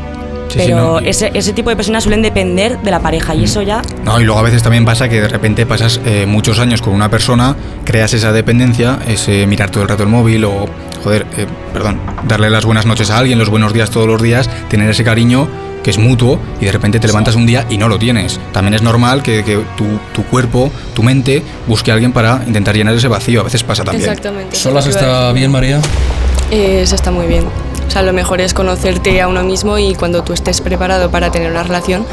Sí, 0.48 0.58
sí, 0.58 0.64
Pero 0.66 0.76
no, 0.94 1.00
y- 1.00 1.08
ese, 1.10 1.30
ese 1.32 1.52
tipo 1.52 1.70
de 1.70 1.76
personas 1.76 2.02
suelen 2.02 2.22
depender 2.22 2.76
de 2.80 2.90
la 2.90 2.98
pareja, 2.98 3.36
y 3.36 3.44
eso 3.44 3.62
ya. 3.62 3.82
No, 4.04 4.20
y 4.20 4.24
luego 4.24 4.40
a 4.40 4.42
veces 4.42 4.64
también 4.64 4.84
pasa 4.84 5.08
que 5.08 5.20
de 5.20 5.28
repente 5.28 5.64
pasas 5.64 6.00
eh, 6.04 6.26
muchos 6.26 6.58
años 6.58 6.82
con 6.82 6.92
una 6.92 7.08
persona, 7.08 7.54
creas 7.84 8.12
esa 8.14 8.32
dependencia, 8.32 8.98
ese 9.06 9.46
mirar 9.46 9.70
todo 9.70 9.84
el 9.84 9.88
rato 9.88 10.02
el 10.02 10.08
móvil 10.08 10.44
o, 10.44 10.66
joder, 11.06 11.24
eh, 11.36 11.46
perdón, 11.72 12.00
darle 12.26 12.50
las 12.50 12.64
buenas 12.64 12.84
noches 12.84 13.10
a 13.10 13.18
alguien, 13.18 13.38
los 13.38 13.48
buenos 13.48 13.72
días 13.72 13.90
todos 13.92 14.08
los 14.08 14.20
días, 14.20 14.50
tener 14.68 14.90
ese 14.90 15.04
cariño 15.04 15.46
que 15.84 15.90
es 15.90 15.98
mutuo 15.98 16.40
y 16.60 16.64
de 16.64 16.72
repente 16.72 16.98
te 16.98 17.06
levantas 17.06 17.36
un 17.36 17.46
día 17.46 17.64
y 17.70 17.78
no 17.78 17.88
lo 17.88 17.96
tienes. 17.96 18.40
También 18.52 18.74
es 18.74 18.82
normal 18.82 19.22
que, 19.22 19.44
que 19.44 19.62
tu, 19.76 19.84
tu 20.12 20.24
cuerpo, 20.28 20.72
tu 20.94 21.04
mente, 21.04 21.44
busque 21.68 21.92
a 21.92 21.94
alguien 21.94 22.12
para 22.12 22.42
intentar 22.44 22.74
llenar 22.74 22.92
ese 22.96 23.06
vacío. 23.06 23.42
A 23.42 23.44
veces 23.44 23.62
pasa 23.62 23.84
también. 23.84 24.02
Exactamente. 24.02 24.56
¿Solas 24.56 24.88
está 24.88 25.30
bien, 25.30 25.52
María? 25.52 25.80
Eh, 26.50 26.80
eso 26.82 26.96
está 26.96 27.12
muy 27.12 27.28
bien. 27.28 27.44
O 27.86 27.90
sea, 27.90 28.02
lo 28.02 28.12
mejor 28.12 28.40
es 28.40 28.52
conocerte 28.52 29.20
a 29.20 29.28
uno 29.28 29.44
mismo 29.44 29.78
y 29.78 29.94
cuando 29.94 30.24
tú 30.24 30.32
estés 30.32 30.60
preparado 30.60 31.12
para 31.12 31.30
tener 31.30 31.52
una 31.52 31.62
relación, 31.62 32.04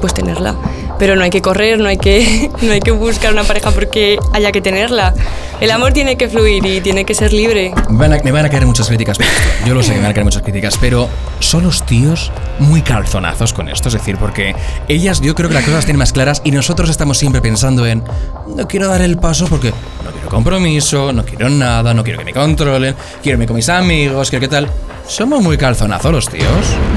pues 0.00 0.12
tenerla. 0.12 0.56
Pero 1.00 1.16
no 1.16 1.24
hay 1.24 1.30
que 1.30 1.40
correr, 1.40 1.80
no 1.80 1.88
hay 1.88 1.96
que, 1.96 2.50
no 2.62 2.72
hay 2.72 2.80
que 2.80 2.92
buscar 2.92 3.32
una 3.32 3.42
pareja 3.42 3.70
porque 3.70 4.18
haya 4.32 4.52
que 4.52 4.60
tenerla. 4.60 5.14
El 5.60 5.70
amor 5.70 5.92
tiene 5.92 6.16
que 6.16 6.28
fluir 6.28 6.64
y 6.64 6.80
tiene 6.80 7.04
que 7.04 7.14
ser 7.14 7.32
libre. 7.32 7.72
Van, 7.88 8.12
a, 8.12 8.18
me 8.22 8.30
van 8.30 8.44
a 8.44 8.50
caer 8.50 8.66
muchas 8.66 8.86
críticas. 8.86 9.18
Yo 9.66 9.74
lo 9.74 9.82
sé 9.82 9.90
que 9.90 9.96
me 9.96 10.02
van 10.02 10.10
a 10.12 10.14
caer 10.14 10.24
muchas 10.24 10.42
críticas, 10.42 10.76
pero 10.78 11.08
son 11.38 11.64
los 11.64 11.84
tíos 11.84 12.30
muy 12.58 12.82
calzonazos 12.82 13.52
con 13.54 13.68
esto. 13.68 13.88
Es 13.88 13.94
decir, 13.94 14.16
porque 14.18 14.54
ellas 14.88 15.20
yo 15.20 15.34
creo 15.34 15.48
que 15.48 15.54
las 15.54 15.64
cosas 15.64 15.84
tienen 15.86 15.98
más 15.98 16.12
claras 16.12 16.42
y 16.44 16.50
nosotros 16.50 16.90
estamos 16.90 17.16
siempre 17.18 17.40
pensando 17.40 17.86
en 17.86 18.04
no 18.46 18.68
quiero 18.68 18.86
dar 18.86 19.00
el 19.00 19.16
paso 19.16 19.46
porque 19.48 19.70
no 20.04 20.10
quiero 20.10 20.19
compromiso, 20.30 21.12
no 21.12 21.24
quiero 21.24 21.50
nada, 21.50 21.92
no 21.92 22.02
quiero 22.02 22.18
que 22.18 22.24
me 22.24 22.32
controlen, 22.32 22.94
quiero 23.22 23.36
irme 23.36 23.46
con 23.46 23.56
mis 23.56 23.68
amigos, 23.68 24.30
quiero 24.30 24.40
qué 24.40 24.48
tal. 24.48 24.70
Somos 25.06 25.42
muy 25.42 25.58
calzonazos 25.58 26.12
los 26.12 26.28
tíos. 26.28 26.46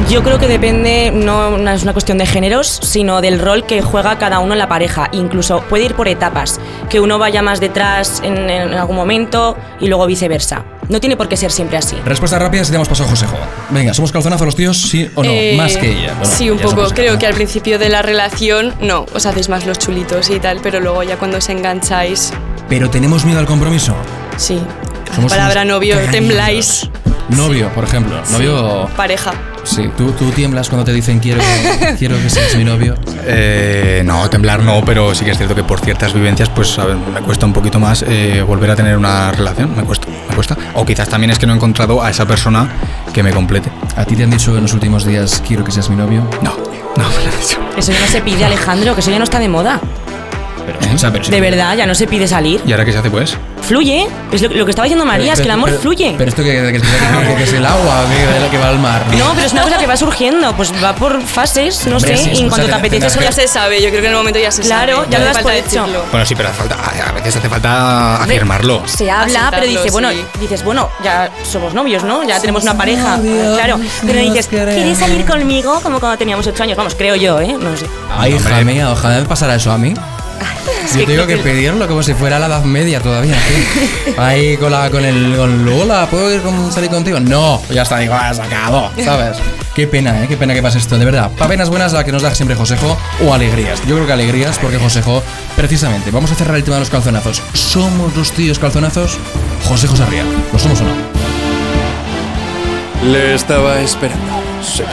Yo 0.08 0.22
creo 0.22 0.38
que 0.38 0.48
depende, 0.48 1.12
no 1.12 1.58
es 1.72 1.82
una 1.82 1.94
cuestión 1.94 2.20
de 2.20 2.28
géneros, 2.28 2.80
sino 2.84 3.22
del 3.22 3.40
rol 3.40 3.66
que 3.66 3.82
juega 3.82 4.20
cada 4.20 4.38
uno 4.38 4.54
en 4.54 4.60
la 4.60 4.70
pareja. 4.70 5.10
Incluso 5.14 5.62
puede 5.62 5.86
ir 5.86 5.96
por 5.96 6.08
etapas, 6.08 6.60
que 6.92 7.00
uno 7.00 7.18
vaya 7.18 7.42
más 7.42 7.60
detrás 7.60 8.22
en, 8.24 8.52
en 8.52 8.76
algún 8.76 8.96
momento 8.96 9.58
y 9.80 9.88
luego 9.88 10.06
viceversa. 10.06 10.64
No 10.90 11.00
tiene 11.00 11.18
por 11.18 11.28
qué 11.28 11.38
ser 11.38 11.52
siempre 11.52 11.78
así. 11.78 11.96
Respuesta 12.06 12.38
rápida 12.38 12.64
si 12.64 12.72
damos 12.72 12.88
paso 12.88 13.04
a 13.04 13.08
Josejo. 13.08 13.38
Venga, 13.72 13.96
¿somos 13.96 14.12
calzonazos 14.12 14.46
los 14.46 14.56
tíos? 14.56 14.80
¿Sí 14.80 15.10
o 15.16 15.24
no? 15.24 15.32
Eh, 15.32 15.56
más 15.58 15.76
que 15.78 15.92
ella. 15.92 16.14
Bueno, 16.20 16.26
sí, 16.26 16.52
un 16.52 16.60
poco. 16.60 16.86
Creo 16.94 17.18
que 17.18 17.26
al 17.26 17.34
principio 17.34 17.80
de 17.80 17.90
la 17.90 18.04
relación, 18.04 18.76
no, 18.80 19.06
os 19.14 19.26
hacéis 19.26 19.50
más 19.50 19.66
los 19.66 19.80
chulitos 19.80 20.30
y 20.30 20.40
tal, 20.40 20.60
pero 20.62 20.80
luego 20.82 21.02
ya 21.02 21.18
cuando 21.18 21.38
os 21.38 21.50
engancháis, 21.50 22.32
Pero 22.74 22.90
tenemos 22.90 23.24
miedo 23.24 23.38
al 23.38 23.46
compromiso. 23.46 23.96
sí. 24.36 24.60
La 25.10 25.16
Somos 25.18 25.32
palabra 25.32 25.62
unos 25.62 25.76
novio, 25.76 25.96
tembláis. 26.10 26.90
Novio, 27.30 27.70
por 27.70 27.84
ejemplo. 27.84 28.20
Novio. 28.32 28.90
Pareja. 28.98 29.32
Sí, 29.64 29.92
¿tú, 29.96 30.12
tú 30.14 30.32
tiemblas 30.32 30.70
cuando 30.70 30.84
te 30.84 30.92
dicen 30.92 31.20
quiero, 31.20 31.40
quiero 32.00 32.16
que 32.20 32.32
seas 32.32 32.56
mi 32.56 32.64
novio. 32.64 32.96
Eh, 33.26 34.02
no, 34.04 34.28
temblar 34.28 34.64
no, 34.64 34.84
pero 34.84 35.14
sí 35.14 35.24
que 35.24 35.30
es 35.30 35.38
cierto 35.38 35.54
que 35.54 35.64
por 35.64 35.82
ciertas 35.82 36.16
vivencias, 36.16 36.50
pues 36.50 36.80
a 36.80 36.86
ver, 36.86 36.96
me 36.96 37.22
cuesta 37.22 37.46
un 37.46 37.54
poquito 37.54 37.80
más 37.80 38.04
eh, 38.08 38.42
volver 38.42 38.72
a 38.72 38.76
tener 38.76 38.98
una 38.98 39.32
relación. 39.32 39.76
Me 39.78 39.84
cuesta, 39.84 40.08
me 40.28 40.34
cuesta. 40.34 40.58
O 40.74 40.84
quizás 40.84 41.08
también 41.08 41.30
es 41.30 41.38
que 41.38 41.46
no 41.46 41.54
he 41.54 41.56
encontrado 41.58 42.02
a 42.02 42.10
esa 42.10 42.26
persona 42.26 42.68
que 43.14 43.22
me 43.22 43.30
complete. 43.32 43.70
¿A 43.96 44.04
ti 44.06 44.16
te 44.16 44.24
han 44.24 44.32
dicho 44.32 44.58
en 44.58 44.64
los 44.64 44.74
últimos 44.74 45.06
días 45.06 45.44
quiero 45.48 45.64
que 45.64 45.72
seas 45.72 45.92
mi 45.92 45.96
novio? 45.96 46.28
No, 46.42 46.56
no 46.98 47.08
me 47.08 47.24
lo 47.24 47.32
han 47.32 47.40
dicho. 47.40 47.60
Eso 47.78 47.92
ya 47.92 48.00
no 48.00 48.08
se 48.08 48.22
pide, 48.22 48.46
Alejandro, 48.46 48.96
que 48.96 49.02
eso 49.02 49.12
ya 49.12 49.20
no 49.20 49.26
está 49.26 49.38
de 49.38 49.48
moda. 49.48 49.80
Pero, 50.66 50.80
o 50.94 50.98
sea, 50.98 51.12
pero 51.12 51.24
sí- 51.24 51.32
De 51.32 51.42
verdad, 51.42 51.76
ya 51.76 51.86
no 51.86 51.96
se 51.96 52.08
pide 52.08 52.28
salir. 52.28 52.62
¿Y 52.66 52.72
ahora 52.72 52.86
qué 52.86 52.92
se 52.92 52.98
hace 53.00 53.10
pues? 53.10 53.38
Fluye. 53.62 54.08
Es 54.32 54.42
lo, 54.42 54.50
lo 54.50 54.66
que 54.66 54.72
estaba 54.72 54.86
diciendo 54.86 55.06
María, 55.06 55.34
es 55.34 55.40
que 55.40 55.46
el 55.46 55.52
amor 55.52 55.70
pero- 55.70 55.82
fluye. 55.82 56.16
Pero 56.18 56.30
esto 56.30 56.44
que, 56.44 56.52
que, 56.52 56.72
que- 56.74 56.82
que- 56.82 57.36
que 57.38 57.44
es 57.44 57.54
el 57.54 57.66
agua, 57.66 58.04
que, 58.10 58.50
que 58.50 58.58
va 58.58 58.70
al 58.70 58.80
mar. 58.80 59.04
no, 59.18 59.32
pero 59.34 59.48
es 59.48 59.54
una 59.54 59.64
cosa 59.64 59.78
que 59.78 59.88
va 59.88 59.96
surgiendo, 59.98 60.54
pues 60.56 60.72
va 60.84 60.94
por 60.96 61.22
fases, 61.22 61.86
no 61.88 61.98
Hombre, 61.98 62.18
sé, 62.18 62.24
sí, 62.24 62.32
y 62.34 62.42
en 62.42 62.50
cuanto 62.50 62.68
te 62.68 62.74
apetece 62.74 63.08
eso 63.08 63.20
Ya 63.20 63.26
ya 63.28 63.32
se 63.32 63.48
sabe, 63.48 63.82
yo 63.82 63.90
creo 63.90 64.02
que 64.02 64.08
en 64.08 64.12
el 64.14 64.18
momento 64.18 64.40
ya 64.40 64.52
se 64.52 64.62
Claro, 64.64 64.96
sabe. 64.98 65.08
ya 65.10 65.20
lo 65.20 65.26
no 65.26 65.32
por 65.32 65.42
falta 65.44 65.56
hecho. 65.58 65.86
Bueno, 66.12 66.26
sí, 66.26 66.36
pero 66.36 66.50
hace 66.50 66.58
falta, 66.58 66.76
a 67.08 67.12
veces 67.14 67.36
hace 67.38 67.50
falta 67.50 68.24
afirmarlo. 68.24 68.84
se 68.86 69.10
habla, 69.10 69.48
pero 69.52 69.66
dice, 69.66 69.90
bueno, 69.92 70.10
dices, 70.40 70.64
bueno, 70.64 70.90
ya 71.04 71.30
somos 71.50 71.74
novios, 71.74 72.04
¿no? 72.04 72.24
Ya 72.24 72.40
tenemos 72.40 72.64
una 72.64 72.76
pareja, 72.78 73.20
claro. 73.56 73.80
Pero 74.06 74.20
dices, 74.20 74.48
¿quieres 74.48 74.98
salir 74.98 75.26
conmigo? 75.26 75.80
Como 75.82 76.00
cuando 76.00 76.18
teníamos 76.18 76.46
ocho 76.48 76.64
años, 76.64 76.78
vamos, 76.78 76.96
creo 76.96 77.16
yo, 77.16 77.40
¿eh? 77.40 77.56
No 77.60 77.76
sé. 77.78 77.86
Ay, 78.18 78.36
hija 78.36 78.62
mía, 78.64 78.92
ojalá 78.92 79.20
me 79.20 79.26
pasara 79.26 79.56
eso 79.56 79.72
a 79.72 79.78
mí. 79.78 79.94
Yo 80.98 81.06
tengo 81.06 81.26
que 81.28 81.38
pedirlo 81.38 81.88
como 81.88 82.04
si 82.04 82.14
fuera 82.14 82.40
la 82.40 82.48
Edad 82.48 82.64
Media 82.64 83.00
todavía. 83.00 83.36
tío. 83.36 84.22
Ahí 84.22 84.58
con, 84.58 84.72
la, 84.72 84.90
con 84.90 85.04
el 85.04 85.36
con 85.36 85.66
Lola, 85.66 86.08
¿puedo 86.10 86.34
ir 86.34 86.42
con, 86.42 86.72
salir 86.72 86.90
contigo? 86.90 87.20
No, 87.20 87.62
ya 87.70 87.84
está, 87.84 88.00
digo, 88.00 88.14
ah, 88.14 88.34
se 88.34 88.42
acabó, 88.42 88.92
¿sabes? 89.04 89.38
Qué 89.76 89.88
pena, 89.88 90.24
¿eh? 90.24 90.28
Qué 90.28 90.38
pena 90.38 90.54
que 90.54 90.62
pase 90.62 90.78
esto, 90.78 90.98
de 91.00 91.06
verdad. 91.06 91.32
Pa' 91.38 91.48
penas 91.48 91.70
buenas 91.70 91.94
la 91.94 92.04
que 92.04 92.12
nos 92.12 92.22
da 92.22 92.34
siempre 92.36 92.56
Josejo 92.56 92.96
o 93.26 93.34
alegrías. 93.34 93.82
Yo 93.88 93.96
creo 93.96 94.06
que 94.06 94.14
alegrías 94.14 94.60
porque 94.60 94.78
Josejo, 94.78 95.24
precisamente, 95.56 96.12
vamos 96.12 96.32
a 96.32 96.36
cerrar 96.36 96.56
el 96.58 96.64
tema 96.64 96.76
de 96.76 96.82
los 96.82 96.92
calzonazos. 96.92 97.42
¿Somos 97.54 98.16
los 98.16 98.32
tíos 98.34 98.60
calzonazos? 98.60 99.18
Josejo 99.68 99.96
Sarria, 99.96 100.24
¿lo 100.52 100.60
somos 100.60 100.80
o 100.82 100.84
no? 100.84 100.94
Le 103.12 103.34
estaba 103.34 103.82
esperando. 103.82 104.43
Sí. 104.64 104.84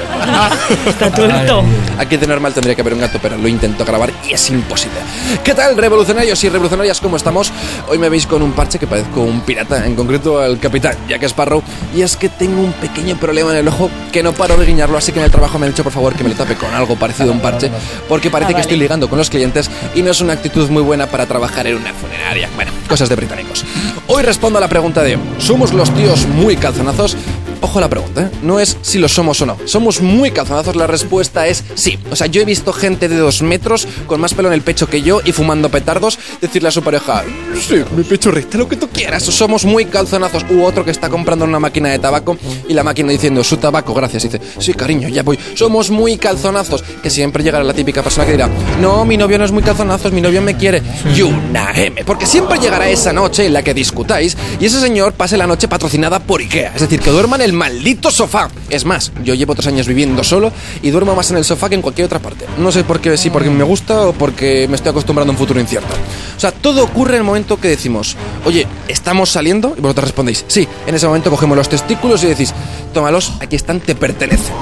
Está 0.86 1.10
tuerto. 1.10 1.62
Aquí 1.98 2.16
de 2.16 2.26
normal 2.26 2.52
tendría 2.52 2.74
que 2.74 2.80
haber 2.80 2.94
un 2.94 3.00
gato, 3.00 3.18
pero 3.22 3.36
lo 3.36 3.46
intento 3.48 3.84
grabar 3.84 4.12
y 4.28 4.32
es 4.32 4.50
imposible. 4.50 4.98
¿Qué 5.44 5.54
tal, 5.54 5.76
revolucionarios 5.76 6.42
y 6.42 6.48
revolucionarias? 6.48 7.00
¿Cómo 7.00 7.16
estamos? 7.16 7.52
Hoy 7.88 7.98
me 7.98 8.08
veis 8.08 8.26
con 8.26 8.42
un 8.42 8.52
parche 8.52 8.78
que 8.78 8.86
parezco 8.86 9.22
un 9.22 9.40
pirata, 9.42 9.86
en 9.86 9.94
concreto 9.94 10.40
al 10.40 10.58
capitán 10.58 10.96
Jack 11.08 11.22
Sparrow. 11.24 11.62
Y 11.94 12.02
es 12.02 12.16
que 12.16 12.28
tengo 12.28 12.60
un 12.60 12.72
pequeño 12.72 13.16
problema 13.16 13.52
en 13.52 13.58
el 13.58 13.68
ojo 13.68 13.90
que 14.12 14.22
no 14.22 14.32
paro 14.32 14.56
de 14.56 14.66
guiñarlo, 14.66 14.98
así 14.98 15.12
que 15.12 15.20
en 15.20 15.26
el 15.26 15.30
trabajo 15.30 15.58
me 15.58 15.66
han 15.66 15.72
dicho 15.72 15.84
por 15.84 15.92
favor 15.92 16.14
que 16.14 16.24
me 16.24 16.30
lo 16.30 16.34
tape 16.34 16.56
con 16.56 16.72
algo 16.74 16.96
parecido 16.96 17.30
a 17.30 17.32
un 17.32 17.40
parche, 17.40 17.70
porque 18.08 18.30
parece 18.30 18.54
que 18.54 18.60
estoy 18.60 18.76
ligando 18.76 19.08
con 19.08 19.18
los 19.18 19.30
clientes 19.30 19.70
y 19.94 20.02
no 20.02 20.10
es 20.10 20.20
una 20.20 20.32
actitud 20.32 20.68
muy 20.70 20.82
buena 20.82 21.06
para 21.06 21.26
trabajar 21.26 21.66
en 21.66 21.76
una 21.76 21.92
funeraria. 21.94 22.48
Bueno, 22.56 22.72
cosas 22.88 23.08
de 23.08 23.16
británicos. 23.16 23.64
Hoy 24.08 24.22
respondo 24.22 24.58
a 24.58 24.60
la 24.60 24.68
pregunta 24.68 25.02
de 25.02 25.18
¿somos 25.38 25.72
los 25.72 25.92
tíos 25.94 26.26
muy 26.26 26.56
calzonazos? 26.56 27.16
Ojo 27.62 27.78
a 27.78 27.82
la 27.82 27.88
pregunta, 27.88 28.22
¿eh? 28.22 28.30
no 28.42 28.58
es 28.58 28.78
si 28.82 28.98
lo 28.98 29.08
somos 29.08 29.40
o 29.42 29.46
no. 29.46 29.56
¿Somos 29.66 30.00
muy 30.00 30.30
calzonazos? 30.30 30.76
La 30.76 30.86
respuesta 30.86 31.46
es 31.46 31.62
sí. 31.74 31.98
O 32.10 32.16
sea, 32.16 32.26
yo 32.26 32.40
he 32.40 32.44
visto 32.44 32.72
gente 32.72 33.08
de 33.08 33.16
dos 33.16 33.42
metros 33.42 33.86
con 34.06 34.20
más 34.20 34.34
pelo 34.34 34.48
en 34.48 34.54
el 34.54 34.62
pecho 34.62 34.88
que 34.88 35.02
yo 35.02 35.20
y 35.24 35.32
fumando 35.32 35.68
petardos 35.68 36.18
decirle 36.40 36.68
a 36.68 36.72
su 36.72 36.82
pareja, 36.82 37.24
sí, 37.60 37.82
mi 37.96 38.02
pecho 38.02 38.30
rita 38.30 38.56
lo 38.58 38.68
que 38.68 38.76
tú 38.76 38.88
quieras. 38.88 39.22
Somos 39.24 39.64
muy 39.64 39.84
calzonazos. 39.84 40.44
U 40.50 40.64
otro 40.64 40.84
que 40.84 40.90
está 40.90 41.08
comprando 41.08 41.44
una 41.44 41.60
máquina 41.60 41.90
de 41.90 41.98
tabaco 41.98 42.36
y 42.68 42.74
la 42.74 42.82
máquina 42.82 43.12
diciendo, 43.12 43.44
su 43.44 43.56
tabaco, 43.58 43.94
gracias. 43.94 44.22
Dice, 44.22 44.40
sí, 44.58 44.74
cariño, 44.74 45.08
ya 45.08 45.22
voy. 45.22 45.38
Somos 45.54 45.90
muy 45.90 46.16
calzonazos. 46.16 46.82
Que 47.02 47.10
siempre 47.10 47.42
llegará 47.42 47.64
la 47.64 47.74
típica 47.74 48.02
persona 48.02 48.26
que 48.26 48.32
dirá, 48.32 48.48
no, 48.80 49.04
mi 49.04 49.16
novio 49.16 49.38
no 49.38 49.44
es 49.44 49.52
muy 49.52 49.62
calzonazos, 49.62 50.12
mi 50.12 50.20
novio 50.20 50.40
me 50.42 50.56
quiere. 50.56 50.82
Y 51.14 51.22
una 51.22 51.72
M. 51.74 52.04
Porque 52.04 52.26
siempre 52.26 52.58
llegará 52.58 52.88
esa 52.88 53.12
noche 53.12 53.46
en 53.46 53.52
la 53.52 53.62
que 53.62 53.74
discutáis 53.74 54.36
y 54.58 54.66
ese 54.66 54.80
señor 54.80 55.12
pase 55.12 55.36
la 55.36 55.46
noche 55.46 55.68
patrocinada 55.68 56.18
por 56.18 56.40
Ikea. 56.40 56.72
Es 56.74 56.80
decir, 56.80 57.00
que 57.00 57.10
duerma 57.10 57.36
en 57.36 57.42
el 57.50 57.56
maldito 57.56 58.10
sofá. 58.10 58.48
Es 58.68 58.84
más, 58.84 59.12
yo 59.24 59.34
llevo 59.34 59.54
tres 59.54 59.66
años 59.66 59.86
viviendo 59.86 60.24
solo 60.24 60.52
y 60.82 60.90
duermo 60.90 61.14
más 61.14 61.30
en 61.30 61.36
el 61.36 61.44
sofá 61.44 61.68
que 61.68 61.74
en 61.74 61.82
cualquier 61.82 62.06
otra 62.06 62.18
parte. 62.18 62.46
No 62.58 62.72
sé 62.72 62.84
por 62.84 63.00
qué, 63.00 63.16
si 63.16 63.30
porque 63.30 63.50
me 63.50 63.64
gusta 63.64 64.08
o 64.08 64.12
porque 64.12 64.66
me 64.68 64.76
estoy 64.76 64.90
acostumbrando 64.90 65.32
a 65.32 65.34
un 65.34 65.38
futuro 65.38 65.60
incierto. 65.60 65.92
O 66.36 66.40
sea, 66.40 66.52
todo 66.52 66.82
ocurre 66.82 67.14
en 67.14 67.18
el 67.18 67.24
momento 67.24 67.60
que 67.60 67.68
decimos, 67.68 68.16
oye, 68.44 68.66
¿estamos 68.88 69.30
saliendo? 69.30 69.74
Y 69.76 69.80
vosotros 69.80 70.04
respondéis, 70.04 70.44
sí. 70.46 70.66
En 70.86 70.94
ese 70.94 71.06
momento 71.06 71.30
cogemos 71.30 71.56
los 71.56 71.68
testículos 71.68 72.22
y 72.24 72.28
decís, 72.28 72.54
tómalos, 72.94 73.32
aquí 73.40 73.56
están, 73.56 73.80
te 73.80 73.94
pertenecen. 73.94 74.54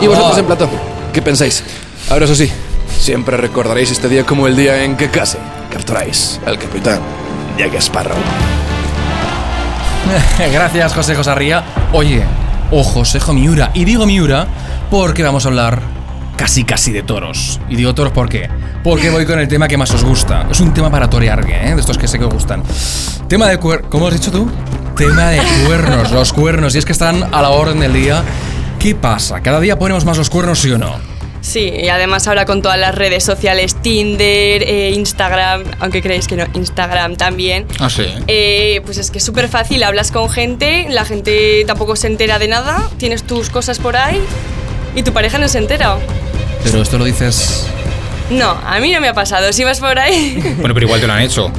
Y 0.00 0.06
vosotros 0.08 0.36
en 0.38 0.46
plató, 0.46 0.68
¿qué 1.12 1.22
pensáis? 1.22 1.62
Ahora 2.10 2.24
eso 2.24 2.34
sí, 2.34 2.50
siempre 3.00 3.36
recordaréis 3.36 3.90
este 3.90 4.08
día 4.08 4.26
como 4.26 4.48
el 4.48 4.56
día 4.56 4.84
en 4.84 4.96
que 4.96 5.10
casi 5.10 5.38
capturáis 5.70 6.40
al 6.44 6.58
capitán 6.58 7.00
Jack 7.56 7.74
Sparrow. 7.74 8.18
Gracias, 10.52 10.94
José 10.94 11.14
Josarría. 11.14 11.62
Oye, 11.92 12.22
o 12.70 12.82
Josejo 12.82 13.32
Miura. 13.32 13.70
Y 13.74 13.84
digo 13.84 14.06
Miura 14.06 14.46
porque 14.90 15.22
vamos 15.22 15.44
a 15.44 15.48
hablar 15.48 15.80
casi 16.36 16.64
casi 16.64 16.92
de 16.92 17.02
toros. 17.02 17.60
Y 17.68 17.76
digo 17.76 17.94
toros 17.94 18.12
¿por 18.12 18.28
qué? 18.28 18.48
Porque 18.82 19.10
voy 19.10 19.26
con 19.26 19.38
el 19.38 19.48
tema 19.48 19.68
que 19.68 19.76
más 19.76 19.90
os 19.92 20.04
gusta. 20.04 20.46
Es 20.50 20.60
un 20.60 20.74
tema 20.74 20.90
para 20.90 21.08
torear, 21.08 21.48
¿eh? 21.48 21.74
De 21.74 21.80
estos 21.80 21.98
que 21.98 22.08
sé 22.08 22.18
que 22.18 22.24
os 22.24 22.32
gustan. 22.32 22.62
Tema 23.28 23.48
de 23.48 23.58
cuernos. 23.58 23.90
¿Cómo 23.90 24.08
has 24.08 24.14
dicho 24.14 24.30
tú? 24.30 24.50
Tema 24.96 25.28
de 25.28 25.40
cuernos, 25.66 26.10
los 26.10 26.32
cuernos. 26.32 26.74
Y 26.74 26.78
es 26.78 26.84
que 26.84 26.92
están 26.92 27.22
a 27.32 27.42
la 27.42 27.50
orden 27.50 27.80
del 27.80 27.92
día. 27.92 28.22
¿Qué 28.78 28.94
pasa? 28.94 29.40
¿Cada 29.40 29.60
día 29.60 29.78
ponemos 29.78 30.04
más 30.04 30.18
los 30.18 30.28
cuernos, 30.28 30.58
sí 30.58 30.70
o 30.72 30.78
no? 30.78 31.11
Sí, 31.42 31.72
y 31.82 31.88
además 31.88 32.28
ahora 32.28 32.46
con 32.46 32.62
todas 32.62 32.78
las 32.78 32.94
redes 32.94 33.24
sociales, 33.24 33.74
Tinder, 33.82 34.62
eh, 34.62 34.92
Instagram, 34.94 35.64
aunque 35.80 36.00
creéis 36.00 36.28
que 36.28 36.36
no, 36.36 36.46
Instagram 36.54 37.16
también. 37.16 37.66
Ah, 37.80 37.90
sí. 37.90 38.06
Eh, 38.28 38.80
pues 38.84 38.96
es 38.96 39.10
que 39.10 39.18
es 39.18 39.24
súper 39.24 39.48
fácil, 39.48 39.82
hablas 39.82 40.12
con 40.12 40.30
gente, 40.30 40.86
la 40.88 41.04
gente 41.04 41.64
tampoco 41.66 41.96
se 41.96 42.06
entera 42.06 42.38
de 42.38 42.46
nada, 42.46 42.88
tienes 42.96 43.24
tus 43.24 43.50
cosas 43.50 43.80
por 43.80 43.96
ahí 43.96 44.20
y 44.94 45.02
tu 45.02 45.12
pareja 45.12 45.36
no 45.38 45.48
se 45.48 45.58
entera. 45.58 45.96
Pero 46.62 46.80
esto 46.80 46.96
lo 46.96 47.04
dices. 47.04 47.66
No, 48.30 48.50
a 48.64 48.78
mí 48.78 48.92
no 48.92 49.00
me 49.00 49.08
ha 49.08 49.14
pasado, 49.14 49.52
si 49.52 49.64
vas 49.64 49.80
por 49.80 49.98
ahí, 49.98 50.40
Bueno, 50.58 50.74
pero 50.74 50.86
igual 50.86 51.00
te 51.00 51.08
lo 51.08 51.12
han 51.12 51.22
hecho. 51.22 51.50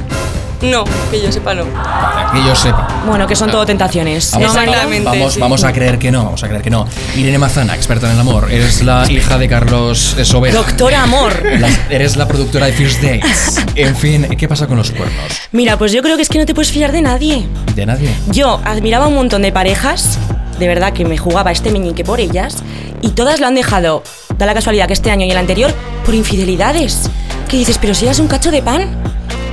No, 0.64 0.84
que 1.10 1.20
yo 1.22 1.30
sepa 1.30 1.54
no. 1.54 1.64
Para 1.64 2.30
que 2.32 2.44
yo 2.46 2.54
sepa. 2.56 2.88
Bueno, 3.06 3.26
que 3.26 3.36
son 3.36 3.50
todo 3.50 3.64
tentaciones. 3.66 4.30
Vamos. 4.32 4.54
Exactamente. 4.56 5.04
vamos, 5.04 5.34
sí. 5.34 5.40
vamos 5.40 5.64
a 5.64 5.72
creer 5.72 5.98
que 5.98 6.10
no, 6.10 6.24
vamos 6.24 6.42
a 6.42 6.48
creer 6.48 6.62
que 6.62 6.70
no. 6.70 6.86
Irene 7.16 7.38
Mazana, 7.38 7.74
experta 7.74 8.06
en 8.08 8.14
el 8.14 8.20
amor. 8.20 8.50
Eres 8.50 8.82
la 8.82 9.10
hija 9.10 9.38
de 9.38 9.48
Carlos 9.48 10.16
Sobera. 10.22 10.54
Doctora 10.54 11.02
Amor. 11.02 11.42
La- 11.58 11.68
eres 11.90 12.16
la 12.16 12.26
productora 12.26 12.66
de 12.66 12.72
First 12.72 13.02
Dates. 13.02 13.64
En 13.74 13.94
fin, 13.96 14.26
¿qué 14.38 14.48
pasa 14.48 14.66
con 14.66 14.76
los 14.76 14.90
cuernos? 14.90 15.24
Mira, 15.52 15.76
pues 15.78 15.92
yo 15.92 16.02
creo 16.02 16.16
que 16.16 16.22
es 16.22 16.28
que 16.28 16.38
no 16.38 16.46
te 16.46 16.54
puedes 16.54 16.70
fiar 16.72 16.92
de 16.92 17.02
nadie. 17.02 17.46
De 17.74 17.86
nadie. 17.86 18.10
Yo 18.30 18.60
admiraba 18.64 19.06
un 19.06 19.14
montón 19.14 19.42
de 19.42 19.52
parejas, 19.52 20.18
de 20.58 20.68
verdad 20.68 20.92
que 20.92 21.04
me 21.04 21.18
jugaba 21.18 21.50
este 21.52 21.70
meñique 21.70 22.04
por 22.04 22.20
ellas, 22.20 22.56
y 23.02 23.10
todas 23.10 23.40
lo 23.40 23.46
han 23.46 23.54
dejado, 23.54 24.02
da 24.38 24.46
la 24.46 24.54
casualidad 24.54 24.86
que 24.86 24.92
este 24.94 25.10
año 25.10 25.26
y 25.26 25.30
el 25.30 25.36
anterior, 25.36 25.72
por 26.04 26.14
infidelidades. 26.14 27.10
¿Qué 27.48 27.58
dices? 27.58 27.78
¿Pero 27.80 27.94
si 27.94 28.06
eres 28.06 28.18
un 28.18 28.28
cacho 28.28 28.50
de 28.50 28.62
pan? 28.62 28.96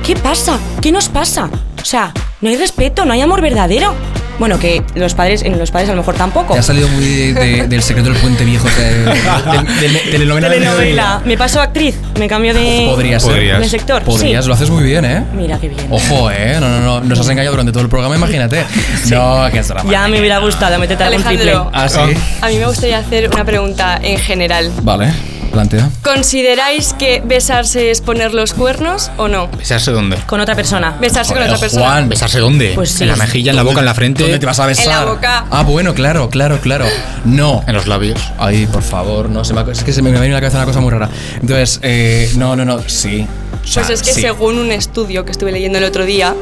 ¿Qué 0.04 0.16
pasa? 0.16 0.58
¿Qué 0.80 0.90
nos 0.92 1.08
pasa? 1.08 1.48
O 1.80 1.84
sea, 1.84 2.12
no 2.40 2.48
hay 2.48 2.56
respeto, 2.56 3.04
no 3.04 3.12
hay 3.12 3.20
amor 3.20 3.40
verdadero. 3.40 3.94
Bueno, 4.38 4.58
que 4.58 4.82
los 4.96 5.14
padres, 5.14 5.42
en 5.42 5.58
los 5.58 5.70
padres 5.70 5.90
a 5.90 5.92
lo 5.92 5.98
mejor 5.98 6.14
tampoco. 6.16 6.54
Te 6.54 6.58
ha 6.60 6.62
salido 6.62 6.88
muy 6.88 7.04
de- 7.04 7.34
de- 7.34 7.66
del 7.68 7.82
secreto 7.82 8.10
del 8.10 8.18
puente 8.18 8.44
viejo. 8.44 8.66
de- 8.68 9.04
de- 9.04 9.12
de- 9.12 9.88
de- 9.88 9.98
telenovela. 10.10 10.48
de 10.48 10.54
Telenovela. 10.56 11.22
Me 11.24 11.36
paso 11.36 11.60
a 11.60 11.64
actriz, 11.64 11.94
me 12.18 12.26
cambio 12.26 12.52
de, 12.54 12.86
Podría 12.90 13.20
ser. 13.20 13.30
Podrías. 13.32 13.60
de 13.60 13.68
sector. 13.68 14.02
Podrías, 14.02 14.44
Sí. 14.44 14.48
lo 14.48 14.54
haces 14.54 14.70
muy 14.70 14.82
bien, 14.82 15.04
¿eh? 15.04 15.22
Mira 15.34 15.58
qué 15.60 15.68
bien. 15.68 15.86
Ojo, 15.90 16.30
¿eh? 16.32 16.56
No, 16.58 16.68
no, 16.68 16.80
no. 16.80 17.00
Nos 17.02 17.20
has 17.20 17.28
engañado 17.28 17.52
durante 17.52 17.70
todo 17.72 17.82
el 17.84 17.88
programa, 17.90 18.16
imagínate. 18.16 18.64
No, 19.10 19.46
que 19.52 19.58
es 19.58 19.68
drama. 19.68 19.90
Ya 19.90 20.08
me 20.08 20.18
hubiera 20.18 20.38
gustado 20.38 20.78
meterte 20.78 21.04
algún 21.04 21.22
triple. 21.22 21.50
Alejandro. 21.52 21.70
Ah, 21.74 21.88
sí. 21.88 22.00
A 22.40 22.48
mí 22.48 22.56
me 22.56 22.66
gustaría 22.66 22.98
hacer 22.98 23.28
una 23.32 23.44
pregunta 23.44 24.00
en 24.02 24.18
general. 24.18 24.72
Vale, 24.82 25.12
plantea. 25.52 25.90
¿Consideráis 26.02 26.94
que 26.94 27.22
besarse 27.24 27.90
es 27.90 28.00
poner 28.00 28.34
los 28.34 28.54
cuernos 28.54 29.10
o 29.16 29.28
no? 29.28 29.48
¿Besarse 29.48 29.90
dónde? 29.92 30.16
Con 30.26 30.40
otra 30.40 30.54
persona. 30.56 30.96
Besarse 31.00 31.34
con 31.34 31.42
otra 31.42 31.58
persona. 31.58 31.84
Juan, 31.86 32.08
¿Besarse 32.08 32.38
dónde? 32.40 32.72
Pues 32.74 32.90
sí. 32.90 33.04
En 33.04 33.10
la 33.10 33.16
mejilla, 33.16 33.50
en 33.50 33.56
la 33.56 33.62
boca, 33.62 33.80
en 33.80 33.84
la 33.86 33.94
frente. 33.94 34.22
¿Dónde 34.22 34.38
te 34.38 34.46
vas 34.46 34.58
a 34.58 34.66
besar? 34.66 34.84
En 34.86 34.90
la 34.90 35.04
boca. 35.12 35.44
Ah, 35.50 35.62
bueno, 35.62 35.94
claro, 35.94 36.28
claro, 36.30 36.58
claro. 36.60 36.86
No. 37.24 37.62
En 37.66 37.74
los 37.74 37.86
labios. 37.86 38.18
Ay, 38.38 38.66
por 38.66 38.82
favor, 38.82 39.28
no. 39.30 39.44
Se 39.44 39.54
me, 39.54 39.60
ha- 39.60 39.66
es 39.70 39.84
que 39.84 39.92
se 39.92 40.02
me 40.02 40.10
ha 40.10 40.12
venido 40.20 40.36
a 40.36 40.40
la 40.40 40.40
cabeza 40.40 40.58
una 40.58 40.66
cosa 40.66 40.80
muy 40.80 40.90
rara. 40.90 41.08
Entonces, 41.40 41.78
eh, 41.82 42.30
no, 42.36 42.56
no, 42.56 42.64
no. 42.64 42.80
Sí. 42.88 43.26
O 43.62 43.66
sea, 43.66 43.84
Pues 43.84 44.00
es 44.00 44.06
que 44.06 44.12
sí. 44.14 44.22
según 44.22 44.58
un 44.58 44.72
estudio 44.72 45.24
que 45.24 45.30
estuve 45.32 45.52
leyendo 45.52 45.78
el 45.78 45.84
otro 45.84 46.04
día, 46.04 46.34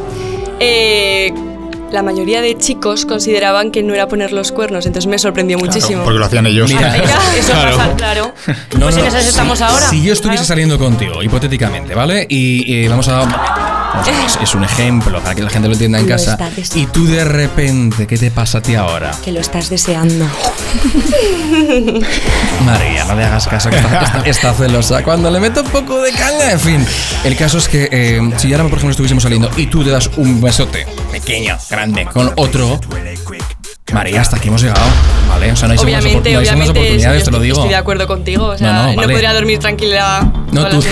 eh, 0.59 1.33
la 1.91 2.03
mayoría 2.03 2.41
de 2.41 2.57
chicos 2.57 3.05
consideraban 3.07 3.71
que 3.71 3.83
no 3.83 3.95
era 3.95 4.07
poner 4.09 4.33
los 4.33 4.53
cuernos, 4.53 4.87
entonces 4.87 5.09
me 5.09 5.19
sorprendió 5.19 5.59
muchísimo. 5.59 6.05
Porque 6.05 6.19
lo 6.19 6.25
hacían 6.27 6.47
ellos. 6.47 6.71
Mira. 6.73 6.97
Eso, 6.97 7.05
eso 7.39 7.53
Claro. 7.53 7.77
pasa, 7.77 7.97
claro. 7.97 8.35
No, 8.47 8.81
pues 8.87 8.95
no, 8.97 9.01
en 9.03 9.07
esas 9.09 9.23
si- 9.25 9.29
estamos 9.31 9.61
ahora. 9.61 9.89
Si 9.91 10.03
yo 10.03 10.13
estuviese 10.13 10.43
Claro. 10.43 10.47
saliendo 10.49 10.79
contigo, 10.79 11.23
hipotéticamente, 11.23 11.95
¿vale? 11.95 12.27
Y 12.29 12.85
eh, 12.85 12.89
vamos 12.89 13.09
a. 13.09 13.70
es, 14.27 14.39
es 14.43 14.55
un 14.55 14.65
ejemplo 14.65 15.21
para 15.21 15.35
que 15.35 15.43
la 15.43 15.51
gente 15.51 15.69
lo 15.69 15.75
entienda 15.75 15.99
en 15.99 16.09
Lo 16.09 16.17
casa. 16.17 16.39
Y 16.75 16.87
tú 16.87 17.07
de 17.07 17.25
repente, 17.25 18.07
¿qué 18.07 18.17
te 18.19 18.31
pasa 18.31 18.59
a 18.59 18.63
ti 18.63 18.75
ahora? 18.75 19.13
Que 19.25 19.33
lo 19.33 19.41
estás 19.41 19.71
deseando. 19.71 20.25
María, 22.65 23.05
no 23.05 23.15
le 23.15 23.25
hagas 23.25 23.47
caso, 23.49 23.71
que 23.71 23.77
está, 23.77 24.03
está- 24.03 24.23
está 24.27 24.55
celosa. 24.55 25.03
Cuando 25.03 25.31
le 25.31 25.41
meto 25.41 25.63
un 25.63 25.69
poco 25.69 26.01
de 26.03 26.13
caña, 26.13 26.53
en 26.53 26.61
fin. 26.61 26.87
El 27.25 27.37
caso 27.37 27.59
es 27.59 27.69
que 27.69 27.89
eh, 27.91 28.21
si 28.37 28.53
ahora, 28.53 28.65
por 28.65 28.75
ejemplo, 28.75 28.91
estuviésemos 28.91 29.23
saliendo 29.23 29.51
y 29.57 29.67
tú 29.67 29.83
te 29.85 29.91
das 29.91 30.11
un 30.17 30.41
besote 30.41 30.87
pequeño, 31.11 31.57
grande, 31.69 32.07
con 32.07 32.33
otro. 32.37 32.81
María, 33.93 34.21
hasta 34.21 34.37
aquí 34.37 34.49
hemos 34.49 34.63
llegado, 34.63 34.81
¿vale? 35.29 35.53
O 35.53 35.57
sea, 35.57 35.69
no 35.69 35.73
hay 35.75 35.79
obviamente, 35.79 36.33
no 36.33 36.39
hay 36.41 36.47
segundas 36.47 36.49
obviamente, 36.49 36.71
oportunidades, 36.81 37.25
te 37.25 37.31
lo 37.31 37.37
estoy, 37.37 37.47
digo. 37.47 37.57
estoy 37.59 37.69
de 37.71 37.77
acuerdo 37.77 38.07
contigo. 38.07 38.47
O 38.47 38.59
sea, 38.59 38.67
No, 38.67 38.73
no, 38.83 38.91
no, 38.91 38.97
vale. 38.97 39.13
podría 39.13 39.33
dormir 39.33 39.59
tranquila 39.59 40.31
No, 40.53 40.67
tú, 40.69 40.81
tú, 40.81 40.89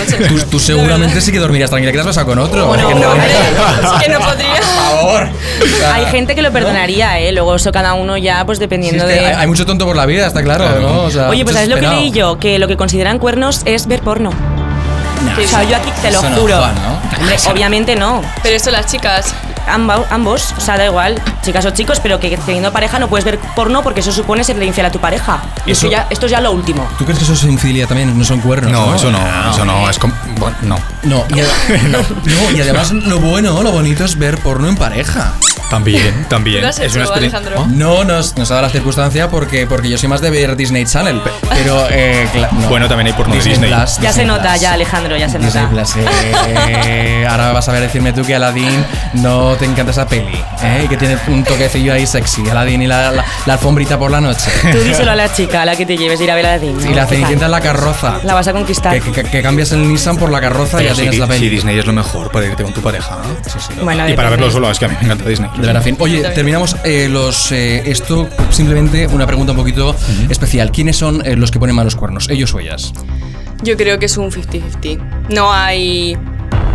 tú 0.51 0.57
De 0.59 0.63
seguramente 0.63 1.21
sí 1.21 1.31
que 1.31 1.39
dormirías 1.39 1.69
tranquila, 1.69 1.91
que 1.91 1.97
te 1.97 2.01
has 2.01 2.07
besado 2.07 2.27
con 2.27 2.39
otro. 2.39 2.65
Bueno, 2.67 2.89
Es 2.89 2.95
que 2.95 2.99
no- 3.01 3.07
vale. 3.09 3.23
Es 3.23 4.03
que 4.03 4.09
no 4.11 4.19
podría. 4.25 4.55
Por 4.55 4.63
favor. 4.63 5.29
O 5.61 5.77
sea, 5.79 5.95
Hay 5.95 6.05
gente 6.07 6.35
que 6.35 6.41
lo 6.41 6.51
perdonaría, 6.51 7.19
¿eh? 7.19 7.31
Luego 7.31 7.55
eso 7.55 7.71
cada 7.71 7.93
uno 7.93 8.17
ya, 8.17 8.45
pues 8.45 8.57
sí, 8.57 8.63
es 8.63 8.69
dependiendo 8.69 9.05
que 9.07 9.13
de... 9.13 9.19
hay, 9.27 9.33
hay 9.33 9.47
mucho 9.47 9.65
tonto 9.65 9.85
por 9.85 9.95
la 9.95 10.05
vida, 10.05 10.27
está 10.27 10.41
claro, 10.43 10.79
¿no? 10.79 11.03
O 11.03 11.09
sea, 11.11 11.29
Oye, 11.29 11.43
pues 11.43 11.55
¿sabes 11.55 11.69
lo 11.69 11.75
que 11.75 11.87
leí 11.87 12.11
yo? 12.11 12.37
Que 12.39 12.59
lo 12.59 12.67
que 12.67 12.75
consideran 12.77 13.19
cuernos 13.19 13.61
es 13.65 13.87
ver 13.87 14.01
porno. 14.01 14.29
O 14.31 15.47
sea, 15.47 15.63
yo 15.63 15.75
aquí 15.75 15.89
te 16.01 16.11
lo 16.11 16.21
no, 16.21 16.29
juro. 16.35 16.57
Juan, 16.57 16.75
¿no? 16.75 17.19
Hombre, 17.19 17.35
obviamente 17.51 17.95
no. 17.95 18.21
Pero 18.43 18.55
eso 18.55 18.71
las 18.71 18.85
chicas. 18.87 19.33
Ambos, 19.69 20.05
ambos, 20.09 20.53
o 20.57 20.61
sea, 20.61 20.77
da 20.77 20.85
igual, 20.85 21.21
chicas 21.41 21.65
o 21.65 21.71
chicos, 21.71 21.99
pero 21.99 22.19
que 22.19 22.35
teniendo 22.37 22.71
pareja 22.71 22.99
no 22.99 23.07
puedes 23.07 23.23
ver 23.25 23.39
porno 23.55 23.81
porque 23.83 23.99
eso 24.01 24.11
supone 24.11 24.43
serle 24.43 24.65
infiel 24.65 24.85
a 24.87 24.91
tu 24.91 24.99
pareja. 24.99 25.39
Y 25.65 25.71
Eso- 25.71 25.87
eso 25.87 25.91
ya, 25.91 26.07
esto 26.09 26.25
es 26.25 26.31
ya 26.31 26.41
lo 26.41 26.51
último. 26.51 26.87
¿Tú 26.97 27.05
crees 27.05 27.19
que 27.19 27.23
eso 27.25 27.33
es 27.33 27.43
infidelidad 27.43 27.87
también? 27.87 28.17
No 28.17 28.23
son 28.25 28.39
cuernos. 28.41 28.71
No, 28.71 28.87
No, 28.87 28.95
eso 28.95 29.11
no, 29.11 29.19
eso 29.51 29.65
no, 29.65 29.89
es 29.89 29.99
como. 29.99 30.13
Bueno, 30.37 30.55
no. 30.63 30.79
No, 31.03 31.23
y, 31.29 31.39
no, 32.29 32.51
y 32.57 32.61
además 32.61 32.91
lo 32.91 33.19
bueno, 33.19 33.61
lo 33.63 33.71
bonito 33.71 34.03
es 34.05 34.17
ver 34.17 34.37
porno 34.39 34.67
en 34.67 34.75
pareja. 34.75 35.33
También, 35.69 36.25
también. 36.29 36.61
¿Lo 36.63 36.67
has 36.69 36.79
es 36.79 36.93
una 36.95 37.03
hecho, 37.03 37.11
experiencia. 37.13 37.39
Alejandro? 37.39 37.67
No 37.75 38.03
nos, 38.03 38.35
nos 38.37 38.49
ha 38.49 38.55
dado 38.55 38.67
la 38.67 38.71
circunstancia 38.73 39.29
porque, 39.29 39.67
porque 39.67 39.87
yo 39.89 39.97
soy 39.99 40.09
más 40.09 40.19
de 40.21 40.29
ver 40.31 40.55
Disney 40.55 40.85
Channel, 40.85 41.19
pe- 41.21 41.29
pero 41.49 41.85
eh, 41.91 42.27
no. 42.59 42.69
Bueno, 42.69 42.87
también 42.87 43.07
hay 43.07 43.13
porno 43.13 43.35
de 43.35 43.41
Disney. 43.41 43.71
Plus, 43.71 43.97
Ya 43.97 44.11
se 44.11 44.21
Disney 44.21 44.25
nota, 44.25 44.49
Plus. 44.49 44.61
ya 44.61 44.73
Alejandro, 44.73 45.15
ya 45.17 45.29
se 45.29 45.37
Disney 45.37 45.63
nota. 45.63 45.75
Plus, 45.75 45.89
eh, 45.97 47.27
ahora 47.29 47.51
vas 47.53 47.67
a 47.69 47.71
ver 47.71 47.81
decirme 47.81 48.13
tú 48.13 48.23
que 48.23 48.35
Aladdin 48.35 48.83
no 49.13 49.55
te 49.59 49.65
encanta 49.65 49.91
esa 49.91 50.07
peli, 50.07 50.41
¿eh? 50.63 50.83
y 50.85 50.87
que 50.87 50.97
tiene 50.97 51.17
un 51.27 51.43
toquecillo 51.43 51.93
ahí 51.93 52.07
sexy, 52.07 52.49
Aladdin 52.49 52.81
y 52.81 52.87
la, 52.87 53.11
la, 53.11 53.25
la 53.45 53.53
alfombrita 53.53 53.99
por 53.99 54.09
la 54.09 54.21
noche. 54.21 54.49
Tú 54.71 54.79
díselo 54.79 55.11
a 55.11 55.15
la 55.15 55.31
chica 55.31 55.61
a 55.61 55.65
la 55.65 55.75
que 55.75 55.85
te 55.85 55.97
lleves 55.97 56.19
a 56.19 56.23
ir 56.23 56.31
a 56.31 56.35
ver 56.35 56.45
a 56.45 56.49
la 56.51 56.59
Disney. 56.59 56.91
Y 56.91 56.95
la 56.95 57.05
cenicienta 57.05 57.45
en 57.45 57.51
la 57.51 57.61
carroza. 57.61 58.19
La 58.23 58.33
vas 58.33 58.47
a 58.47 58.53
conquistar. 58.53 58.99
Que, 58.99 59.11
que- 59.11 59.23
que 59.29 59.41
cambias 59.43 59.71
el 59.73 59.87
Nissan 59.87 60.17
por 60.17 60.31
la 60.31 60.39
carroza 60.41 60.81
y 60.81 60.85
ya 60.85 60.95
si, 60.95 61.01
tienes 61.01 61.19
la 61.19 61.25
si 61.27 61.31
peli. 61.33 61.49
Disney 61.49 61.77
es 61.77 61.85
lo 61.85 61.93
mejor 61.93 62.31
para 62.31 62.45
irte 62.47 62.63
con 62.63 62.73
tu 62.73 62.81
pareja. 62.81 63.17
¿no? 63.77 63.83
Bueno, 63.83 64.07
Y 64.09 64.13
para 64.13 64.29
verlo 64.29 64.49
solo, 64.49 64.71
es 64.71 64.79
que 64.79 64.85
a 64.85 64.87
mí 64.87 64.95
me 64.99 65.05
encanta 65.05 65.25
Disney. 65.29 65.49
De 65.57 65.67
verdad, 65.67 65.81
fin. 65.83 65.95
Oye, 65.99 66.21
terminamos 66.29 66.75
eh, 66.83 67.07
los. 67.09 67.51
eh, 67.51 67.83
esto, 67.85 68.27
simplemente 68.49 69.07
una 69.07 69.27
pregunta 69.27 69.51
un 69.51 69.57
poquito 69.57 69.95
especial. 70.29 70.71
¿Quiénes 70.71 70.97
son 70.97 71.21
eh, 71.25 71.35
los 71.35 71.51
que 71.51 71.59
ponen 71.59 71.75
malos 71.75 71.95
cuernos? 71.95 72.29
¿Ellos 72.29 72.53
o 72.53 72.59
ellas? 72.59 72.93
Yo 73.61 73.75
creo 73.75 73.99
que 73.99 74.05
es 74.05 74.15
un 74.17 74.31
50-50. 74.31 74.99
No 75.29 75.51
hay. 75.51 76.17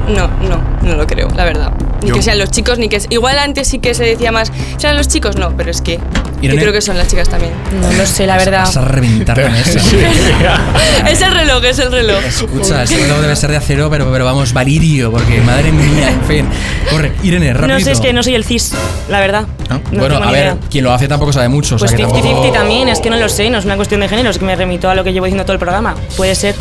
No, 0.09 0.29
no, 0.43 0.61
no 0.83 0.95
lo 0.97 1.07
creo, 1.07 1.29
la 1.35 1.45
verdad. 1.45 1.73
Ni 2.05 2.11
Yo- 2.11 2.17
que 2.17 2.23
sean 2.23 2.39
los 2.39 2.51
chicos, 2.51 2.79
ni 2.79 2.89
que. 2.89 3.01
Igual 3.11 3.39
antes 3.39 3.67
sí 3.67 3.79
que 3.81 3.95
se 3.95 4.05
decía 4.05 4.31
más. 4.31 4.53
¿Serán 4.77 4.97
los 4.97 5.09
chicos? 5.09 5.37
No, 5.37 5.57
pero 5.57 5.71
es 5.71 5.81
que. 5.81 5.99
Irene. 6.43 6.57
Yo 6.57 6.61
creo 6.61 6.73
que 6.75 6.81
son 6.83 6.99
las 6.99 7.09
chicas 7.09 7.29
también. 7.29 7.53
No 7.81 7.91
lo 7.93 8.05
sé, 8.07 8.27
la 8.27 8.37
verdad. 8.37 8.65
Vas 8.67 8.77
a 8.77 8.85
reventar 8.85 9.39
la 9.39 9.49
mesa. 9.51 9.81
es 11.11 11.21
el 11.23 11.33
reloj, 11.35 11.65
es 11.65 11.79
el 11.79 11.91
reloj. 11.91 12.23
Escucha, 12.27 12.83
esto 12.83 12.97
no 13.09 13.21
debe 13.23 13.35
ser 13.37 13.51
de 13.51 13.57
acero, 13.57 13.89
pero, 13.91 14.11
pero 14.13 14.25
vamos, 14.25 14.53
valirio, 14.53 15.11
porque 15.11 15.41
madre 15.41 15.73
mía, 15.73 16.11
en 16.11 16.23
fin. 16.25 16.47
Corre, 16.91 17.13
Irene, 17.23 17.53
rápido. 17.55 17.79
No 17.79 17.83
sé, 17.85 17.93
es 17.93 18.01
que 18.01 18.13
no 18.13 18.23
soy 18.23 18.35
el 18.35 18.45
cis, 18.45 18.73
la 19.09 19.21
verdad. 19.21 19.47
¿No? 19.71 19.81
No 19.91 20.01
bueno, 20.01 20.17
a 20.17 20.31
ver, 20.31 20.43
idea. 20.43 20.57
quien 20.71 20.85
lo 20.85 20.93
hace 20.93 21.09
tampoco 21.09 21.33
sabe 21.33 21.49
mucho. 21.49 21.77
Pues 21.79 21.91
sea 21.91 21.97
que 21.99 22.05
50-50 22.05 22.23
tampoco- 22.23 22.53
también, 22.53 22.89
es 22.89 23.01
que 23.01 23.09
no 23.11 23.17
lo 23.17 23.29
sé, 23.31 23.49
no 23.49 23.59
es 23.59 23.65
una 23.65 23.77
cuestión 23.77 24.01
de 24.03 24.09
género, 24.09 24.29
es 24.31 24.39
que 24.39 24.45
me 24.45 24.55
remito 24.55 24.91
a 24.91 24.95
lo 24.95 25.03
que 25.03 25.13
llevo 25.15 25.25
diciendo 25.27 25.45
todo 25.45 25.55
el 25.55 25.59
programa. 25.59 25.95
Puede 26.17 26.35
ser. 26.35 26.55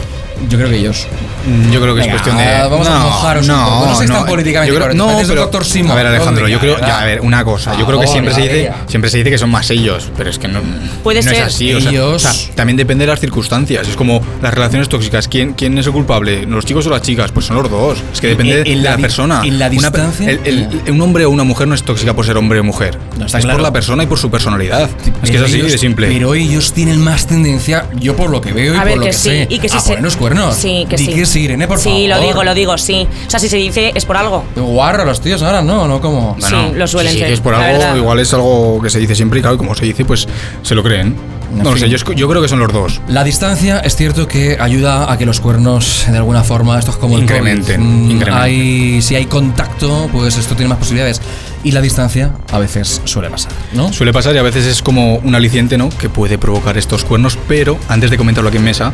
Yo 0.49 0.57
creo 0.57 0.69
que 0.69 0.77
ellos. 0.77 1.07
Mm, 1.45 1.71
Yo 1.71 1.81
creo 1.81 1.93
que 1.95 2.01
Venga, 2.01 2.15
es 2.15 2.21
cuestión 2.21 2.37
de. 2.37 2.69
vamos 2.69 2.87
a 2.87 2.99
mojaros 2.99 3.47
un 3.49 3.55
poco. 3.55 3.85
No 3.87 3.95
seáis 3.95 4.11
tan 4.11 4.25
políticamente 4.25 4.73
yo 4.73 4.75
creo- 4.79 4.87
correctos. 4.95 5.21
No, 5.23 5.27
pero. 5.27 5.41
Dr. 5.43 5.65
Simo. 5.65 5.91
A 5.91 5.95
ver, 5.95 6.07
Alejandro, 6.07 6.47
yo 6.47 6.59
creo. 6.59 6.79
Ya, 6.79 7.01
a 7.01 7.05
ver, 7.05 7.21
una 7.21 7.43
cosa. 7.43 7.77
Yo 7.77 7.85
creo 7.85 7.99
que 7.99 8.07
siempre 8.07 8.33
se 8.33 8.41
dice, 8.41 8.71
siempre 8.87 9.09
se 9.09 9.17
dice 9.17 9.29
que 9.31 9.37
son 9.37 9.49
más 9.51 9.69
ellos, 9.69 10.09
pero 10.17 10.29
es 10.29 10.39
que 10.39 10.47
no. 10.47 10.61
Puede 11.03 11.21
no 11.21 11.29
ser. 11.29 11.33
es 11.41 11.47
así. 11.47 11.73
o 11.73 11.81
sea, 11.81 11.91
Ellos- 11.91 12.15
o 12.15 12.19
sea, 12.19 12.55
también 12.55 12.77
depende 12.77 13.05
de 13.05 13.11
las 13.11 13.19
circunstancias. 13.19 13.87
Es 13.87 13.95
como 13.95 14.21
las 14.41 14.53
relaciones 14.53 14.87
tóxicas. 14.89 15.27
¿Quién, 15.27 15.53
quién 15.53 15.77
es 15.77 15.85
el 15.85 15.91
culpable? 15.93 16.45
¿Los 16.45 16.65
chicos 16.65 16.87
o 16.87 16.89
las 16.89 17.01
chicas? 17.01 17.31
Pues 17.31 17.45
son 17.45 17.57
los 17.57 17.69
dos. 17.69 17.97
Es 18.13 18.21
que 18.21 18.27
depende 18.27 18.61
En- 18.61 18.67
en 18.67 18.83
de 18.83 18.89
la 18.89 18.97
persona. 18.97 19.41
en 19.43 19.59
la 19.59 19.65
Una 19.67 19.69
distancia- 19.69 20.29
el- 20.29 20.39
el- 20.45 20.91
un 20.91 21.01
hombre 21.01 21.25
o 21.25 21.29
una 21.29 21.43
mujer 21.43 21.67
no 21.67 21.75
es 21.75 21.83
tóxica 21.83 22.13
por 22.13 22.25
ser 22.25 22.37
hombre 22.37 22.59
o 22.59 22.63
mujer. 22.63 22.97
No, 23.17 23.25
está 23.25 23.39
es 23.39 23.43
claro. 23.45 23.57
por 23.57 23.63
la 23.63 23.73
persona 23.73 24.03
y 24.03 24.07
por 24.07 24.17
su 24.19 24.29
personalidad. 24.31 24.83
Es 24.83 24.89
que 25.03 25.09
es 25.09 25.29
Pero 25.31 25.45
así 25.45 25.55
ellos- 25.57 25.71
de 25.71 25.77
simple. 25.77 26.07
Pero 26.07 26.33
ellos 26.35 26.73
tienen 26.73 27.01
más 27.01 27.27
tendencia, 27.27 27.85
yo 27.99 28.15
por 28.15 28.29
lo 28.29 28.39
que 28.41 28.53
veo 28.53 28.73
y 28.73 28.77
A 28.77 28.79
por 28.81 28.87
ver, 28.89 28.97
lo 28.99 29.05
que 29.05 29.13
sé, 29.13 29.47
Y 29.49 29.59
que 29.59 29.69
sí 29.69 29.75
a 29.77 29.79
se- 29.79 29.89
ponernos 29.89 30.15
cuernos. 30.15 30.55
Sí, 30.55 30.85
que 30.89 30.95
Di 30.97 31.05
sí. 31.05 31.13
Sí, 31.33 31.41
Irene, 31.41 31.67
por 31.67 31.79
sí, 31.79 31.89
favor. 32.07 32.09
lo 32.09 32.19
digo, 32.27 32.43
lo 32.43 32.53
digo, 32.53 32.77
sí. 32.77 33.07
O 33.27 33.29
sea, 33.29 33.39
si 33.39 33.49
se 33.49 33.57
dice 33.57 33.91
es 33.95 34.05
por 34.05 34.15
algo. 34.17 34.43
Guarro 34.55 35.03
los 35.05 35.19
tíos 35.19 35.41
ahora, 35.41 35.61
¿no? 35.61 35.87
¿No? 35.87 35.99
como 35.99 36.35
Sí, 36.39 36.55
lo 36.75 36.87
suelen 36.87 37.11
si 37.13 37.19
ser, 37.19 37.27
dices 37.27 37.41
por 37.41 37.53
algo, 37.55 37.79
verdad. 37.79 37.95
igual 37.95 38.19
es 38.19 38.33
algo 38.33 38.81
que 38.81 38.89
se 38.89 38.99
dice 38.99 39.15
siempre 39.15 39.39
y 39.39 39.41
claro, 39.41 39.57
como 39.57 39.73
se 39.75 39.85
dice, 39.85 40.05
pues 40.05 40.27
se 40.61 40.75
lo 40.75 40.83
creen. 40.83 41.15
En 41.53 41.63
No 41.63 41.71
lo 41.71 41.77
sé, 41.77 41.87
yo, 41.87 41.97
yo 42.13 42.27
creo 42.27 42.41
que 42.41 42.47
son 42.47 42.59
los 42.59 42.71
dos. 42.73 43.01
La 43.07 43.23
distancia 43.23 43.79
es 43.79 43.95
cierto 43.95 44.27
que 44.27 44.57
ayuda 44.59 45.11
a 45.11 45.17
que 45.17 45.25
los 45.25 45.39
cuernos, 45.39 46.05
de 46.09 46.17
alguna 46.17 46.43
forma, 46.43 46.79
esto 46.79 46.91
es 46.91 46.97
como 46.97 47.15
el 47.15 47.23
Incrementen, 47.23 47.81
COVID. 47.81 47.87
Mm, 47.87 48.11
incrementen. 48.11 48.33
Hay, 48.33 49.01
si 49.01 49.15
hay 49.15 49.25
contacto, 49.25 50.09
pues 50.11 50.37
esto 50.37 50.55
tiene 50.55 50.69
más 50.69 50.79
posibilidades. 50.79 51.21
Y 51.63 51.71
la 51.71 51.81
distancia 51.81 52.33
a 52.51 52.59
veces 52.59 53.01
suele 53.05 53.29
pasar, 53.29 53.51
¿no? 53.73 53.93
Suele 53.93 54.11
pasar 54.11 54.35
y 54.35 54.37
a 54.37 54.43
veces 54.43 54.65
es 54.65 54.81
como 54.81 55.15
un 55.17 55.35
aliciente, 55.35 55.77
¿no? 55.77 55.89
Que 55.89 56.09
puede 56.09 56.37
provocar 56.37 56.77
estos 56.77 57.05
cuernos, 57.05 57.37
pero 57.47 57.77
antes 57.87 58.11
de 58.11 58.17
comentarlo 58.17 58.49
aquí 58.49 58.57
en 58.57 58.65
mesa, 58.65 58.91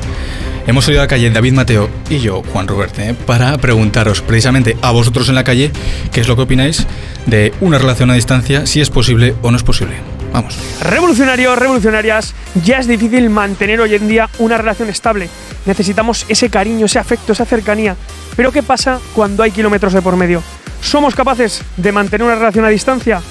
hemos 0.68 0.86
salido 0.86 1.02
a 1.02 1.06
la 1.06 1.08
calle 1.08 1.32
David 1.32 1.54
Mateo 1.54 1.90
y 2.10 2.20
yo, 2.20 2.44
Juan 2.54 2.68
Ruberte, 2.68 3.16
para 3.16 3.58
preguntaros 3.58 4.22
precisamente 4.22 4.78
a 4.84 4.92
vosotros 4.92 5.30
en 5.30 5.36
la 5.36 5.44
calle 5.44 5.72
qué 6.12 6.22
es 6.22 6.28
lo 6.28 6.36
que 6.36 6.44
opináis 6.44 6.86
de 7.26 7.54
una 7.60 7.80
relación 7.80 8.12
a 8.12 8.14
distancia, 8.14 8.68
si 8.68 8.82
es 8.82 8.92
posible 8.92 9.36
o 9.42 9.50
no 9.50 9.58
es 9.58 9.64
posible. 9.64 9.96
Vamos. 10.40 10.58
Revolucionarios, 10.82 11.58
revolucionarias, 11.60 12.34
ya 12.64 12.78
es 12.78 12.88
difícil 12.88 13.30
mantener 13.30 13.82
hoy 13.82 13.96
en 13.96 14.08
día 14.08 14.30
una 14.40 14.58
relación 14.58 14.90
estable. 14.90 15.30
Necesitamos 15.66 16.26
ese 16.30 16.50
cariño, 16.50 16.86
ese 16.86 16.98
afecto, 16.98 17.34
esa 17.34 17.44
cercanía. 17.46 17.96
Pero 18.38 18.52
¿qué 18.54 18.64
pasa 18.64 19.00
cuando 19.14 19.44
hay 19.44 19.52
kilómetros 19.52 19.92
de 19.92 20.02
por 20.02 20.16
medio? 20.16 20.42
¿Somos 20.82 21.14
capaces 21.14 21.62
de 21.76 21.92
mantener 21.92 22.26
una 22.26 22.36
relación 22.36 22.64
a 22.64 22.70
distancia? 22.70 23.22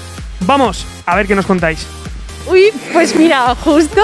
Vamos 0.41 0.85
a 1.07 1.15
ver 1.15 1.25
qué 1.25 1.33
nos 1.33 1.47
contáis. 1.47 1.87
Uy, 2.47 2.65
pues 2.93 3.15
mira, 3.15 3.55
justo 3.55 4.01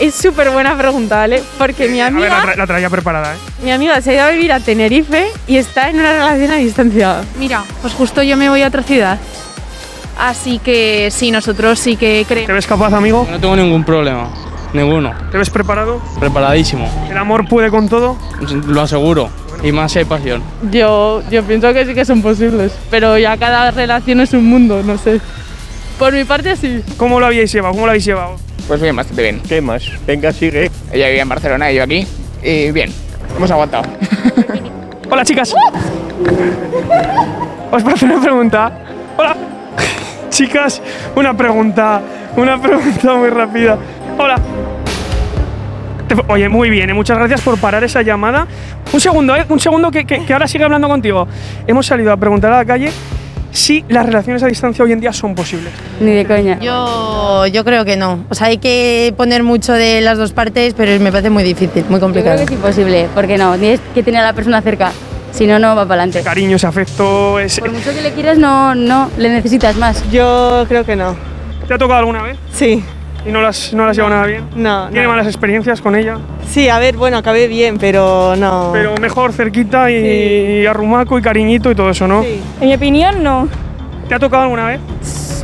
es 0.00 0.12
súper 0.12 0.50
buena 0.50 0.76
pregunta, 0.76 1.18
¿vale? 1.18 1.44
Porque 1.58 1.86
mi 1.88 2.00
A 2.00 2.10
ver, 2.10 2.28
la, 2.28 2.38
amiga, 2.38 2.42
tra- 2.54 2.56
la 2.56 2.66
traía 2.66 2.90
preparada, 2.90 3.34
¿eh? 3.34 3.38
mi 3.62 3.70
amiga 3.70 4.00
se 4.00 4.10
ha 4.10 4.14
ido 4.14 4.22
a 4.24 4.30
vivir 4.30 4.52
a 4.52 4.58
Tenerife 4.58 5.28
y 5.46 5.58
está 5.58 5.88
en 5.90 6.00
una 6.00 6.12
relación 6.12 6.50
a 6.50 6.56
distancia. 6.56 7.20
Mira, 7.38 7.62
pues 7.80 7.94
justo 7.94 8.20
yo 8.24 8.36
me 8.36 8.48
voy 8.48 8.62
a 8.62 8.68
otra 8.68 8.82
ciudad. 8.82 9.18
Así 10.18 10.58
que 10.58 11.08
sí, 11.10 11.30
nosotros 11.30 11.78
sí 11.78 11.96
que 11.96 12.24
¿Te 12.26 12.34
creemos. 12.34 12.54
ves 12.54 12.66
capaz, 12.66 12.92
amigo? 12.92 13.26
No 13.30 13.38
tengo 13.40 13.56
ningún 13.56 13.82
problema, 13.84 14.28
ninguno. 14.72 15.12
¿Te 15.30 15.38
ves 15.38 15.50
preparado? 15.50 16.00
Preparadísimo, 16.20 16.88
¿El 17.10 17.16
amor 17.16 17.48
puede 17.48 17.70
con 17.70 17.88
todo? 17.88 18.16
lo 18.66 18.80
aseguro. 18.82 19.30
Y 19.62 19.70
más 19.72 19.92
si 19.92 20.00
hay 20.00 20.04
pasión. 20.04 20.42
Yo, 20.72 21.22
yo 21.30 21.42
pienso 21.44 21.72
que 21.72 21.86
sí 21.86 21.94
que 21.94 22.04
son 22.04 22.20
posibles, 22.20 22.72
pero 22.90 23.16
ya 23.16 23.36
cada 23.36 23.70
relación 23.70 24.20
es 24.20 24.32
un 24.32 24.44
mundo, 24.44 24.82
no 24.84 24.98
sé. 24.98 25.20
Por 25.98 26.12
mi 26.12 26.24
parte, 26.24 26.56
sí. 26.56 26.82
¿Cómo 26.96 27.20
lo 27.20 27.26
habíais 27.26 27.52
llevado? 27.52 27.72
¿Cómo 27.74 27.86
lo 27.86 27.90
habéis 27.92 28.04
llevado? 28.04 28.36
Pues 28.66 28.80
bien, 28.80 28.96
bastante 28.96 29.22
bien. 29.22 29.40
¿Qué 29.48 29.60
más? 29.60 29.84
Venga, 30.06 30.32
sigue. 30.32 30.68
Ella 30.92 31.06
vivía 31.06 31.22
en 31.22 31.28
Barcelona 31.28 31.70
y 31.70 31.76
yo 31.76 31.84
aquí. 31.84 32.04
Y 32.42 32.72
bien, 32.72 32.92
hemos 33.36 33.50
aguantado. 33.52 33.84
Hola, 35.10 35.24
chicas. 35.24 35.54
¿Os 37.70 37.82
puedo 37.82 37.94
hacer 37.94 38.10
una 38.10 38.20
pregunta? 38.20 38.72
Chicas, 40.36 40.80
una 41.14 41.36
pregunta. 41.36 42.00
Una 42.36 42.60
pregunta 42.60 43.14
muy 43.14 43.28
rápida. 43.28 43.76
Hola. 44.18 44.36
Oye, 46.28 46.48
muy 46.48 46.68
bien, 46.70 46.90
eh, 46.90 46.94
muchas 46.94 47.16
gracias 47.18 47.40
por 47.42 47.58
parar 47.58 47.84
esa 47.84 48.02
llamada. 48.02 48.46
Un 48.92 49.00
segundo, 49.00 49.36
¿eh? 49.36 49.44
Un 49.48 49.60
segundo 49.60 49.90
que, 49.90 50.04
que- 50.06 50.24
que 50.24 50.32
ahora 50.32 50.46
sigue 50.48 50.64
hablando 50.64 50.88
contigo. 50.88 51.26
Hemos 51.66 51.86
salido 51.86 52.12
a 52.12 52.16
preguntar 52.16 52.52
a 52.52 52.56
la 52.58 52.64
calle 52.64 52.90
si 53.50 53.84
las 53.88 54.06
relaciones 54.06 54.42
a 54.42 54.46
distancia 54.46 54.82
hoy 54.84 54.92
en 54.92 55.00
día 55.00 55.12
son 55.12 55.34
posibles. 55.34 55.72
Ni 56.00 56.12
de 56.12 56.24
coña. 56.24 56.58
Yo, 56.60 57.46
yo 57.46 57.64
creo 57.64 57.84
que 57.84 57.96
no. 57.98 58.24
O 58.30 58.34
sea, 58.34 58.46
hay 58.48 58.56
que 58.58 59.12
poner 59.16 59.42
mucho 59.42 59.72
de 59.74 60.00
las 60.00 60.16
dos 60.18 60.32
partes, 60.32 60.72
pero 60.74 60.98
me 61.02 61.10
parece 61.12 61.28
muy 61.30 61.42
difícil, 61.44 61.84
muy 61.90 62.00
complicado. 62.00 62.38
Yo 62.40 62.46
creo 62.46 62.48
que 62.48 62.54
es 62.54 62.58
imposible, 62.60 63.08
porque 63.14 63.36
no, 63.38 63.56
tienes 63.58 63.80
que 63.94 64.02
tener 64.02 64.20
a 64.22 64.24
la 64.24 64.32
persona 64.32 64.60
cerca, 64.62 64.92
si 65.32 65.46
no, 65.46 65.58
no 65.58 65.68
va 65.68 65.86
para 65.86 66.02
adelante. 66.02 66.22
Cariño, 66.22 66.56
ese 66.56 66.66
afecto, 66.66 67.38
ese... 67.38 67.60
Por 67.60 67.72
mucho 67.72 67.92
que 67.92 68.02
le 68.02 68.12
quieras, 68.12 68.38
no, 68.38 68.74
no, 68.74 69.10
le 69.16 69.30
necesitas 69.30 69.76
más. 69.76 70.08
Yo 70.10 70.64
creo 70.68 70.84
que 70.84 70.94
no. 70.94 71.16
¿Te 71.66 71.74
ha 71.74 71.78
tocado 71.78 72.00
alguna 72.00 72.22
vez? 72.22 72.36
Sí. 72.52 72.84
¿Y 73.24 73.30
no 73.30 73.40
las, 73.40 73.72
no 73.72 73.86
las 73.86 73.96
lleva 73.96 74.10
nada 74.10 74.26
bien? 74.26 74.44
No. 74.54 74.88
¿Tiene 74.88 75.04
no. 75.04 75.10
malas 75.10 75.26
experiencias 75.26 75.80
con 75.80 75.96
ella? 75.96 76.18
Sí, 76.48 76.68
a 76.68 76.78
ver, 76.78 76.96
bueno, 76.96 77.16
acabé 77.16 77.48
bien, 77.48 77.78
pero 77.78 78.34
no. 78.36 78.70
Pero 78.72 78.94
mejor 78.96 79.32
cerquita 79.32 79.90
y, 79.90 80.66
arrumaco 80.66 81.18
y 81.18 81.22
cariñito 81.22 81.70
y 81.70 81.74
todo 81.74 81.90
eso, 81.90 82.06
¿no? 82.06 82.22
En 82.22 82.68
mi 82.68 82.74
opinión, 82.74 83.22
no. 83.22 83.48
¿Te 84.08 84.14
ha 84.14 84.18
tocado 84.18 84.42
alguna 84.42 84.66
vez? 84.66 84.80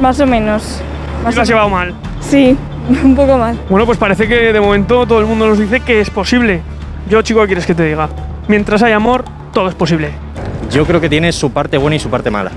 Más 0.00 0.20
o 0.20 0.26
menos. 0.26 0.82
¿Y 1.30 1.34
lo 1.34 1.42
has 1.42 1.48
llevado 1.48 1.68
mal? 1.70 1.94
Sí, 2.20 2.56
un 3.04 3.14
poco 3.14 3.38
mal. 3.38 3.56
Bueno, 3.70 3.86
pues 3.86 3.96
parece 3.96 4.28
que 4.28 4.52
de 4.52 4.60
momento 4.60 5.06
todo 5.06 5.20
el 5.20 5.26
mundo 5.26 5.46
nos 5.46 5.58
dice 5.58 5.80
que 5.80 6.00
es 6.00 6.10
posible. 6.10 6.60
Yo, 7.08 7.22
chico, 7.22 7.40
¿qué 7.40 7.46
quieres 7.46 7.64
que 7.64 7.74
te 7.74 7.84
diga? 7.84 8.08
Mientras 8.48 8.82
hay 8.82 8.92
amor, 8.92 9.24
todo 9.52 9.68
es 9.68 9.74
posible. 9.74 10.10
Yo 10.70 10.86
creo 10.86 11.00
que 11.00 11.10
tiene 11.10 11.32
su 11.32 11.52
parte 11.52 11.76
buena 11.76 11.96
y 11.96 11.98
su 11.98 12.08
parte 12.08 12.30
mala. 12.30 12.50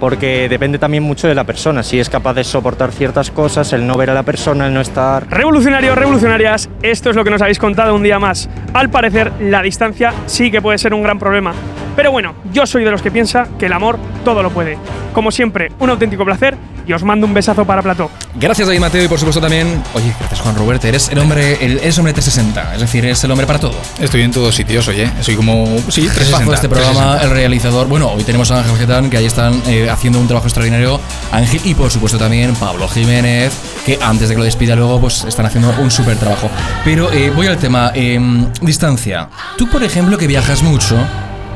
Porque 0.00 0.48
depende 0.48 0.78
también 0.78 1.02
mucho 1.02 1.28
de 1.28 1.34
la 1.34 1.44
persona, 1.44 1.82
si 1.82 1.98
es 1.98 2.10
capaz 2.10 2.34
de 2.34 2.44
soportar 2.44 2.92
ciertas 2.92 3.30
cosas, 3.30 3.72
el 3.72 3.86
no 3.86 3.96
ver 3.96 4.10
a 4.10 4.14
la 4.14 4.22
persona, 4.22 4.66
el 4.66 4.74
no 4.74 4.80
estar... 4.80 5.26
Revolucionarios, 5.30 5.96
revolucionarias, 5.96 6.68
esto 6.82 7.10
es 7.10 7.16
lo 7.16 7.24
que 7.24 7.30
nos 7.30 7.40
habéis 7.40 7.58
contado 7.58 7.94
un 7.94 8.02
día 8.02 8.18
más. 8.18 8.48
Al 8.74 8.90
parecer, 8.90 9.32
la 9.40 9.62
distancia 9.62 10.12
sí 10.26 10.50
que 10.50 10.60
puede 10.60 10.76
ser 10.76 10.92
un 10.92 11.02
gran 11.02 11.18
problema. 11.18 11.54
Pero 11.96 12.12
bueno, 12.12 12.34
yo 12.52 12.66
soy 12.66 12.84
de 12.84 12.90
los 12.90 13.02
que 13.02 13.10
piensa 13.10 13.48
que 13.58 13.66
el 13.66 13.72
amor 13.72 13.98
todo 14.24 14.42
lo 14.42 14.50
puede. 14.50 14.78
Como 15.14 15.30
siempre, 15.30 15.72
un 15.78 15.88
auténtico 15.90 16.24
placer 16.24 16.56
y 16.86 16.92
os 16.92 17.02
mando 17.02 17.26
un 17.26 17.34
besazo 17.34 17.64
para 17.64 17.82
Plató. 17.82 18.10
Gracias 18.34 18.68
David 18.68 18.80
Mateo 18.80 19.04
y 19.04 19.08
por 19.08 19.18
supuesto 19.18 19.40
también, 19.40 19.82
oye, 19.94 20.12
gracias 20.18 20.40
Juan 20.40 20.54
Roberto, 20.54 20.86
eres 20.86 21.08
el 21.08 21.18
hombre, 21.18 21.64
el, 21.64 21.78
eres 21.78 21.98
hombre 21.98 22.12
360, 22.12 22.74
es 22.74 22.80
decir, 22.80 23.04
eres 23.04 23.24
el 23.24 23.30
hombre 23.30 23.46
para 23.46 23.58
todo. 23.58 23.74
Estoy 23.98 24.22
en 24.22 24.30
todos 24.30 24.54
sitios, 24.54 24.86
oye. 24.88 25.10
Soy 25.20 25.34
como. 25.34 25.66
Sí, 25.88 26.02
360. 26.02 26.38
Bajo 26.38 26.52
este 26.52 26.68
programa, 26.68 27.18
360. 27.18 27.24
el 27.24 27.30
realizador, 27.30 27.88
bueno, 27.88 28.10
hoy 28.10 28.22
tenemos 28.22 28.50
a 28.50 28.58
Ángel 28.58 28.76
Getán, 28.76 29.10
que 29.10 29.16
ahí 29.16 29.26
están 29.26 29.60
eh, 29.66 29.88
haciendo 29.90 30.20
un 30.20 30.26
trabajo 30.26 30.46
extraordinario, 30.46 31.00
Ángel, 31.32 31.60
y 31.64 31.74
por 31.74 31.90
supuesto 31.90 32.18
también 32.18 32.54
Pablo 32.54 32.86
Jiménez, 32.88 33.52
que 33.84 33.98
antes 34.00 34.28
de 34.28 34.34
que 34.34 34.38
lo 34.38 34.44
despida 34.44 34.76
luego, 34.76 35.00
pues 35.00 35.24
están 35.24 35.46
haciendo 35.46 35.74
un 35.80 35.90
súper 35.90 36.16
trabajo. 36.18 36.50
Pero 36.84 37.10
eh, 37.12 37.30
voy 37.34 37.46
al 37.46 37.58
tema, 37.58 37.90
eh, 37.94 38.20
distancia. 38.60 39.28
Tú, 39.56 39.68
por 39.68 39.82
ejemplo, 39.82 40.18
que 40.18 40.26
viajas 40.26 40.62
mucho 40.62 40.96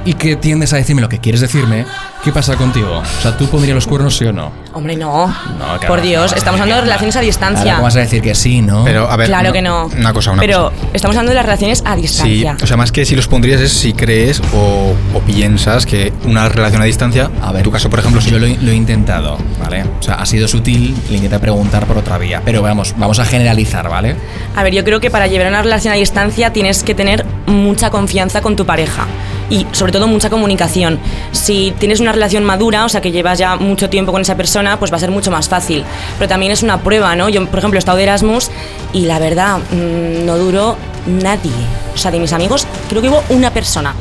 y 0.04 0.14
que 0.14 0.36
tiendes 0.36 0.72
a 0.72 0.76
decirme 0.76 1.02
lo 1.02 1.08
que 1.08 1.18
quieres 1.18 1.40
decirme, 1.40 1.84
¿qué 2.24 2.32
pasa 2.32 2.56
contigo? 2.56 2.98
O 2.98 3.22
sea, 3.22 3.36
¿tú 3.36 3.46
pondrías 3.48 3.74
los 3.74 3.86
cuernos 3.86 4.16
sí 4.16 4.24
o 4.24 4.32
no? 4.32 4.50
Hombre, 4.72 4.96
no. 4.96 5.26
No, 5.26 5.80
que 5.80 5.86
Por 5.86 5.98
no, 5.98 6.04
Dios, 6.04 6.30
no, 6.32 6.36
estamos 6.38 6.60
hablando 6.60 6.82
de 6.82 6.86
relaciones 6.88 7.16
a 7.16 7.20
distancia. 7.20 7.72
¿cómo 7.74 7.84
vas 7.84 7.96
a 7.96 8.00
decir 8.00 8.22
que 8.22 8.34
sí, 8.34 8.62
no? 8.62 8.84
Pero, 8.84 9.10
a 9.10 9.16
ver. 9.16 9.26
Claro 9.26 9.52
que 9.52 9.60
no. 9.62 9.86
Una 9.86 10.12
cosa, 10.12 10.30
una 10.32 10.40
Pero 10.40 10.70
cosa. 10.70 10.86
estamos 10.94 11.16
hablando 11.16 11.30
de 11.30 11.34
las 11.36 11.44
relaciones 11.44 11.82
a 11.84 11.96
Sí, 11.96 12.00
distancia. 12.02 12.56
o 12.62 12.66
sea, 12.66 12.76
más 12.76 12.92
que 12.92 13.04
si 13.04 13.14
los 13.16 13.26
pondrías 13.28 13.60
es 13.60 13.72
si 13.72 13.92
crees 13.92 14.40
o, 14.54 14.94
o 15.14 15.20
piensas 15.20 15.84
que 15.86 16.12
una 16.24 16.48
relación 16.48 16.80
a 16.82 16.84
distancia, 16.86 17.30
a 17.42 17.48
ver, 17.52 17.58
en 17.60 17.64
tu 17.64 17.70
caso, 17.72 17.90
por 17.90 17.98
ejemplo, 17.98 18.20
sí. 18.20 18.30
Yo 18.30 18.38
lo, 18.38 18.46
he- 18.46 18.56
lo 18.60 18.70
he 18.70 18.74
intentado, 18.74 19.36
¿vale? 19.60 19.82
O 19.98 20.02
sea, 20.02 20.14
ha 20.14 20.26
sido 20.26 20.46
sutil, 20.48 20.96
le 21.10 21.16
intenté 21.16 21.38
preguntar 21.40 21.84
por 21.86 21.98
otra 21.98 22.16
vía. 22.16 22.40
Pero 22.44 22.62
vamos, 22.62 22.94
vamos 22.96 23.18
a 23.18 23.24
generalizar, 23.24 23.88
¿vale? 23.88 24.16
A 24.56 24.62
ver, 24.62 24.72
yo 24.74 24.84
creo 24.84 25.00
que 25.00 25.10
para 25.10 25.26
llevar 25.26 25.48
una 25.48 25.62
relación 25.62 25.92
a 25.92 25.96
distancia 25.96 26.52
tienes 26.52 26.84
que 26.84 26.94
tener 26.94 27.26
mucha 27.46 27.90
confianza 27.90 28.40
con 28.40 28.56
tu 28.56 28.64
pareja 28.64 29.06
y 29.50 29.66
sobre 29.72 29.92
todo 29.92 30.06
mucha 30.08 30.30
comunicación. 30.30 30.98
Si 31.32 31.74
tienes 31.78 32.00
una 32.00 32.12
relación 32.12 32.44
madura, 32.44 32.84
o 32.84 32.88
sea 32.88 33.00
que 33.02 33.10
llevas 33.12 33.38
ya 33.38 33.56
mucho 33.56 33.90
tiempo 33.90 34.12
con 34.12 34.22
esa 34.22 34.36
persona, 34.36 34.78
pues 34.78 34.90
va 34.92 34.96
a 34.96 35.00
ser 35.00 35.10
mucho 35.10 35.30
más 35.30 35.48
fácil. 35.48 35.84
Pero 36.18 36.28
también 36.28 36.52
es 36.52 36.62
una 36.62 36.78
prueba, 36.80 37.14
¿no? 37.16 37.28
Yo, 37.28 37.44
por 37.46 37.58
ejemplo, 37.58 37.76
he 37.76 37.80
estado 37.80 37.98
de 37.98 38.04
Erasmus 38.04 38.50
y 38.92 39.06
la 39.06 39.18
verdad, 39.18 39.58
mm, 39.58 40.24
no 40.24 40.38
duró 40.38 40.76
nadie. 41.06 41.50
O 41.94 41.98
sea, 41.98 42.10
de 42.10 42.18
mis 42.20 42.32
amigos, 42.32 42.66
creo 42.88 43.02
que 43.02 43.08
hubo 43.08 43.22
una 43.28 43.50
persona 43.50 43.94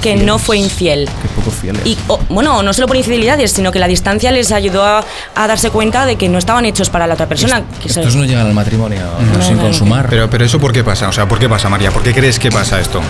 que 0.00 0.14
no 0.16 0.38
fue 0.38 0.56
infiel. 0.58 1.08
Qué 1.22 1.28
poco 1.28 1.50
fieles. 1.50 1.82
Y 1.84 1.96
o- 2.06 2.18
bueno, 2.28 2.62
no 2.62 2.72
solo 2.72 2.86
por 2.86 2.96
infidelidades, 2.96 3.50
sino 3.52 3.72
que 3.72 3.78
la 3.78 3.88
distancia 3.88 4.30
les 4.30 4.52
ayudó 4.52 4.84
a, 4.84 5.04
a 5.34 5.46
darse 5.48 5.70
cuenta 5.70 6.06
de 6.06 6.16
que 6.16 6.28
no 6.28 6.38
estaban 6.38 6.64
hechos 6.64 6.88
para 6.90 7.06
la 7.06 7.14
otra 7.14 7.26
persona. 7.26 7.62
que 7.82 7.88
se- 7.88 8.00
Estos 8.00 8.14
no 8.16 8.24
llegan 8.24 8.46
al 8.46 8.54
matrimonio 8.54 9.00
No, 9.36 9.42
sin 9.44 9.56
no. 9.56 9.62
consumar. 9.64 10.06
Pero, 10.08 10.30
pero 10.30 10.44
eso, 10.44 10.58
¿por 10.60 10.72
qué 10.72 10.84
pasa? 10.84 11.08
O 11.08 11.12
sea, 11.12 11.26
¿por 11.28 11.38
qué 11.38 11.48
pasa, 11.48 11.68
María? 11.68 11.90
¿Por 11.90 12.02
qué 12.02 12.14
crees 12.14 12.38
que 12.38 12.50
pasa 12.50 12.80
esto? 12.80 13.00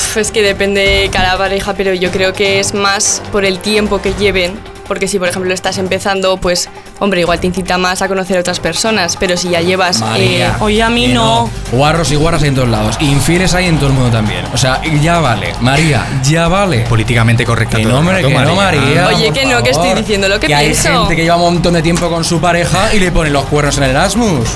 Uf, 0.00 0.16
Es 0.16 0.30
que 0.32 0.42
depende 0.42 0.80
de 0.80 1.10
cada 1.10 1.36
pareja, 1.38 1.74
pero 1.74 1.94
yo 1.94 2.10
creo 2.10 2.32
que 2.32 2.60
es 2.60 2.74
más 2.74 3.22
por 3.32 3.44
el 3.44 3.58
tiempo 3.58 4.00
que 4.02 4.12
lleven. 4.14 4.58
Porque 4.88 5.06
si, 5.06 5.20
por 5.20 5.28
ejemplo, 5.28 5.54
estás 5.54 5.78
empezando, 5.78 6.36
pues, 6.38 6.68
hombre, 6.98 7.20
igual 7.20 7.38
te 7.38 7.46
incita 7.46 7.78
más 7.78 8.02
a 8.02 8.08
conocer 8.08 8.38
a 8.38 8.40
otras 8.40 8.58
personas. 8.58 9.16
Pero 9.20 9.36
si 9.36 9.48
ya 9.50 9.60
llevas. 9.60 10.00
María, 10.00 10.48
eh, 10.48 10.52
Oye, 10.58 10.82
a 10.82 10.90
mí 10.90 11.06
que 11.06 11.14
no. 11.14 11.48
Guarros 11.70 12.10
y 12.10 12.16
guarras 12.16 12.42
hay 12.42 12.48
en 12.48 12.54
todos 12.56 12.68
lados. 12.68 12.96
Infieles 12.98 13.54
hay 13.54 13.66
en 13.66 13.76
todo 13.76 13.86
el 13.86 13.92
mundo 13.92 14.10
también. 14.10 14.44
O 14.52 14.58
sea, 14.58 14.82
ya 15.00 15.20
vale. 15.20 15.52
María, 15.60 16.04
ya 16.24 16.48
vale. 16.48 16.80
Políticamente 16.88 17.44
correcta. 17.46 17.76
Que 17.76 17.84
todo 17.84 17.92
no, 17.92 17.98
el 18.00 18.06
hombre, 18.08 18.16
rato, 18.16 18.28
que 18.28 18.34
no, 18.50 18.56
María. 18.56 19.06
Oye, 19.14 19.30
que 19.30 19.46
no, 19.46 19.62
que 19.62 19.70
estoy 19.70 19.90
favor. 19.90 19.98
diciendo 19.98 20.28
lo 20.28 20.40
que 20.40 20.52
hay 20.52 20.70
pienso. 20.70 20.88
gente 21.02 21.14
que 21.14 21.22
lleva 21.22 21.36
un 21.36 21.54
montón 21.54 21.74
de 21.74 21.82
tiempo 21.82 22.10
con 22.10 22.24
su 22.24 22.40
pareja 22.40 22.92
y 22.92 22.98
le 22.98 23.12
pone 23.12 23.30
los 23.30 23.44
cuernos 23.44 23.76
en 23.78 23.84
el 23.84 23.90
Erasmus. 23.90 24.48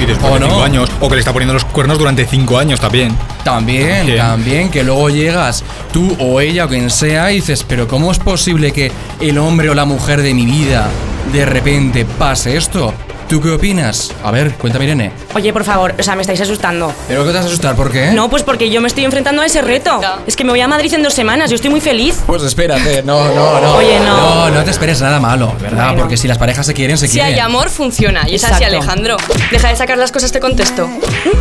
Y 0.00 0.06
después 0.06 0.30
¿O 0.30 0.34
de 0.34 0.40
no? 0.40 0.46
cinco 0.48 0.62
años. 0.62 0.90
O 1.00 1.08
que 1.08 1.14
le 1.14 1.20
está 1.20 1.32
poniendo 1.32 1.54
los 1.54 1.64
cuernos 1.64 1.98
durante 1.98 2.26
cinco 2.26 2.58
años 2.58 2.80
también. 2.80 3.16
También, 3.44 4.06
Bien. 4.06 4.18
también, 4.18 4.70
que 4.70 4.82
luego 4.84 5.08
llegas 5.10 5.62
tú 5.92 6.16
o 6.18 6.40
ella 6.40 6.64
o 6.64 6.68
quien 6.68 6.90
sea 6.90 7.30
y 7.32 7.36
dices, 7.36 7.64
pero 7.68 7.86
¿cómo 7.86 8.10
es 8.12 8.18
posible 8.18 8.72
que 8.72 8.90
el 9.20 9.38
hombre 9.38 9.70
o 9.70 9.74
la 9.74 9.84
mujer 9.84 10.22
de 10.22 10.34
mi 10.34 10.46
vida 10.46 10.88
de 11.32 11.44
repente 11.44 12.04
pase 12.04 12.56
esto? 12.56 12.92
¿Tú 13.34 13.40
qué 13.40 13.50
opinas? 13.50 14.12
A 14.22 14.30
ver, 14.30 14.52
cuéntame 14.54 14.84
Irene. 14.84 15.10
Oye, 15.34 15.52
por 15.52 15.64
favor, 15.64 15.92
o 15.98 16.02
sea, 16.04 16.14
me 16.14 16.20
estáis 16.20 16.40
asustando. 16.40 16.92
¿Pero 17.08 17.24
qué 17.24 17.30
te 17.30 17.36
vas 17.38 17.44
a 17.46 17.48
asustar? 17.48 17.74
¿Por 17.74 17.90
qué? 17.90 18.12
No, 18.12 18.30
pues 18.30 18.44
porque 18.44 18.70
yo 18.70 18.80
me 18.80 18.86
estoy 18.86 19.04
enfrentando 19.04 19.42
a 19.42 19.46
ese 19.46 19.60
reto. 19.60 20.00
Es 20.24 20.36
que 20.36 20.44
me 20.44 20.50
voy 20.50 20.60
a 20.60 20.68
Madrid 20.68 20.94
en 20.94 21.02
dos 21.02 21.14
semanas, 21.14 21.50
yo 21.50 21.56
estoy 21.56 21.68
muy 21.70 21.80
feliz. 21.80 22.14
Pues 22.28 22.44
espérate, 22.44 23.02
no, 23.02 23.34
no, 23.34 23.60
no. 23.60 23.74
Oye, 23.78 23.98
no. 23.98 24.16
No, 24.46 24.50
no 24.50 24.62
te 24.62 24.70
esperes 24.70 25.00
nada 25.00 25.18
malo, 25.18 25.52
¿verdad? 25.60 25.86
Bueno. 25.88 26.02
Porque 26.02 26.16
si 26.16 26.28
las 26.28 26.38
parejas 26.38 26.64
se 26.64 26.74
quieren, 26.74 26.96
se 26.96 27.08
si 27.08 27.14
quieren. 27.14 27.34
hay 27.34 27.40
amor, 27.40 27.70
funciona. 27.70 28.22
Y 28.28 28.36
es 28.36 28.44
así, 28.44 28.52
Exacto. 28.62 28.66
Alejandro. 28.76 29.16
Deja 29.50 29.68
de 29.68 29.74
sacar 29.74 29.98
las 29.98 30.12
cosas 30.12 30.32
de 30.32 30.38
contexto. 30.38 30.88